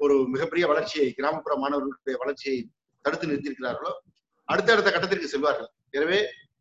[0.00, 2.58] ஒரு மிகப்பெரிய வளர்ச்சியை கிராமப்புற மாணவர்களுடைய வளர்ச்சியை
[3.04, 3.92] தடுத்து நிறுத்தியிருக்கிறார்களோ
[4.48, 5.70] அடுத்தடுத்த கட்டத்திற்கு செல்வார்கள்.
[5.94, 6.18] எனவே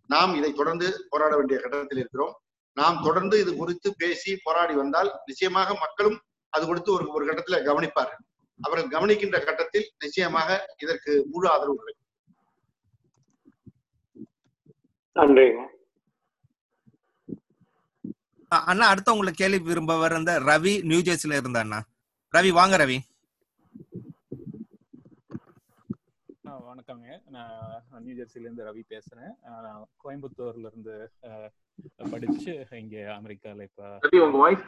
[0.10, 2.34] நாம் இதை தொடர்ந்து போராட வேண்டிய கட்டத்தில் இருக்கிறோம்.
[2.78, 6.18] நாம் தொடர்ந்து இது குறித்து பேசி போராடி வந்தால் நிச்சயமாக மக்களும்
[6.54, 8.24] அது குறித்து ஒரு ஒரு கட்டத்துல கவனிப்பார்கள்.
[8.60, 12.06] அவர்கள் கவனிக்கின்ற கட்டத்தில் நிச்சயமாக இதற்கு முழு ஆதரவு கிடைக்கும்.
[15.16, 15.66] நன்றிங்க
[18.52, 21.80] அண்ணா அடுத்து உங்களை கேள்வி விரும்பவர் அந்த ரவி நியூ ஜெர்சில இருந்த அண்ணா.
[22.34, 22.98] ரவி வாங்க ரவி
[26.46, 29.34] ஆ, வணக்கங்க நான் நியூ ஜெர்சிலேருந்து ரவி பேசுகிறேன்
[29.66, 30.96] நான் கோயம்புத்தூர்ல இருந்து
[32.12, 33.86] படிச்சு இங்கே அமெரிக்காவில் இப்போ
[34.26, 34.66] உங்க வாய்ஸ்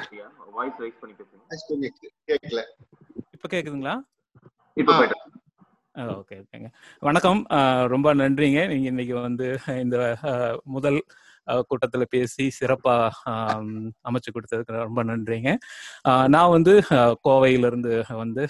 [0.00, 0.26] சரியா?
[0.58, 1.44] வாய்ஸ் ரைஸ் பண்ணி பேசுங்க.
[2.30, 2.62] கேட்கல
[3.36, 3.96] இப்போ கேட்குதுங்களா
[4.76, 4.94] இப்போ
[6.14, 6.68] ஓகே ஓகேங்க
[7.02, 7.40] வணக்கம்.
[7.92, 8.60] ரொம்ப நன்றிங்க.
[8.72, 9.46] நீங்கள் இன்னைக்கு வந்து
[9.82, 9.96] இந்த
[10.74, 10.98] முதல்
[11.68, 13.34] கூட்டத்தில் பேசி சிறப்பாக
[14.04, 15.50] அமைச்சு கொடுத்ததுக்கு ரொம்ப நன்றிங்க.
[16.08, 16.74] அஹ், நான் வந்து
[17.26, 18.44] கோவையிலிருந்து வந்து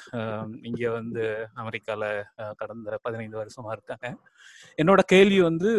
[0.64, 1.24] இங்கே வந்து
[1.56, 2.08] அமெரிக்காவில்
[2.56, 4.06] கடந்த பதினைந்து வருஷமா இருக்காங்க.
[4.78, 5.70] என்னோட கேள்வி வந்து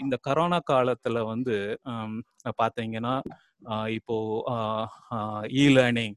[0.00, 1.56] இந்த கரோனா காலத்தில் வந்து
[1.88, 2.18] ஹம்,
[2.58, 3.14] பார்த்தீங்கன்னா
[3.94, 4.16] இப்போ
[5.56, 6.16] இ லேர்னிங்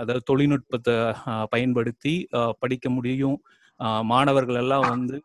[0.00, 0.94] அதாவது தொழில்நுட்பத்தை
[1.52, 2.14] பயன்படுத்தி
[2.60, 3.38] படிக்க முடியும்
[4.10, 5.16] மாணவர்கள் எல்லாம் வந்து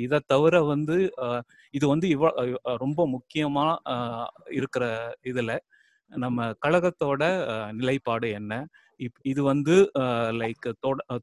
[0.00, 0.96] இதை தவிர வந்து
[1.74, 2.06] இது வந்து
[2.40, 3.66] அஹ், ரொம்ப முக்கியமா
[4.52, 4.84] இருக்கிற
[5.30, 5.52] இதுல
[6.12, 7.22] நம்ம கழகத்தோட
[7.72, 8.54] நிலைப்பாடு என்ன?
[9.00, 9.74] இப் இது வந்து
[10.40, 10.66] லைக்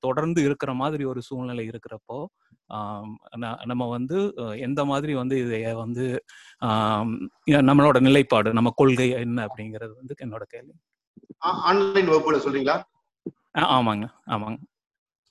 [0.02, 2.18] தொடர்ந்து இருக்கிற மாதிரி ஒரு சூழ்நிலை இருக்கிறப்போ
[3.68, 4.18] நம்ம வந்து
[4.66, 6.06] எந்த மாதிரி வந்து இதை வந்து
[7.68, 10.74] நம்மளோட நிலைப்பாடு நம்ம கொள்கை என்ன அப்படிங்கிறது வந்து என்னோட கேள்வி.
[11.64, 12.78] ஆன்லைன் வகுப்புகளை சொல்றீங்களா?
[13.72, 14.60] ஆமாங்க ஆமாங்க.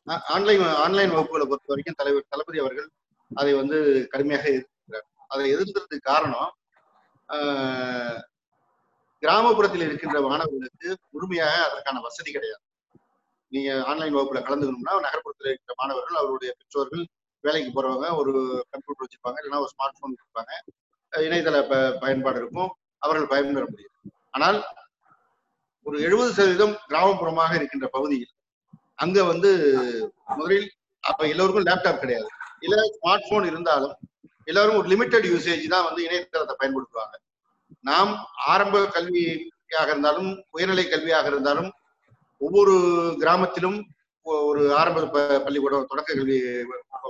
[0.09, 2.91] ஆன்லைன் ஆன்லைன் வகுப்புகளை பொறுத்த வரைக்கும் தலைவர் தளபதி அவர்கள்
[3.35, 5.07] அதை வந்து கடுமையாக எதிர்க்கிறார்.
[5.29, 6.55] அதை எதிர்த்ததுக்கு காரணம்
[9.21, 12.61] கிராமப்புறத்தில் இருக்கின்ற மாணவர்களுக்கு முழுமையாக அதற்கான வசதி கிடையாது.
[13.49, 17.07] நீங்க ஆன்லைன் வகுப்புல கலந்துக்கணும்னா நகர்ப்புறத்தில் இருக்கிற மாணவர்கள் அவருடைய பெற்றோர்கள்
[17.41, 20.51] வேலைக்கு போறவங்க ஒரு கம்ப்யூட்டர் வச்சிருப்பாங்க இல்லைன்னா ஒரு ஸ்மார்ட் போன் வச்சிருப்பாங்க.
[21.17, 23.91] இணையதள ப- பயன்பாடு இருக்கும் அவர்கள் பயன்பெற முடியும்.
[24.31, 24.65] ஆனால்
[25.83, 28.31] ஒரு எழுபது சதவீதம் கிராமப்புறமாக இருக்கின்ற பகுதியில்
[28.99, 29.51] அங்க வந்து
[30.27, 32.29] முதலில் அப்ப எல்லோருக்கும் லேப்டாப் கிடையாது.
[32.61, 33.97] இல்ல ஸ்மார்ட் போன் இருந்தாலும்
[34.45, 37.17] எல்லாரும் ஒரு லிமிட்டெட் யூசேஜ் தான் வந்து இணையதளத்தை பயன்படுத்துவாங்க.
[37.81, 41.73] நாம் ஆரம்ப கல்வியாக இருந்தாலும் உயர்நிலை கல்வியாக இருந்தாலும்
[42.39, 42.73] ஒவ்வொரு
[43.19, 43.87] கிராமத்திலும்
[44.23, 46.41] ஒரு ஆரம்ப ப- பள்ளிக்கூடம் தொடக்க கல்வி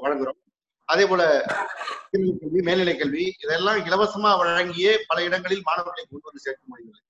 [0.03, 0.41] வழங்குறோம்.
[0.85, 1.45] அதே போல
[2.11, 7.07] கல்வி மேல்நிலை கல்வி இதெல்லாம் இலவசமா வழங்கியே பல இடங்களில் மாணவர்களை கொண்டு வந்து சேர்க்க முடியவில்லை.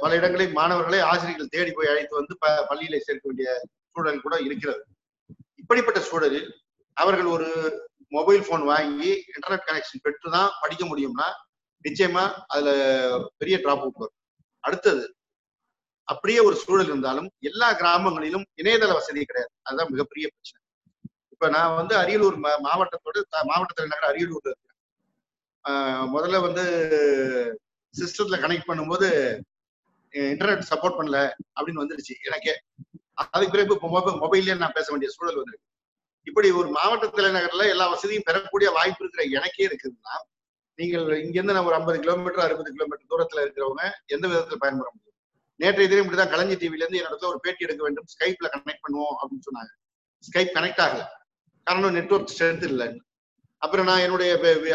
[0.00, 4.86] பல இடங்களில் மாணவர்களை ஆசிரியர்கள் தேடி போய் அழைத்து வந்து ப- பள்ளியில சேர்க்க வேண்டிய சூழல் கூட இருக்கிறது.
[5.54, 6.60] இப்படிப்பட்ட சூழலில்
[6.92, 11.24] அவர்கள் ஒரு மொபைல் போன் வாங்கி இன்டர்நெட் கனெக்ஷன் பெற்று தான் படிக்க முடியும்னா
[11.88, 12.70] நிச்சயமா அதுல
[13.36, 14.14] பெரிய டிராப் அவுட் வரும்.
[14.60, 15.14] அடுத்தது
[16.04, 19.52] அப்படியே ஒரு சூழல் இருந்தாலும் எல்லா கிராமங்களிலும் இணையதள வசதி கிடையாது.
[19.62, 20.62] அதுதான் மிகப்பெரிய பிரச்சனை.
[21.30, 24.68] இப்ப நான் வந்து அரியலூர் மா- மாவட்டத்தோட த- மாவட்ட தலைநகர் அரியலூர்ல இருக்கேன்.
[26.14, 27.60] முதல்ல வந்து
[27.98, 29.08] சிஸ்டத்துல கனெக்ட் பண்ணும்போது
[30.12, 31.18] இன்டர்நெட் சப்போர்ட் பண்ணல
[31.60, 32.60] அப்படின்னு வந்துருச்சு எனக்கே.
[33.12, 35.68] அதுக்கு பிறகு இப்போ மொபைல்லே நான் பேச வேண்டிய சூழல் வந்திருக்கு.
[36.22, 40.14] இப்படி ஒரு மாவட்ட தலைநகர்ல எல்லா வசதியும் பெறக்கூடிய வாய்ப்பு இருக்கிற எனக்கே இருக்குதுன்னா
[40.74, 45.14] நீங்கள் இங்கிருந்து நம்ம ஒரு ஐம்பது கிலோமீட்டர் அறுபது கிலோமீட்டர் தூரத்துல இருக்கிறவங்க எந்த விதத்துல பயன்பெற முடியும்?
[45.56, 48.06] நேற்றைய தினம் இப்படிதான் கலைஞர் டிவில இருந்து என்னோட ஒரு பேட்டி எடுக்க வேண்டும்.
[48.14, 49.72] ஸ்கைப்ல கனெக்ட் பண்ணுவோம் அப்படின்னு சொன்னாங்க.
[50.20, 51.06] ஸ்கைப் கனெக்ட் ஆகல.
[51.62, 53.02] காரணம் நெட்வொர்க் ஸ்ட்ரென்த் இல்லை
[53.62, 54.30] அப்புறம் நான் என்னுடைய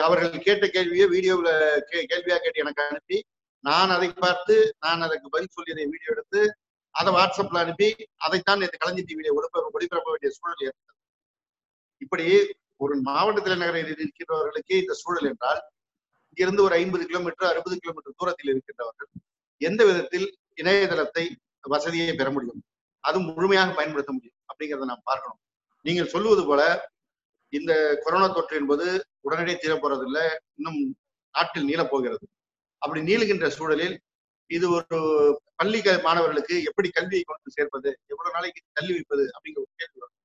[0.07, 1.53] அவர்கள் கேட்ட கேள்வியை வீடியோவில்
[1.89, 3.17] கே கேள்வியாக கேட்டு எனக்கு அனுப்பி
[3.63, 4.55] நான் அதை பார்த்து
[4.85, 6.41] நான் அதற்கு பதில் சொல்லியதை வீடியோ எடுத்து
[6.95, 7.87] அதை வாட்ஸ்அப்ல அனுப்பி
[8.25, 10.99] அதைத்தான் நேற்று கலைஞர் டிவியில ஒளிபரப்ப ஒளிபரப்ப வேண்டிய சூழல் ஏற்பட்டது.
[12.01, 12.27] இப்படி
[12.83, 15.61] ஒரு மாவட்ட தலைநகரில் இருக்கிறவர்களுக்கு இந்த சூழல் என்றால்
[16.29, 19.09] இங்கிருந்து ஒரு ஐம்பது கிலோமீட்டர் அறுபது கிலோமீட்டர் தூரத்தில் இருக்கின்றவர்கள்
[19.61, 20.27] எந்த விதத்தில்
[20.61, 21.25] இணையதளத்தை
[21.73, 22.61] வசதியை பெற முடியும்?
[23.03, 25.39] அது முழுமையாக பயன்படுத்த முடியும் அப்படிங்கிறத நாம் பார்க்கணும்.
[25.85, 26.61] நீங்கள் சொல்லுவது போல
[27.49, 30.29] இந்த கொரோனா தொற்று என்பது உடனடியே தீரப்போறதில்லை.
[30.55, 30.95] இன்னும்
[31.31, 32.27] நாட்டில் நீளப் போகிறது
[32.77, 33.99] அப்படி நீளுகின்ற சூழலில்
[34.47, 39.67] இது ஒரு பள்ளி க- மாணவர்களுக்கு எப்படி கல்வியை கொண்டு சேர்ப்பது எவ்வளவு நாளைக்கு தள்ளி வைப்பது அப்படிங்கிற ஒரு
[39.75, 40.15] கேள்வி வரும்.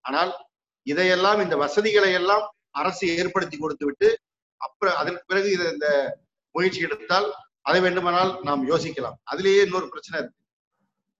[0.00, 0.46] ஆனால்
[0.82, 4.18] இதையெல்லாம் இந்த வசதிகளை எல்லாம் அரசு ஏற்படுத்தி கொடுத்து விட்டு
[4.56, 6.18] அப்புறம் அதற்கு பிறகு இதை இந்த
[6.50, 9.14] முயற்சி எடுத்தால் அதை வேண்டுமானால் நாம் யோசிக்கலாம்.
[9.22, 10.44] அதிலேயே இன்னொரு பிரச்சனை இருக்கு.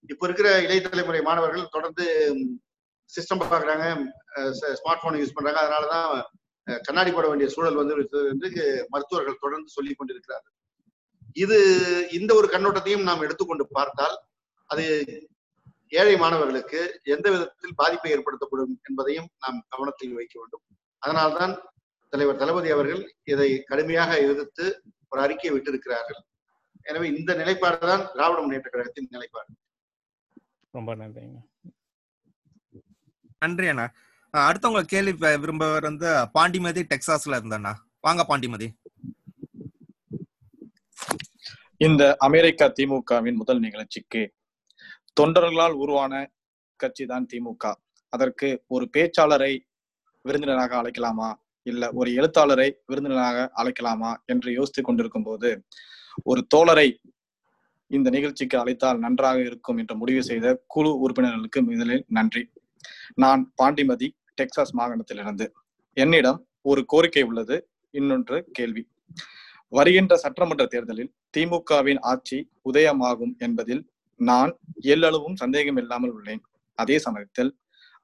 [0.09, 2.35] இப்ப இருக்கிற இளைய தலைமுறை மாணவர்கள் தொடர்ந்து
[3.15, 3.87] சிஸ்டம் பார்க்குறாங்க
[4.81, 5.61] ஸ்மார்ட் ஃபோனை யூஸ் பண்றாங்க.
[5.65, 6.09] அதனால தான்
[6.87, 7.95] கண்ணாடி போட வேண்டிய சூழல் வந்து
[8.33, 10.55] என்று மருத்துவர்கள் தொடர்ந்து சொல்லிக் கொண்டிருக்கிறார்கள்.
[11.45, 11.59] இது
[12.19, 14.17] இந்த ஒரு கண்ணோட்டத்தையும் நாம் எடுத்துக்கொண்டு பார்த்தால்
[14.71, 14.85] அது
[16.01, 16.81] ஏழை மாணவர்களுக்கு
[17.15, 20.65] எந்த விதத்தில் பாதிப்பை ஏற்படுத்தப்படும் என்பதையும் நாம் கவனத்தில் வைக்க வேண்டும்.
[21.03, 21.55] அதனால்தான்
[22.13, 23.03] தலைவர் தளபதி அவர்கள்
[23.33, 24.65] இதை கடுமையாக எதிர்த்து
[25.13, 26.21] ஒரு அறிக்கையை விட்டிருக்கிறார்கள்.
[26.91, 29.51] எனவே இந்த நிலைப்பாடு தான் திராவிட முன்னேற்ற கழகத்தின் நிலைப்பாடு.
[30.75, 31.39] ரொம்ப நன்றிங்க.
[33.43, 33.86] நன்றி அண்ணா.
[34.34, 35.12] அடுத்தவங்க கேள்வி
[35.43, 37.72] விரும்பவர் வந்து பாண்டிமதி டெக்சாஸ்ல இருந்தண்ணா.
[38.01, 38.68] வாங்க பாண்டிமதி.
[41.86, 44.22] இந்த அமெரிக்கா திமுகவின் முதல் நிகழ்ச்சிக்கு
[45.20, 46.14] தொண்டர்களால் உருவான
[46.80, 47.64] கட்சி தான் திமுக.
[48.12, 49.53] அதற்கு ஒரு பேச்சாளரை
[50.24, 51.30] விருந்தினராக அழைக்கலாமா?
[51.66, 54.11] இல்ல ஒரு எழுத்தாளரை விருந்தினராக அழைக்கலாமா?
[54.32, 55.49] என்று யோசித்துக் கொண்டிருக்கும் போது
[56.30, 56.89] ஒரு தோழரை
[57.91, 62.43] இந்த நிகழ்ச்சிக்கு அழைத்தால் நன்றாக இருக்கும் என்று முடிவு செய்த குழு உறுப்பினர்களுக்கு முதலில் நன்றி.
[63.14, 64.09] நான் பாண்டிமதி
[64.39, 65.47] டெக்சாஸ் மாகாணத்திலிருந்து.
[65.97, 67.57] என்னிடம் ஒரு கோரிக்கை உள்ளது.
[67.95, 68.82] இன்னொன்று கேள்வி.
[69.72, 72.39] வருகின்ற சட்டமன்ற தேர்தலில் திமுகவின் ஆட்சி
[72.70, 73.82] உதயமாகும் என்பதில்
[74.20, 74.52] நான்
[74.93, 76.43] எல்லளவும் சந்தேகம் இல்லாமல் உள்ளேன்.
[76.78, 77.51] அதே சமயத்தில்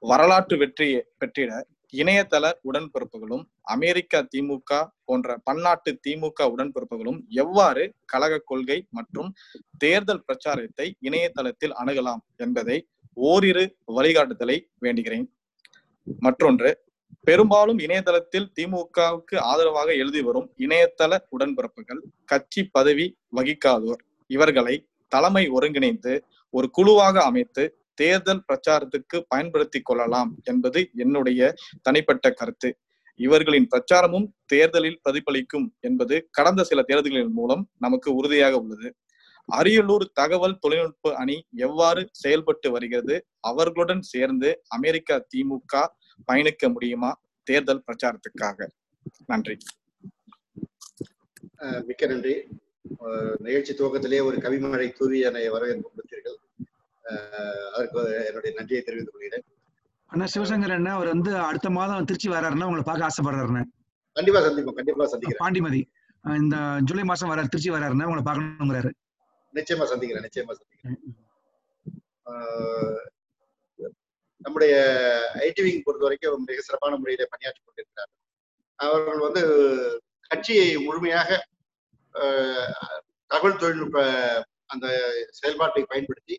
[0.03, 1.51] வரலாற்று வெற்றியை பெற்றிட
[1.93, 3.43] இணையதள உடன்பிறப்புகளும்
[3.73, 4.71] அமெரிக்கா திமுக
[5.05, 9.29] போன்ற பன்னாட்டு திமுக உடன்பிறப்புகளும் எவ்வாறு கழக கொள்கை மற்றும்
[9.77, 12.77] தேர்தல் பிரச்சாரத்தை இணையதளத்தில் அணுகலாம் என்பதை
[13.15, 15.25] ஓரிரு வழிகாட்டுதலை வேண்டுகிறேன்.
[16.19, 16.83] மற்றொன்று
[17.23, 24.75] பெரும்பாலும் இணையதளத்தில் திமுகவுக்கு ஆதரவாக எழுதி வரும் இணையதள உடன்பிறப்புகள் கட்சி பதவி வகிக்காதோர் இவர்களை
[25.07, 26.13] தலைமை ஒருங்கிணைந்து
[26.49, 27.63] ஒரு குழுவாக அமைத்து
[27.93, 32.69] தேர்தல் பிரச்சாரத்துக்கு பயன்படுத்தி கொள்ளலாம் என்பது என்னுடைய தனிப்பட்ட கருத்து.
[33.19, 38.95] இவர்களின் பிரச்சாரமும் தேர்தலில் பிரதிபலிக்கும் என்பது கடந்த சில தேர்தல்களின் மூலம் நமக்கு உறுதியாக உள்ளது.
[39.51, 43.25] அரியலூர் தகவல் தொழில்நுட்ப அணி எவ்வாறு செயல்பட்டு வருகிறது?
[43.39, 45.87] அவர்களுடன் சேர்ந்து அமெரிக்கா திமுக
[46.25, 47.21] பயணிக்க முடியுமா?
[47.43, 48.67] தேர்தல் பிரச்சாரத்துக்காக.
[49.25, 49.57] நன்றி.
[51.57, 52.47] அஹ் மிக்க நன்றி.
[53.37, 56.37] நிகழ்ச்சி துவக்கத்திலே ஒரு கவிமழை தூவி என்னை வரவேற்பு கொடுத்தீர்கள்.
[57.73, 59.43] அதற்கு என்னுடைய நன்றியை தெரிவித்துக் கொள்கிறேன்.
[60.05, 63.63] அண்ணா சிவசங்கர் அண்ணா அவர் வந்து அடுத்த மாதம் திருச்சி வர்றாருன்னா உங்களை பார்க்க ஆசைப்படுறாருண்ணே.
[64.13, 65.51] கண்டிப்பா சந்திப்போம் கண்டிப்பா சந்திக்கிறேன்.
[65.51, 65.83] பாண்டிமதி.
[66.37, 68.91] இந்த ஜூலை மாசம் வர திருச்சி வர்றாருன்னா உங்களை பார்க்கணுங்கிறாரு.
[69.57, 70.99] நிச்சயமா சந்திக்கிறேன் நிச்சயமா சந்திக்கிறேன்.
[74.45, 74.73] நம்முடைய
[75.47, 78.21] ஐடி விங் பொறுத்த வரைக்கும் மிக சிறப்பான முறையில பணியாற்றி கொண்டிருக்கிறார்கள்
[78.79, 79.43] அவர்கள் வந்து
[80.31, 81.29] கட்சியை முழுமையாக
[83.31, 83.99] தகவல் தொழில்நுட்ப
[84.73, 84.85] அந்த
[85.39, 86.35] செயல்பாட்டை பயன்படுத்தி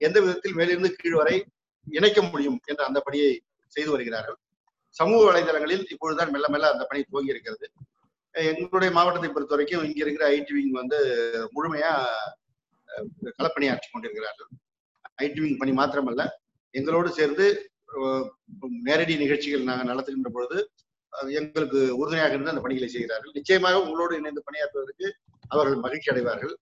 [0.00, 1.36] எந்த விதத்தில் மேலிருந்து கீழ் வரை
[1.86, 3.30] இணைக்க முடியும் என்ற அந்த பணியை
[3.74, 4.38] செய்து வருகிறார்கள்.
[4.96, 7.66] சமூக வலைதளங்களில் இப்பொழுதுதான் மெல்ல மெல்ல அந்த பணி துவங்கி இருக்கிறது.
[8.34, 10.98] எங்களுடைய மாவட்டத்தை பொறுத்த வரைக்கும் இங்க இருக்கிற ஐடி விங் வந்து
[11.54, 11.92] முழுமையா
[13.38, 14.48] களப்பணியாற்றி கொண்டிருக்கிறார்கள்.
[15.18, 16.22] ஐடிவிங் பணி மாத்திரமல்ல
[16.74, 17.46] எங்களோடு சேர்ந்து
[18.86, 20.58] நேரடி நிகழ்ச்சிகள் நாங்கள் நடத்துகின்ற பொழுது
[21.36, 23.32] எங்களுக்கு உறுதுணையாக இருந்து அந்த பணிகளை செய்கிறார்கள்.
[23.36, 25.06] நிச்சயமாக உங்களோடு இணைந்து பணியாற்றுவதற்கு
[25.50, 26.52] அவர்கள் மகிழ்ச்சி அடைவார்கள்.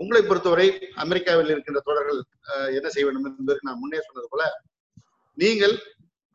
[0.00, 0.66] உங்களை பொறுத்தவரை
[1.02, 2.20] அமெரிக்காவில் இருக்கின்ற தோழர்கள்
[2.50, 4.42] அஹ், என்ன செய்ய வேண்டும் என்பதற்கு நான் முன்னே சொன்னது போல
[5.38, 5.74] நீங்கள்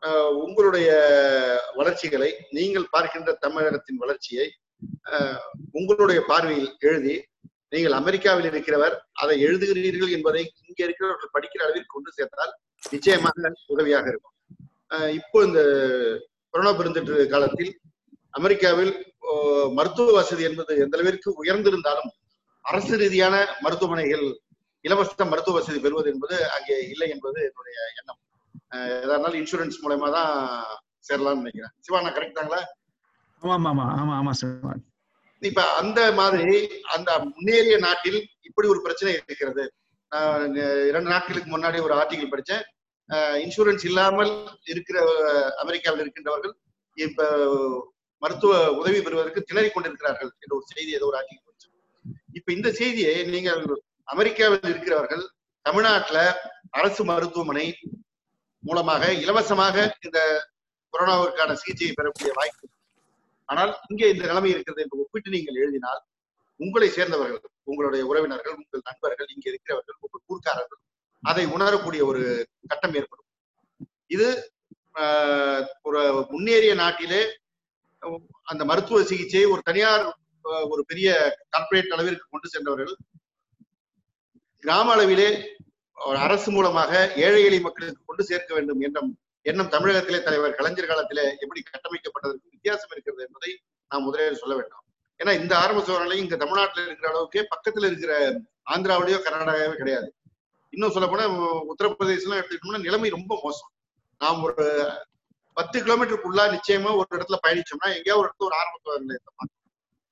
[0.04, 0.90] அஹ், உங்களுடைய
[1.76, 4.48] வளர்ச்சிகளை நீங்கள் பார்க்கின்ற தமிழகத்தின் வளர்ச்சியை
[5.14, 5.42] அஹ்,
[5.74, 7.16] உங்களுடைய பார்வையில் எழுதி
[7.74, 12.54] நீங்கள் அமெரிக்காவில் இருக்கிறவர் அதை எழுதுகிறீர்கள் என்பதை இங்க இருக்கிறவர்கள் படிக்கிற அளவிற்கு கொண்டு சேர்த்தால்
[12.92, 14.36] நிச்சயமாக உதவியாக இருக்கும்.
[15.20, 15.60] இப்போ இந்த
[16.54, 17.72] கொரோனா பெருந்தொற்று காலத்தில்
[18.34, 18.94] அமெரிக்காவில்
[19.72, 22.12] மருத்துவ வசதி என்பது எந்த அளவிற்கு உயர்ந்திருந்தாலும்
[22.66, 24.26] அரசு ரீதியான மருத்துவமனைகள்
[24.86, 28.20] இலவச மருத்துவ வசதி பெறுவது என்பது அங்கே இல்லை என்பது என்னுடைய எண்ணம்.
[28.72, 30.32] அஹ் இன்சூரன்ஸ் மூலயமா தான்
[31.08, 31.74] சேரலாம்னு நினைக்கிறேன்.
[31.80, 32.62] சிவா நான் கரெக்டாங்களா
[33.42, 34.74] ஆமா ஆமா ஆமா ஆமா சிவா.
[35.50, 36.58] இப்ப அந்த மாதிரி
[36.96, 39.64] அந்த முன்னேறிய நாட்டில் இப்படி ஒரு பிரச்சனை இருக்கிறது.
[40.12, 40.56] நான்
[40.90, 42.64] இரண்டு நாட்களுக்கு முன்னாடி ஒரு ஆர்டிகல் படிச்சேன்.
[43.44, 44.32] இன்சூரன்ஸ் இல்லாமல்
[44.74, 44.98] இருக்கிற
[45.64, 46.54] அமெரிக்காவில் இருக்கின்றவர்கள்
[46.98, 47.28] இப்ப
[48.22, 51.74] மருத்துவ உதவி பெறுவதற்கு திணறிக் கொண்டிருக்கிறார்கள் என்ற ஒரு செய்தி ஏதோ ஒரு ஆர்டிகல் படித்தேன்
[52.38, 53.64] இப்ப இந்த செய்தியை நீங்கள்
[54.14, 55.24] அமெரிக்காவில் இருக்கிறவர்கள்
[55.66, 56.20] தமிழ்நாட்டுல
[56.80, 57.66] அரசு மருத்துவமனை
[58.64, 59.76] மூலமாக இலவசமாக
[60.06, 60.20] இந்த
[60.94, 62.66] கொரோனாவிற்கான சிகிச்சையை பெறக்கூடிய வாய்ப்பு
[63.54, 66.02] ஆனால் இங்கே இந்த நிலைமை இருக்கிறது என்று ஒப்பிட்டு நீங்கள் எழுதினால்
[66.60, 70.82] உங்களை சேர்ந்தவர்கள் உங்களுடைய உறவினர்கள் உங்கள் நண்பர்கள் இங்கே இருக்கிறவர்கள் உங்கள் ஊர்க்காரர்கள்
[71.24, 72.22] அதை உணரக்கூடிய ஒரு
[72.68, 73.28] கட்டம் ஏற்படும்.
[74.08, 74.28] இது
[75.82, 76.02] ஒரு
[76.32, 77.22] முன்னேறிய நாட்டிலே
[78.48, 80.04] அந்த மருத்துவ சிகிச்சையை ஒரு தனியார்
[80.66, 81.10] ஒரு பெரிய
[81.50, 82.94] கார்ப்பரேட் அளவிற்கு கொண்டு சென்றவர்கள்
[84.64, 85.30] கிராம அளவிலே
[86.22, 86.92] அரசு மூலமாக
[87.26, 89.00] ஏழை எளிய மக்களுக்கு கொண்டு சேர்க்க வேண்டும் என்ற
[89.46, 93.52] எண்ணம் தமிழகத்திலே தலைவர் கலைஞர் காலத்திலே எப்படி கட்டமைக்கப்பட்டதற்கு வித்தியாசம் இருக்கிறது என்பதை
[93.92, 94.84] நாம் முதலில் சொல்ல வேண்டும்.
[95.20, 98.14] ஏன்னா இந்த ஆரம்ப சோதனை இங்க தமிழ்நாட்டில் இருக்கிற அளவுக்கு பக்கத்துல இருக்கிற
[98.74, 100.08] ஆந்திராவிலேயோ கர்நாடகாவே கிடையாது.
[100.74, 101.26] இன்னும் சொல்ல போனா
[101.74, 103.72] உத்தரப்பிரதேசம் எடுத்துக்கிட்டோம்னா நிலைமை ரொம்ப மோசம்.
[104.22, 104.66] நாம் ஒரு
[105.58, 109.56] பத்து கிலோமீட்டருக்குள்ளா நிச்சயமா ஒரு இடத்துல பயணிச்சோம்னா எங்கேயாவது ஒரு இடத்துல ஒரு ஆரம்ப சோதனை நிலையத்தை அங்கு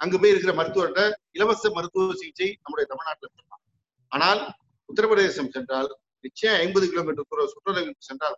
[0.01, 1.01] அங்க போய் இருக்கிற மருத்துவர்கிட்ட
[1.37, 3.63] இலவச மருத்துவ சிகிச்சை நம்முடைய தமிழ்நாட்டில் இருக்கலாம்
[4.11, 4.41] ஆனால்
[4.89, 5.89] உத்தரப்பிரதேசம் சென்றால்
[6.23, 8.37] நிச்சயம் ஐம்பது கிலோமீட்டர் தூர சுற்றுலாவிற்கு சென்றால்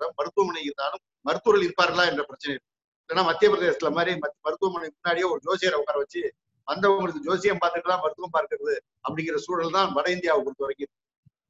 [0.00, 2.68] கூட மருத்துவமனை இருந்தாலும் மருத்துவர்கள் இருப்பார்களா என்ற பிரச்சனை இருக்கு.
[3.02, 4.12] இல்லைன்னா மத்திய பிரதேசத்துல மாதிரி
[4.46, 6.22] மருத்துவமனை முன்னாடியே ஒரு ஜோசியரை உட்கார வச்சு
[6.68, 8.74] வந்தவங்களுக்கு ஜோசியம் பார்த்துட்டு தான் மருத்துவம் பார்க்கிறது
[9.06, 10.92] அப்படிங்கிற சூழல் தான் வட இந்தியாவை பொறுத்த வரைக்கும்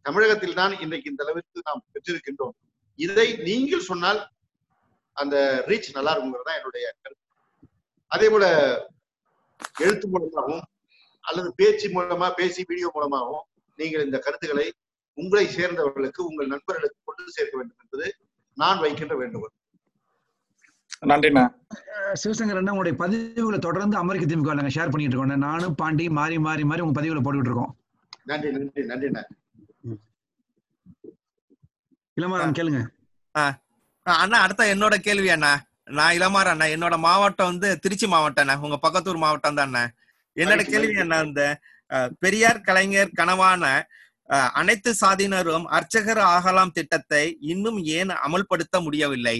[0.04, 2.54] தமிழகத்தில் தான் இன்றைக்கு இந்த அளவிற்கு நாம் பெற்றிருக்கின்றோம்.
[2.98, 4.20] இதை நீங்கள் சொன்னால்
[5.16, 5.36] அந்த
[5.70, 7.26] ரீச் நல்லா இருக்குங்கிறது தான் என்னுடைய கருத்து.
[8.10, 8.44] அதே போல
[9.84, 10.64] எழுத்து மூலமாகவும்
[11.24, 13.44] அல்லது பேச்சு மூலமா பேசி வீடியோ மூலமாகவும்
[13.78, 14.66] நீங்கள் இந்த கருத்துக்களை
[15.18, 18.06] உங்களை சேர்ந்தவர்களுக்கு உங்கள் நண்பர்களுக்கு கொண்டு சேர்க்க வேண்டும் என்பது
[18.54, 19.52] நான் வைக்கின்ற வேண்டுகோள்.
[21.06, 21.42] நன்றிண்ணா.
[22.22, 25.44] சிவசங்கர் அண்ணா உங்களுடைய பதிவுகளை தொடர்ந்து அமெரிக்க திமுக நாங்க ஷேர் பண்ணிட்டு இருக்கோம்.
[25.46, 27.76] நானும் பாண்டி மாறி மாறி மாறி உங்க பதிவுகளை போட்டுக்கிட்டு இருக்கோம்.
[28.24, 29.22] நன்றி நன்றி நன்றிண்ணா.
[32.16, 32.80] இளமாறன் கேளுங்க.
[33.34, 33.56] ஆஹ்
[34.02, 35.52] அண்ணா அடுத்த என்னோட கேள்வி அண்ணா.
[35.98, 36.66] நான் இளமாற அண்ணா.
[36.74, 38.62] என்னோட மாவட்டம் வந்து திருச்சி மாவட்டம் அண்ணா.
[38.66, 39.84] உங்க பக்கத்தூர் மாவட்டம் தான் அண்ணா.
[40.36, 40.94] என்னோட கேள்வி.
[41.04, 41.42] என்ன இந்த
[42.18, 43.64] பெரியார் கலைஞர் கனவான
[44.56, 49.36] அனைத்து சாதியினரும் அர்ச்சகர் ஆகலாம் திட்டத்தை இன்னும் ஏன் அமல்படுத்த முடியவில்லை?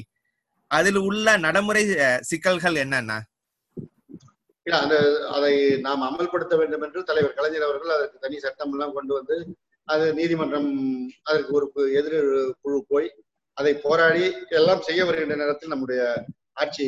[0.70, 1.82] அதில் உள்ள நடைமுறை
[2.28, 3.12] சிக்கல்கள் என்னென்ன?
[4.66, 4.96] அந்த
[5.36, 5.52] அதை
[5.84, 9.36] நாம் அமல்படுத்த வேண்டும் என்று தலைவர் கலைஞர் அவர்கள் அதற்கு தனி சட்டம் எல்லாம் கொண்டு வந்து
[9.88, 10.68] அது நீதிமன்றம்
[11.24, 11.66] அதற்கு ஒரு
[11.98, 12.18] எதிர்
[12.62, 13.08] குழு போய்
[13.56, 14.24] அதை போராடி
[14.58, 16.02] எல்லாம் செய்ய வருகின்ற நேரத்தில் நம்முடைய
[16.56, 16.86] ஆட்சி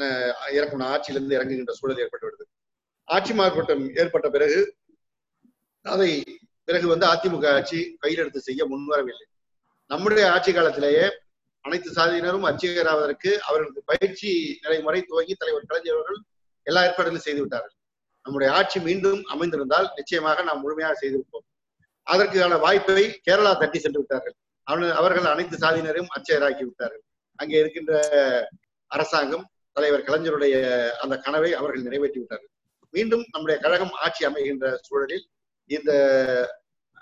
[0.00, 2.44] அஹ், இறக்கணும் ஆட்சியிலிருந்து இறங்குகின்ற சூழல் ஏற்பட்டு வருது
[3.08, 4.60] ஆட்சி மாற்றம் ஏற்பட்ட பிறகு
[5.84, 6.10] அதை
[6.66, 9.24] பிறகு வந்து அதிமுக ஆட்சி கையில் எடுத்து செய்ய முன்வரவில்லை.
[9.86, 11.18] நம்முடைய ஆட்சி காலத்திலேயே
[11.60, 16.20] அனைத்து சாதியினரும் அர்ச்சகராவதற்கு அவர்களுக்கு பயிற்சி நடைமுறை துவங்கி தலைவர் கலைஞர் அவர்கள்
[16.62, 17.70] எல்லா ஏற்பாடுகளும் செய்து விட்டார்கள்.
[18.22, 21.66] நம்முடைய ஆட்சி மீண்டும் அமைந்திருந்தால் நிச்சயமாக நாம் முழுமையாக செய்திருப்போம்.
[22.02, 24.34] அதற்கான வாய்ப்பை கேரளா தட்டி சென்று விட்டார்கள்.
[24.70, 27.02] அவன- அவர்கள் அனைத்து சாதியினரையும் அர்ச்சகராக்கி விட்டார்கள்.
[27.34, 28.50] அங்கே இருக்கின்ற
[28.86, 32.48] அரசாங்கம் தலைவர் கலைஞருடைய அந்த கனவை அவர்கள் நிறைவேற்றி விட்டார்கள்.
[32.90, 35.28] மீண்டும் நம்முடைய கழகம் ஆட்சி அமைகின்ற சூழலில்
[35.66, 36.60] இந்த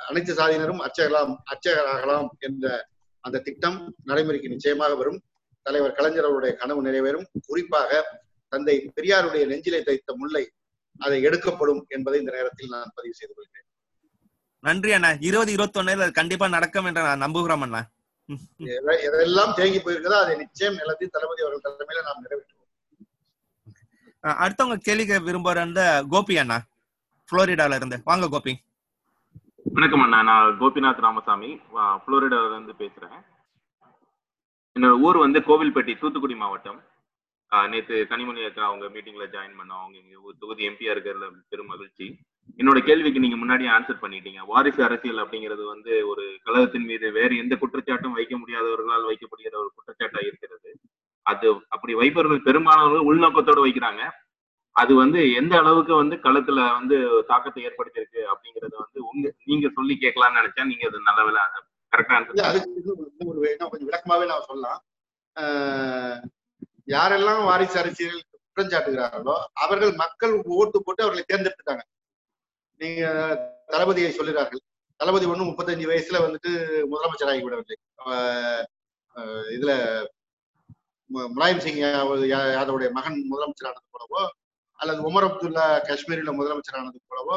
[0.08, 2.88] அனைத்து சாதியினரும் அர்ச்சகலாம் அர்ச்சகராகலாம் என்ற
[3.20, 5.22] அந்த திட்டம் நடைமுறைக்கு நிச்சயமாக வரும்.
[5.62, 7.26] தலைவர் கலைஞர் அவருடைய கனவு நிறைவேறும்.
[7.46, 10.50] குறிப்பாக தந்தை பெரியாருடைய நெஞ்சிலே தைத்த முல்லை
[10.98, 13.64] அதை எடுக்கப்படும் என்பதை இந்த நேரத்தில் நான் பதிவு செய்து கொள்கிறேன்.
[14.60, 15.16] நன்றி அண்ணா.
[15.20, 17.90] இருபது இருபத்தி ஒண்ணுல கண்டிப்பா நடக்கும் என்று நான் நம்புகிறோம் அண்ணா.
[18.58, 22.72] எதை- எதெல்லாம் தேங்கி போயிருக்கிறதோ அதை நிச்சயம் நிலத்தில் தளபதி அவர்கள் தலைமையில நாம் நிறைவேற்றுவோம்.
[24.20, 26.62] அடுத்தவங்க கேள்வி கேட்க விரும்புற அந்த கோபி அண்ணா.
[27.32, 28.00] புளோரிடால இருந்து.
[28.04, 28.60] வாங்க கோபி.
[29.64, 30.22] வணக்கம் அண்ணா.
[30.22, 31.60] நான் கோபிநாத் ராமசாமி.
[31.74, 33.22] புளோரிடால இருந்து பேசுறேன்.
[34.78, 36.82] என்னோட ஊர் வந்து கோவில்பட்டி தூத்துக்குடி மாவட்டம்.
[37.68, 39.80] நேற்று நேத்து கனிமொழி அக்கா அவங்க மீட்டிங்ல ஜாயின் பண்ணோம்.
[39.80, 42.18] அவங்க இங்க தொகுதி எம்பியா இருக்கிறதுல பெரும் மகிழ்ச்சி.
[42.56, 44.46] என்னோட கேள்விக்கு நீங்க முன்னாடி ஆன்சர் பண்ணிட்டீங்க.
[44.46, 50.26] வாரிசு அரசியல் அப்படிங்கிறது வந்து ஒரு கழகத்தின் மீது வேறு எந்த குற்றச்சாட்டும் வைக்க முடியாதவர்களால் வைக்கப்படுகிற ஒரு குற்றச்சாட்டா
[50.26, 50.80] இருக்கிறது.
[51.22, 54.10] அது அப்படி வைப்பவர்கள் பெரும்பாலானவர்கள் உள்நோக்கத்தோடு வைக்கிறாங்க.
[54.76, 56.96] அது வந்து எந்த அளவுக்கு வந்து களத்துல வந்து
[57.26, 61.42] தாக்கத்தை ஏற்படுத்தியிருக்கு அப்படிங்கறத வந்து உங்க நீங்க சொல்லி கேட்கலாம்னு நினைச்சா நீங்க அது நல்ல வேலை
[61.92, 62.16] கரெக்டா
[62.50, 62.94] அதுக்கு
[63.26, 64.80] ஒரு கொஞ்சம் விளக்கமாவே நான் சொல்லலாம்.
[66.88, 71.84] யாரெல்லாம் வாரிசு அரசியல் குற்றம் சாட்டுகிறார்களோ அவர்கள் மக்கள் ஓட்டு போட்டு அவர்களை தேர்ந்தெடுத்துட்டாங்க.
[72.80, 73.02] நீங்க
[73.68, 74.62] தளபதியை சொல்லுகிறார்கள்.
[75.00, 76.50] தளபதி ஒண்ணு முப்பத்தஞ்சு வயசுல வந்துட்டு
[76.90, 77.76] முதலமைச்சராகி விடவில்லை
[79.54, 79.72] இதுல
[81.30, 84.22] முலாயம் சிங் யா- யாதவுடைய மகன் முதலமைச்சரானது போலவோ
[84.80, 87.36] அல்லது உமர் அப்துல்லா காஷ்மீரில முதலமைச்சரானது போலவோ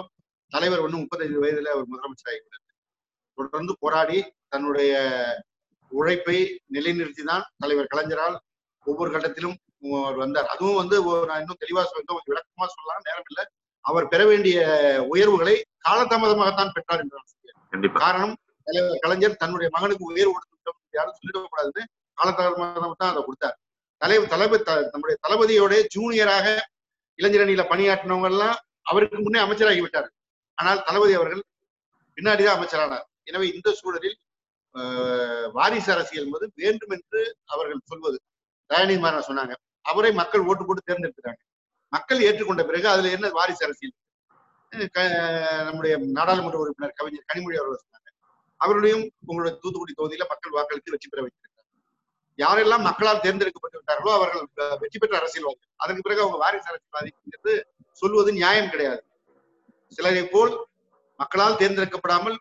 [0.52, 2.74] தலைவர் ஒண்ணு முப்பத்தஞ்சு வயதுல அவர் முதலமைச்சராகி விடவில்லை
[3.38, 4.20] தொடர்ந்து போராடி
[4.54, 4.94] தன்னுடைய
[5.92, 6.38] உழைப்பை
[6.76, 8.38] நிலைநிறுத்தி தான் தலைவர் கலைஞரால்
[8.86, 9.58] ஒவ்வொரு கட்டத்திலும்
[10.00, 10.48] அவர் வந்தார்.
[10.54, 10.96] அதுவும் வந்து
[11.30, 13.04] நான் இன்னும் தெளிவா சொல்ல கொஞ்சம் விளக்கமா சொல்லலாம்.
[13.08, 13.44] நேரம் இல்லை
[13.86, 14.58] அவர் பெற வேண்டிய
[15.14, 15.56] உயர்வுகளை
[15.88, 17.04] காலதாமதமாகத்தான் பெற்றார்
[17.74, 18.34] என்று காரணம்
[18.68, 21.86] தலைவர் கலைஞர் தன்னுடைய மகனுக்கு உயர்வு கொடுத்துட்டோம் யாரும் சொல்லிடக்கூடாதுன்னு
[22.18, 23.58] காலதாமதமாக தான் அதை கொடுத்தார்.
[24.02, 26.48] தலைவர் தளபதி நம்முடைய தளபதியோட ஜூனியராக
[27.20, 30.10] இளைஞரணியில பணியாற்றினவங்க எல்லாம் அவருக்கு முன்னே அமைச்சராகி விட்டார்
[30.58, 31.44] ஆனால் தளபதி அவர்கள்
[32.18, 33.06] பின்னாடிதான் அமைச்சரானார்.
[33.30, 34.18] எனவே இந்த சூழலில்
[34.76, 37.22] ஆஹ், வாரிசு அரசியல் என்பது வேண்டும் என்று
[37.54, 38.18] அவர்கள் சொல்வது.
[38.70, 39.54] தயாநிதி மாறன் சொன்னாங்க
[39.86, 41.42] அவரை மக்கள் ஓட்டு போட்டு தேர்ந்தெடுத்துட்டாங்க.
[41.94, 43.96] மக்கள் ஏற்றுக்கொண்ட பிறகு அதுல என்ன வாரிசு அரசியல்?
[45.68, 48.10] நம்முடைய நாடாளுமன்ற உறுப்பினர் கவிஞர் கனிமொழி அவர்கள் சொன்னாங்க
[48.62, 51.57] அவர்களையும் உங்களுடைய தூத்துக்குடி தொகுதியில மக்கள் வாக்களித்து வெற்றி பெற வைத்திருக்கிறார்
[52.44, 54.44] யாரெல்லாம் மக்களால் தேர்ந்தெடுக்கப்பட்டு விட்டார்களோ அவர்கள்
[54.82, 57.54] வெற்றி பெற்ற அரசியல்வாதி அதற்கு பிறகு அவங்க வாரிசு அரசியல்வாதி என்று
[58.02, 59.02] சொல்வது நியாயம் கிடையாது.
[59.96, 60.54] சிலரை போல்
[61.20, 62.38] மக்களால் தேர்ந்தெடுக்கப்படாமல்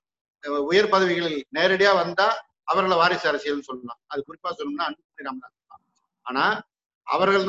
[0.70, 2.26] உயர் பதவிகளில் நேரடியா வந்தா
[2.72, 4.00] அவர்களை வாரிசு அரசியல்னு சொல்லலாம்.
[4.10, 5.52] அது குறிப்பா சொல்லணும்னா அன்புமணி ராமதாஸ்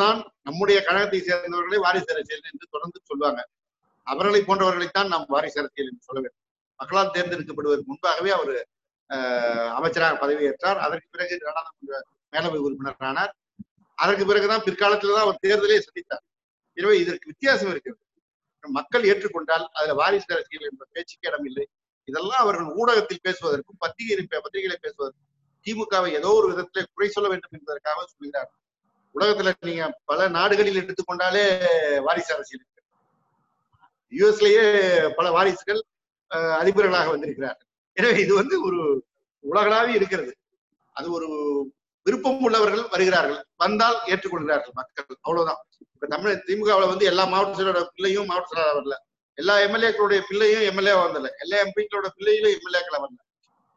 [0.01, 0.19] தான்.
[0.47, 3.41] நம்முடைய கழகத்தை சேர்ந்தவர்களை வாரிசு அரசியல் என்று தொடர்ந்து சொல்லுவாங்க
[4.07, 6.43] அவர்களை போன்றவர்களைத்தான் நாம் வாரிசு அரசியல் என்று சொல்ல வேண்டும்.
[6.79, 8.55] மக்களால் தேர்ந்தெடுக்கப்படுவதற்கு முன்பாகவே அவர்
[9.77, 10.79] அமைச்சராக பதவியேற்றார்.
[10.85, 11.99] அதற்கு பிறகு நாடாளுமன்ற
[12.33, 13.33] மேலவை உறுப்பினர் ஆனார்
[13.97, 16.23] அதற்கு பிறகுதான் பிற்காலத்துலதான் அவர் தேர்தலே சந்தித்தார்.
[16.77, 18.01] எனவே இதற்கு வித்தியாசம் இருக்கிறது
[18.63, 21.65] மக்கள் ஏற்றுக்கொண்டால் அதுல வாரிசு அரசியல் என்ற பேச்சுக்கு இடம் இல்லை.
[22.07, 25.25] இதெல்லாம் அவர்கள் ஊடகத்தில் பேசுவதற்கும் பத்திரிகை பத்திரிகைகளை பேசுவதற்கும்
[25.65, 28.49] திமுகவை ஏதோ ஒரு விதத்திலே குறை சொல்ல வேண்டும் என்பதற்காக சொல்கிறார்.
[29.15, 31.43] உலகத்துல நீங்க பல நாடுகளில் எடுத்துக்கொண்டாலே
[31.99, 32.81] வாரிசு அரசியல் இருக்கு.
[34.11, 34.65] யுஎஸ்லயே
[35.17, 35.81] பல வாரிசுகள்
[36.31, 37.67] அஹ், அதிபர்களாக வந்திருக்கிறார்கள்.
[37.97, 38.79] எனவே இது வந்து ஒரு
[39.43, 40.31] உலகளாவி இருக்கிறது.
[40.95, 41.27] அது ஒரு
[42.07, 43.39] விருப்பம் உள்ளவர்கள் வருகிறார்கள்.
[43.57, 45.07] வந்தால் ஏற்றுக்கொள்கிறார்கள் மக்கள்.
[45.21, 45.61] அவ்வளவுதான்.
[45.93, 48.95] இப்ப தமிழ் திமுகவுல வந்து எல்லா மாவட்ட செயலோட பிள்ளையும் மாவட்ட செயலாளர் வரல.
[49.37, 51.29] எல்லா எம்எல்ஏக்களுடைய பிள்ளையும் எம்எல்ஏ வந்தல.
[51.43, 53.19] எல்லா எம்பிக்களோட பிள்ளையிலும் எம்எல்ஏக்களை வரல.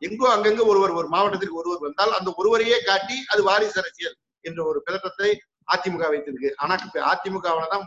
[0.02, 4.78] எங்கோ அங்கங்க ஒருவர் ஒரு மாவட்டத்திற்கு ஒருவர் வந்தால் அந்த ஒருவரையே காட்டி அது வாரிசு அரசியல் என்ற ஒரு
[4.86, 5.30] பிதற்றத்தை
[5.68, 6.50] அதிமுக வைத்திருக்கு.
[6.56, 7.84] ஆனா இப்ப அதிமுகவுல தான்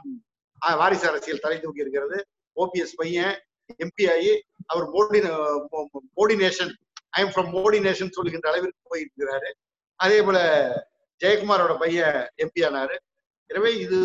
[0.62, 2.18] ஆஹ், வாரிசு அரசியல் தலை தூக்கி இருக்கிறது.
[2.58, 3.34] ஓபிஎஸ் பையன்
[3.80, 4.32] எம்பி ஆகி
[4.68, 5.20] அவர் Modi
[6.18, 6.72] Modi nation
[7.14, 9.50] I am from Modi nation சொல்லுகின்ற அளவிற்கு போயிருக்கிறாரு.
[10.00, 10.38] அதே போல
[11.22, 12.96] ஜெயக்குமாரோட பையன் எம்பி ஆனாரு.
[13.50, 13.98] எனவே இது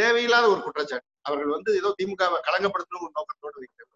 [0.00, 1.08] தேவையில்லாத ஒரு குற்றச்சாட்டு.
[1.28, 3.90] அவர்கள் வந்து ஏதோ திமுகவை களங்கப்படுத்தணும் ஒரு நோக்கத்தோடு வைக்கிறார்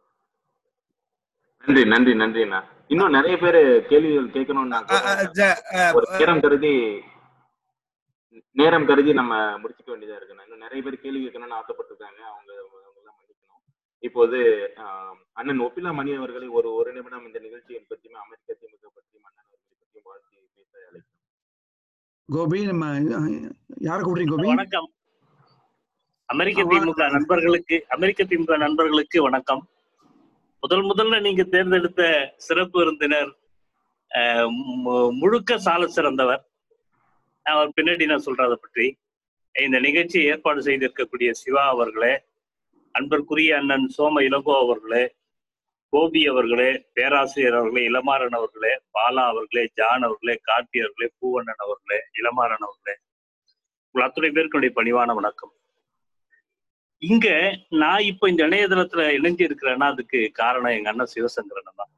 [1.65, 2.61] நன்றி நன்றி நன்றி அண்ணா.
[2.93, 3.61] இன்னும் நிறைய பேர்
[3.91, 4.79] கேள்விகள் கேட்கணும்னா
[6.21, 6.73] நேரம் கருதி
[8.61, 10.45] நேரம் கருதி நம்ம முடிச்சுக்க வேண்டியதா இருக்குண்ணா.
[10.47, 12.21] இன்னும் நிறைய பேர் கேள்வி கேட்கணும்னு ஆசைப்பட்டிருக்காங்க.
[12.33, 12.53] அவங்க
[13.19, 13.63] மன்னிக்கணும்.
[14.03, 14.39] இப்போது
[15.41, 19.75] அண்ணன் ஒப்பிலா மணி அவர்களை ஒரு ஒரு நிமிடம் இந்த நிகழ்ச்சியை பற்றியும் அமெரிக்க திமுக பற்றியும் அண்ணன் அவர்களை
[19.81, 21.28] பற்றியும் வாழ்த்தி பேச அழைக்கிறேன்
[22.29, 22.87] கோபி நம்ம
[23.87, 24.49] யாரை கூப்பிடுறீங்க கோபி?
[24.49, 24.89] வணக்கம்.
[26.29, 29.63] அமெரிக்க திமுக நண்பர்களுக்கு அமெரிக்க திமுக நண்பர்களுக்கு வணக்கம்.
[30.63, 32.03] முதல் முதல்ல நீங்க தேர்ந்தெடுத்த
[32.37, 33.31] சிறப்பு விருந்தினர்
[35.21, 36.43] முழுக்க சால சிறந்தவர்.
[37.43, 38.87] அவர் பின்னாடி நான் சொல்றேன் அதை பற்றி.
[39.55, 42.15] இந்த நிகழ்ச்சியை ஏற்பாடு செய்திருக்கக்கூடிய சிவா அவர்களே
[42.95, 45.05] அன்பர்க்குரிய அண்ணன் சோம இளங்கோ அவர்களே
[45.93, 52.67] கோபி அவர்களே பேராசிரியர் அவர்களே இளமாறன் அவர்களே பாலா அவர்களே ஜான் அவர்களே கார்த்தி அவர்களே பூவண்ணன் அவர்களே இளமாறன்
[52.67, 52.95] அவர்களே.
[53.95, 55.53] உங்கள் அத்துணை பேருக்குடைய பணிவான வணக்கம்.
[57.03, 57.29] இங்க
[57.69, 61.93] நான் இப்ப இந்த இணையதளத்துல இணைஞ்சு இருக்கிறேன்னா அதுக்கு காரணம் எங்க அண்ணன் சிவசங்கரன் தான்.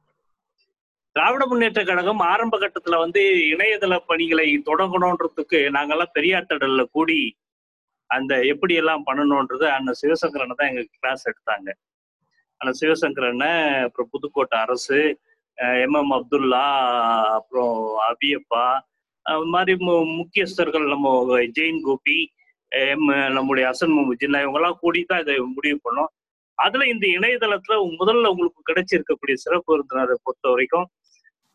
[1.15, 3.21] திராவிட முன்னேற்ற கழகம் ஆரம்ப கட்டத்துல வந்து
[3.53, 7.21] இணையதள பணிகளை தொடங்கணுன்றதுக்கு நாங்கெல்லாம் பெரியாத்தடல்ல கூடி
[8.09, 11.69] அந்த எப்படி எல்லாம் பண்ணணுன்றது அண்ணன் சிவசங்கரனை தான் எங்க கிளாஸ் எடுத்தாங்க.
[12.61, 15.19] அண்ணன் சிவசங்கரனை அப்புறம் புதுக்கோட்டை அரசு
[15.53, 15.93] எம்.
[15.93, 16.11] எம்.
[16.11, 16.87] அப்துல்லா
[17.23, 18.79] அப்புறம் அபியப்பா
[19.21, 22.31] அது மாதிரி மு- முக்கியஸ்தர்கள் நம்ம ஜெயின் கோபி
[22.67, 26.07] எம் நம்முடைய அசன் முஜின்னா இவங்கெல்லாம் கூடி தான் இதை முடிவு பண்ணோம்.
[26.53, 30.87] அதுல இந்த இணையதளத்துல முதல்ல உங்களுக்கு கிடைச்சிருக்கக்கூடிய சிறப்பு விருந்தினரை பொறுத்த வரைக்கும்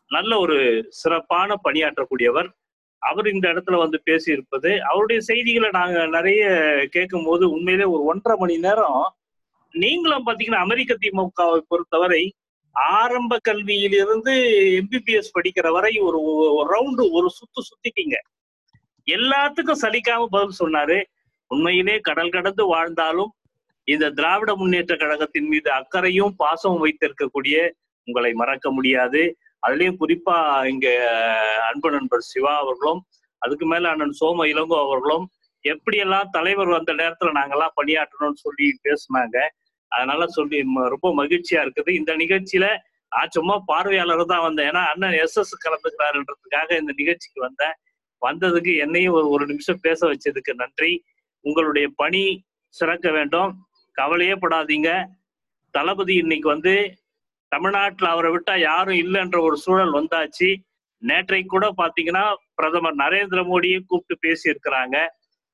[0.07, 2.49] நல்ல ஒரு சிறப்பான பணியாற்றக்கூடியவர்.
[2.97, 4.79] அவர் இந்த இடத்துல வந்து பேசியிருப்பது.
[4.79, 6.47] அவருடைய செய்திகளை நாங்க நிறைய
[6.91, 9.15] கேட்கும் போது உண்மையிலே ஒரு ஒன்றரை மணி நேரம்
[9.71, 12.33] நீங்களும் பாத்தீங்கன்னா அமெரிக்க திமுகவை பொறுத்தவரை
[12.71, 14.33] ஆரம்ப கல்வியிலிருந்து
[14.81, 16.19] எம்பிபிஎஸ் படிக்கிற வரை ஒரு
[16.73, 18.15] ரவுண்டு ஒரு சுத்து சுத்திட்டீங்க
[19.07, 21.03] எல்லாத்துக்கும் சலிக்காம பதில் சொன்னாரு.
[21.47, 23.33] உண்மையிலே கடல் கடந்து வாழ்ந்தாலும்
[23.83, 27.71] இந்த திராவிட முன்னேற்ற கழகத்தின் மீது அக்கறையும் பாசமும் வைத்திருக்கக்கூடிய
[28.03, 29.37] உங்களை மறக்க முடியாது.
[29.67, 30.87] அதுலயும் குறிப்பா இங்க
[31.67, 33.05] அன்பு நண்பர் சிவா அவர்களும்
[33.37, 35.29] அதுக்கு மேல அண்ணன் சோம இளங்கோ அவர்களும்
[35.73, 39.37] எப்படியெல்லாம் தலைவர் வந்த நேரத்துல நாங்கெல்லாம் பணியாற்றணும்னு சொல்லி பேசினாங்க.
[39.91, 40.57] அதனால சொல்லி
[40.93, 41.91] ரொம்ப மகிழ்ச்சியா இருக்குது.
[41.99, 42.67] இந்த நிகழ்ச்சியில
[43.11, 44.69] நான் சும்மா பார்வையாளர் தான் வந்தேன்.
[44.71, 47.75] ஏன்னா அண்ணன் எஸ் எஸ் கலந்துக்கிறாருன்றதுக்காக இந்த நிகழ்ச்சிக்கு வந்தேன்.
[48.21, 50.93] வந்ததுக்கு என்னையும் ஒரு ஒரு நிமிஷம் பேச வச்சதுக்கு நன்றி.
[51.45, 52.23] உங்களுடைய பணி
[52.75, 53.51] சிறக்க வேண்டும்.
[53.95, 54.89] கவலையே படாதீங்க.
[55.75, 56.73] தளபதி இன்னைக்கு வந்து
[57.51, 60.49] தமிழ்நாட்டில் அவரை விட்டா யாரும் இல்லைன்ற ஒரு சூழல் வந்தாச்சு.
[61.01, 62.23] நேற்றை கூட பாத்தீங்கன்னா
[62.59, 64.97] பிரதமர் நரேந்திர மோடியை கூப்பிட்டு பேசியிருக்கிறாங்க.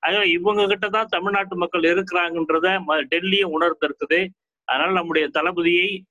[0.04, 4.28] இருக்கிறாங்க ஆக இவங்க கிட்ட தான் தமிழ்நாட்டு மக்கள் இருக்கிறாங்கன்றத ம- டெல்லியும் உணர்ந்திருக்குது.
[4.66, 6.02] அதனால் நம்முடைய தளபதியை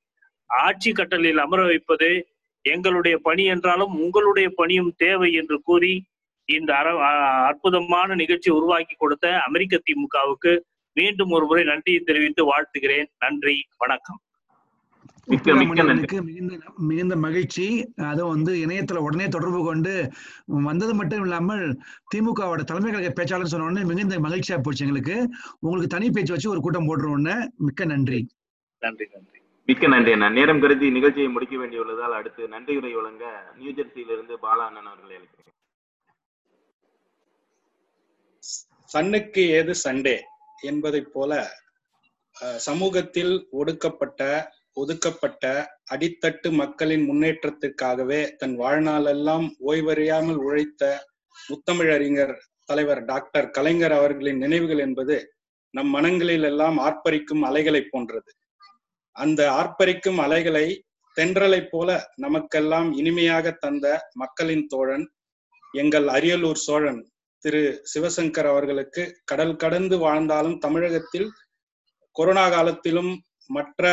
[0.46, 2.26] ஆட்சி கட்டளையில் அமர வைப்பது
[2.62, 6.04] எங்களுடைய பணி என்றாலும் உங்களுடைய பணியும் தேவை என்று கூறி
[6.44, 7.04] இந்த அற
[7.46, 10.60] அற்புதமான நிகழ்ச்சி உருவாக்கி கொடுத்த அமெரிக்க திமுகவுக்கு
[10.92, 13.06] மீண்டும் ஒரு முறை நன்றியை தெரிவித்து வாழ்த்துகிறேன்.
[13.18, 13.66] நன்றி.
[13.78, 14.20] வணக்கம் மிக்க மிக்க நன்றி
[14.60, 16.54] முனிவனுக்கு மிகுந்த
[16.88, 17.66] மிகுந்த மகிழ்ச்சி.
[18.10, 19.92] அதுவும் வந்து இணையத்துல உடனே தொடர்பு கொண்டு
[20.68, 21.64] வந்தது மட்டும் இல்லாமல்
[22.12, 25.16] திமுகவோட தலைமை கழக பேச்சாளர் சொன்ன உடனே மிகுந்த மகிழ்ச்சியா போச்சு எங்களுக்கு.
[25.60, 27.36] உங்களுக்கு தனி பேச்சு வச்சு ஒரு கூட்டம் போட்டுருவோன்னு
[27.66, 28.20] மிக்க நன்றி.
[28.82, 29.38] நன்றி நன்றி.
[29.68, 30.28] மிக்க நன்றி அண்ணா.
[30.38, 33.24] நேரம் கருதி நிகழ்ச்சியை முடிக்க வேண்டியுள்ளதால் அடுத்து நன்றி உரை வழங்க
[33.58, 35.50] நியூ ஜெர்சியிலிருந்து பாலா அண்ணன் அவர்களை அழைக்கிறேன்.
[38.92, 40.16] சன்னுக்கு ஏது சண்டே
[40.70, 41.32] என்பதைப் போல
[42.66, 44.20] சமூகத்தில் ஒடுக்கப்பட்ட
[44.76, 45.44] ஒதுக்கப்பட்ட
[45.92, 50.82] அடித்தட்டு மக்களின் முன்னேற்றத்திற்காகவே தன் வாழ்நாளெல்லாம் ஓய்வறியாமல் உழைத்த
[51.50, 52.34] முத்தமிழறிஞர்
[52.64, 55.16] தலைவர் டாக்டர் கலைஞர் அவர்களின் நினைவுகள் என்பது
[55.74, 58.30] நம் மனங்களில் எல்லாம் ஆர்ப்பரிக்கும் அலைகளைப் போன்றது.
[59.16, 60.66] அந்த ஆர்ப்பரிக்கும் அலைகளை
[61.16, 65.06] தென்றலைப் போல நமக்கெல்லாம் இனிமையாக தந்த மக்களின் தோழன்
[65.74, 67.00] எங்கள் அரியலூர் சோழன்
[67.38, 71.28] திரு சிவசங்கர் அவர்களுக்கு கடல் கடந்து வாழ்ந்தாலும் தமிழகத்தில்
[72.16, 73.12] கொரோனா காலத்திலும்
[73.50, 73.84] மற்ற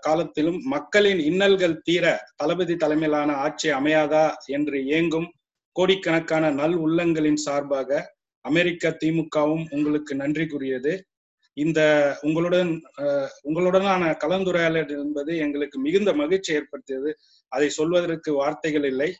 [0.00, 2.04] காலத்திலும் மக்களின் இன்னல்கள் தீர
[2.36, 5.28] தளபதி தலைமையிலான ஆட்சி அமையாதா என்று ஏங்கும்
[5.76, 7.90] கோடிக்கணக்கான நல் உள்ளங்களின் சார்பாக
[8.44, 10.92] அமெரிக்க திமுகவும் உங்களுக்கு நன்றி கூறியது.
[11.56, 11.80] இந்த
[12.20, 12.70] உங்களுடன்
[13.44, 17.10] உங்களுடனான கலந்துரையாடல் என்பது எங்களுக்கு மிகுந்த மகிழ்ச்சி ஏற்படுத்தியது.
[17.48, 19.10] அதை சொல்வதற்கு வார்த்தைகள் இல்லை.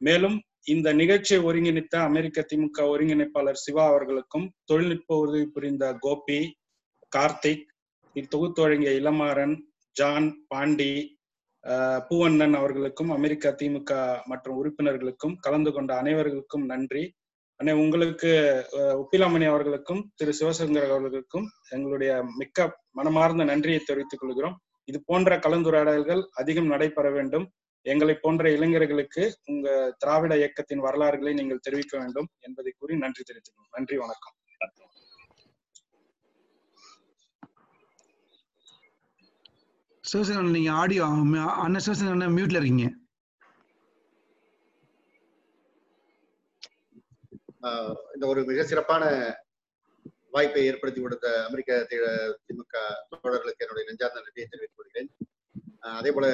[0.00, 6.40] மேலும் இந்த நிகழ்ச்சியை ஒருங்கிணைத்த அமெரிக்க திமுக ஒருங்கிணைப்பாளர் சிவா அவர்களுக்கும் தொழில்நுட்ப உதவி புரிந்த கோபி
[7.12, 7.66] கார்த்திக்
[8.20, 9.54] இத்தொகுத்து வழங்கிய இளமாறன்
[9.96, 10.92] ஜான் பாண்டி
[12.08, 13.92] பூவண்ணன் அவர்களுக்கும் அமெரிக்க திமுக
[14.30, 17.02] மற்றும் உறுப்பினர்களுக்கும் கலந்து கொண்ட அனைவர்களுக்கும் நன்றி.
[17.60, 18.30] அண்ணே உங்களுக்கு
[19.02, 22.68] உப்பிலாமணி அவர்களுக்கும் திரு சிவசங்கர் அவர்களுக்கும் எங்களுடைய மிக்க
[22.98, 24.56] மனமார்ந்த நன்றியை தெரிவித்துக் கொள்கிறோம்.
[24.90, 27.46] இது போன்ற கலந்துரையாடல்கள் அதிகம் நடைபெற வேண்டும்.
[27.86, 29.68] எங்களை போன்ற இளைஞர்களுக்கு உங்க
[29.98, 34.36] திராவிட இயக்கத்தின் வரலாறுகளை நீங்கள் தெரிவிக்க வேண்டும் என்பதை கூறி நன்றி தெரிவித்துக்கிறோம் நன்றி வணக்கம்.
[40.10, 41.04] சிவசேனா நீங்க ஆடியோ
[41.62, 42.86] அண்ணன் சிவசேனா அண்ணன் மியூட்ல இருக்கீங்க.
[48.14, 49.04] இந்த ஒரு மிக சிறப்பான
[50.34, 52.76] வாய்ப்பை ஏற்படுத்தி கொடுத்த அமெரிக்க திமுக
[53.10, 55.10] தோழர்களுக்கு என்னுடைய நெஞ்சார்ந்த நன்றியை தெரிவித்துக் கொள்கிறேன்.
[55.98, 56.26] அதே போல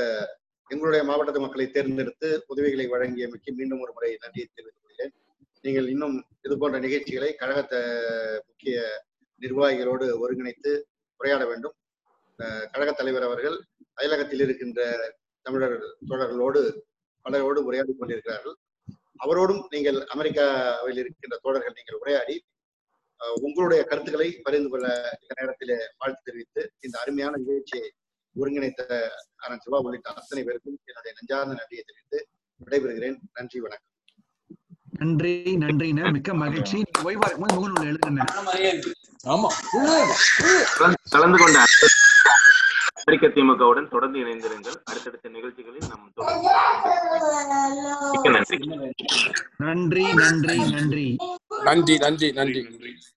[0.72, 5.12] எங்களுடைய மாவட்டத்து மக்களை தேர்ந்தெடுத்து உதவிகளை வழங்கியமைக்கு மீண்டும் ஒரு முறை நன்றியை தெரிவித்துக் கொள்கிறேன்.
[5.64, 6.16] நீங்கள் இன்னும்
[6.46, 7.80] இது போன்ற நிகழ்ச்சிகளை கழகத்தை
[8.48, 8.76] முக்கிய
[9.44, 10.72] நிர்வாகிகளோடு ஒருங்கிணைத்து
[11.20, 11.76] உரையாட வேண்டும்.
[12.46, 13.64] கழகத் தலைவர் அவர்கள்
[13.94, 14.98] அயலகத்தில் இருக்கின்ற
[15.42, 16.78] தமிழர் தோழர்களோடு
[17.22, 18.56] பலரோடு உரையாடி கொண்டிருக்கிறார்கள்.
[19.24, 22.44] அவரோடும் நீங்கள் அமெரிக்காவில் இருக்கின்ற தோழர்கள் நீங்கள் உரையாடி
[23.34, 27.92] உங்களுடைய கருத்துக்களை பகிர்ந்து கொள்ள இந்த நேரத்தில் வாழ்த்து தெரிவித்து இந்த அருமையான நிகழ்ச்சியை
[28.40, 32.28] ஒருங்கிணைத்த அண்ணன் சிவா உள்ளிட்ட அத்தனை பேருக்கும் என்னுடைய நெஞ்சார்ந்த நன்றியை தெரிவித்து
[32.64, 33.18] விடைபெறுகிறேன்.
[33.32, 33.90] நன்றி வணக்கம்.
[34.90, 36.82] நன்றி நன்றிண்ணே மிக்க மகிழ்ச்சி.
[37.04, 38.24] ஓய்வா முகநூல் எழுதுங்க
[39.26, 39.46] ஆமா.
[40.78, 41.64] கலந்து- கலந்து கொண்ட
[43.04, 44.82] அமெரிக்க திமுகவுடன் தொடர்ந்து இணைந்திருங்கள்.
[44.84, 46.12] அடுத்தடுத்த நிகழ்ச்சிகளில் நாம்
[49.58, 50.12] நன்றி.
[50.12, 51.16] நன்றி நன்றி நன்றி.
[51.64, 53.02] நன்றி நன்றி நன்றி.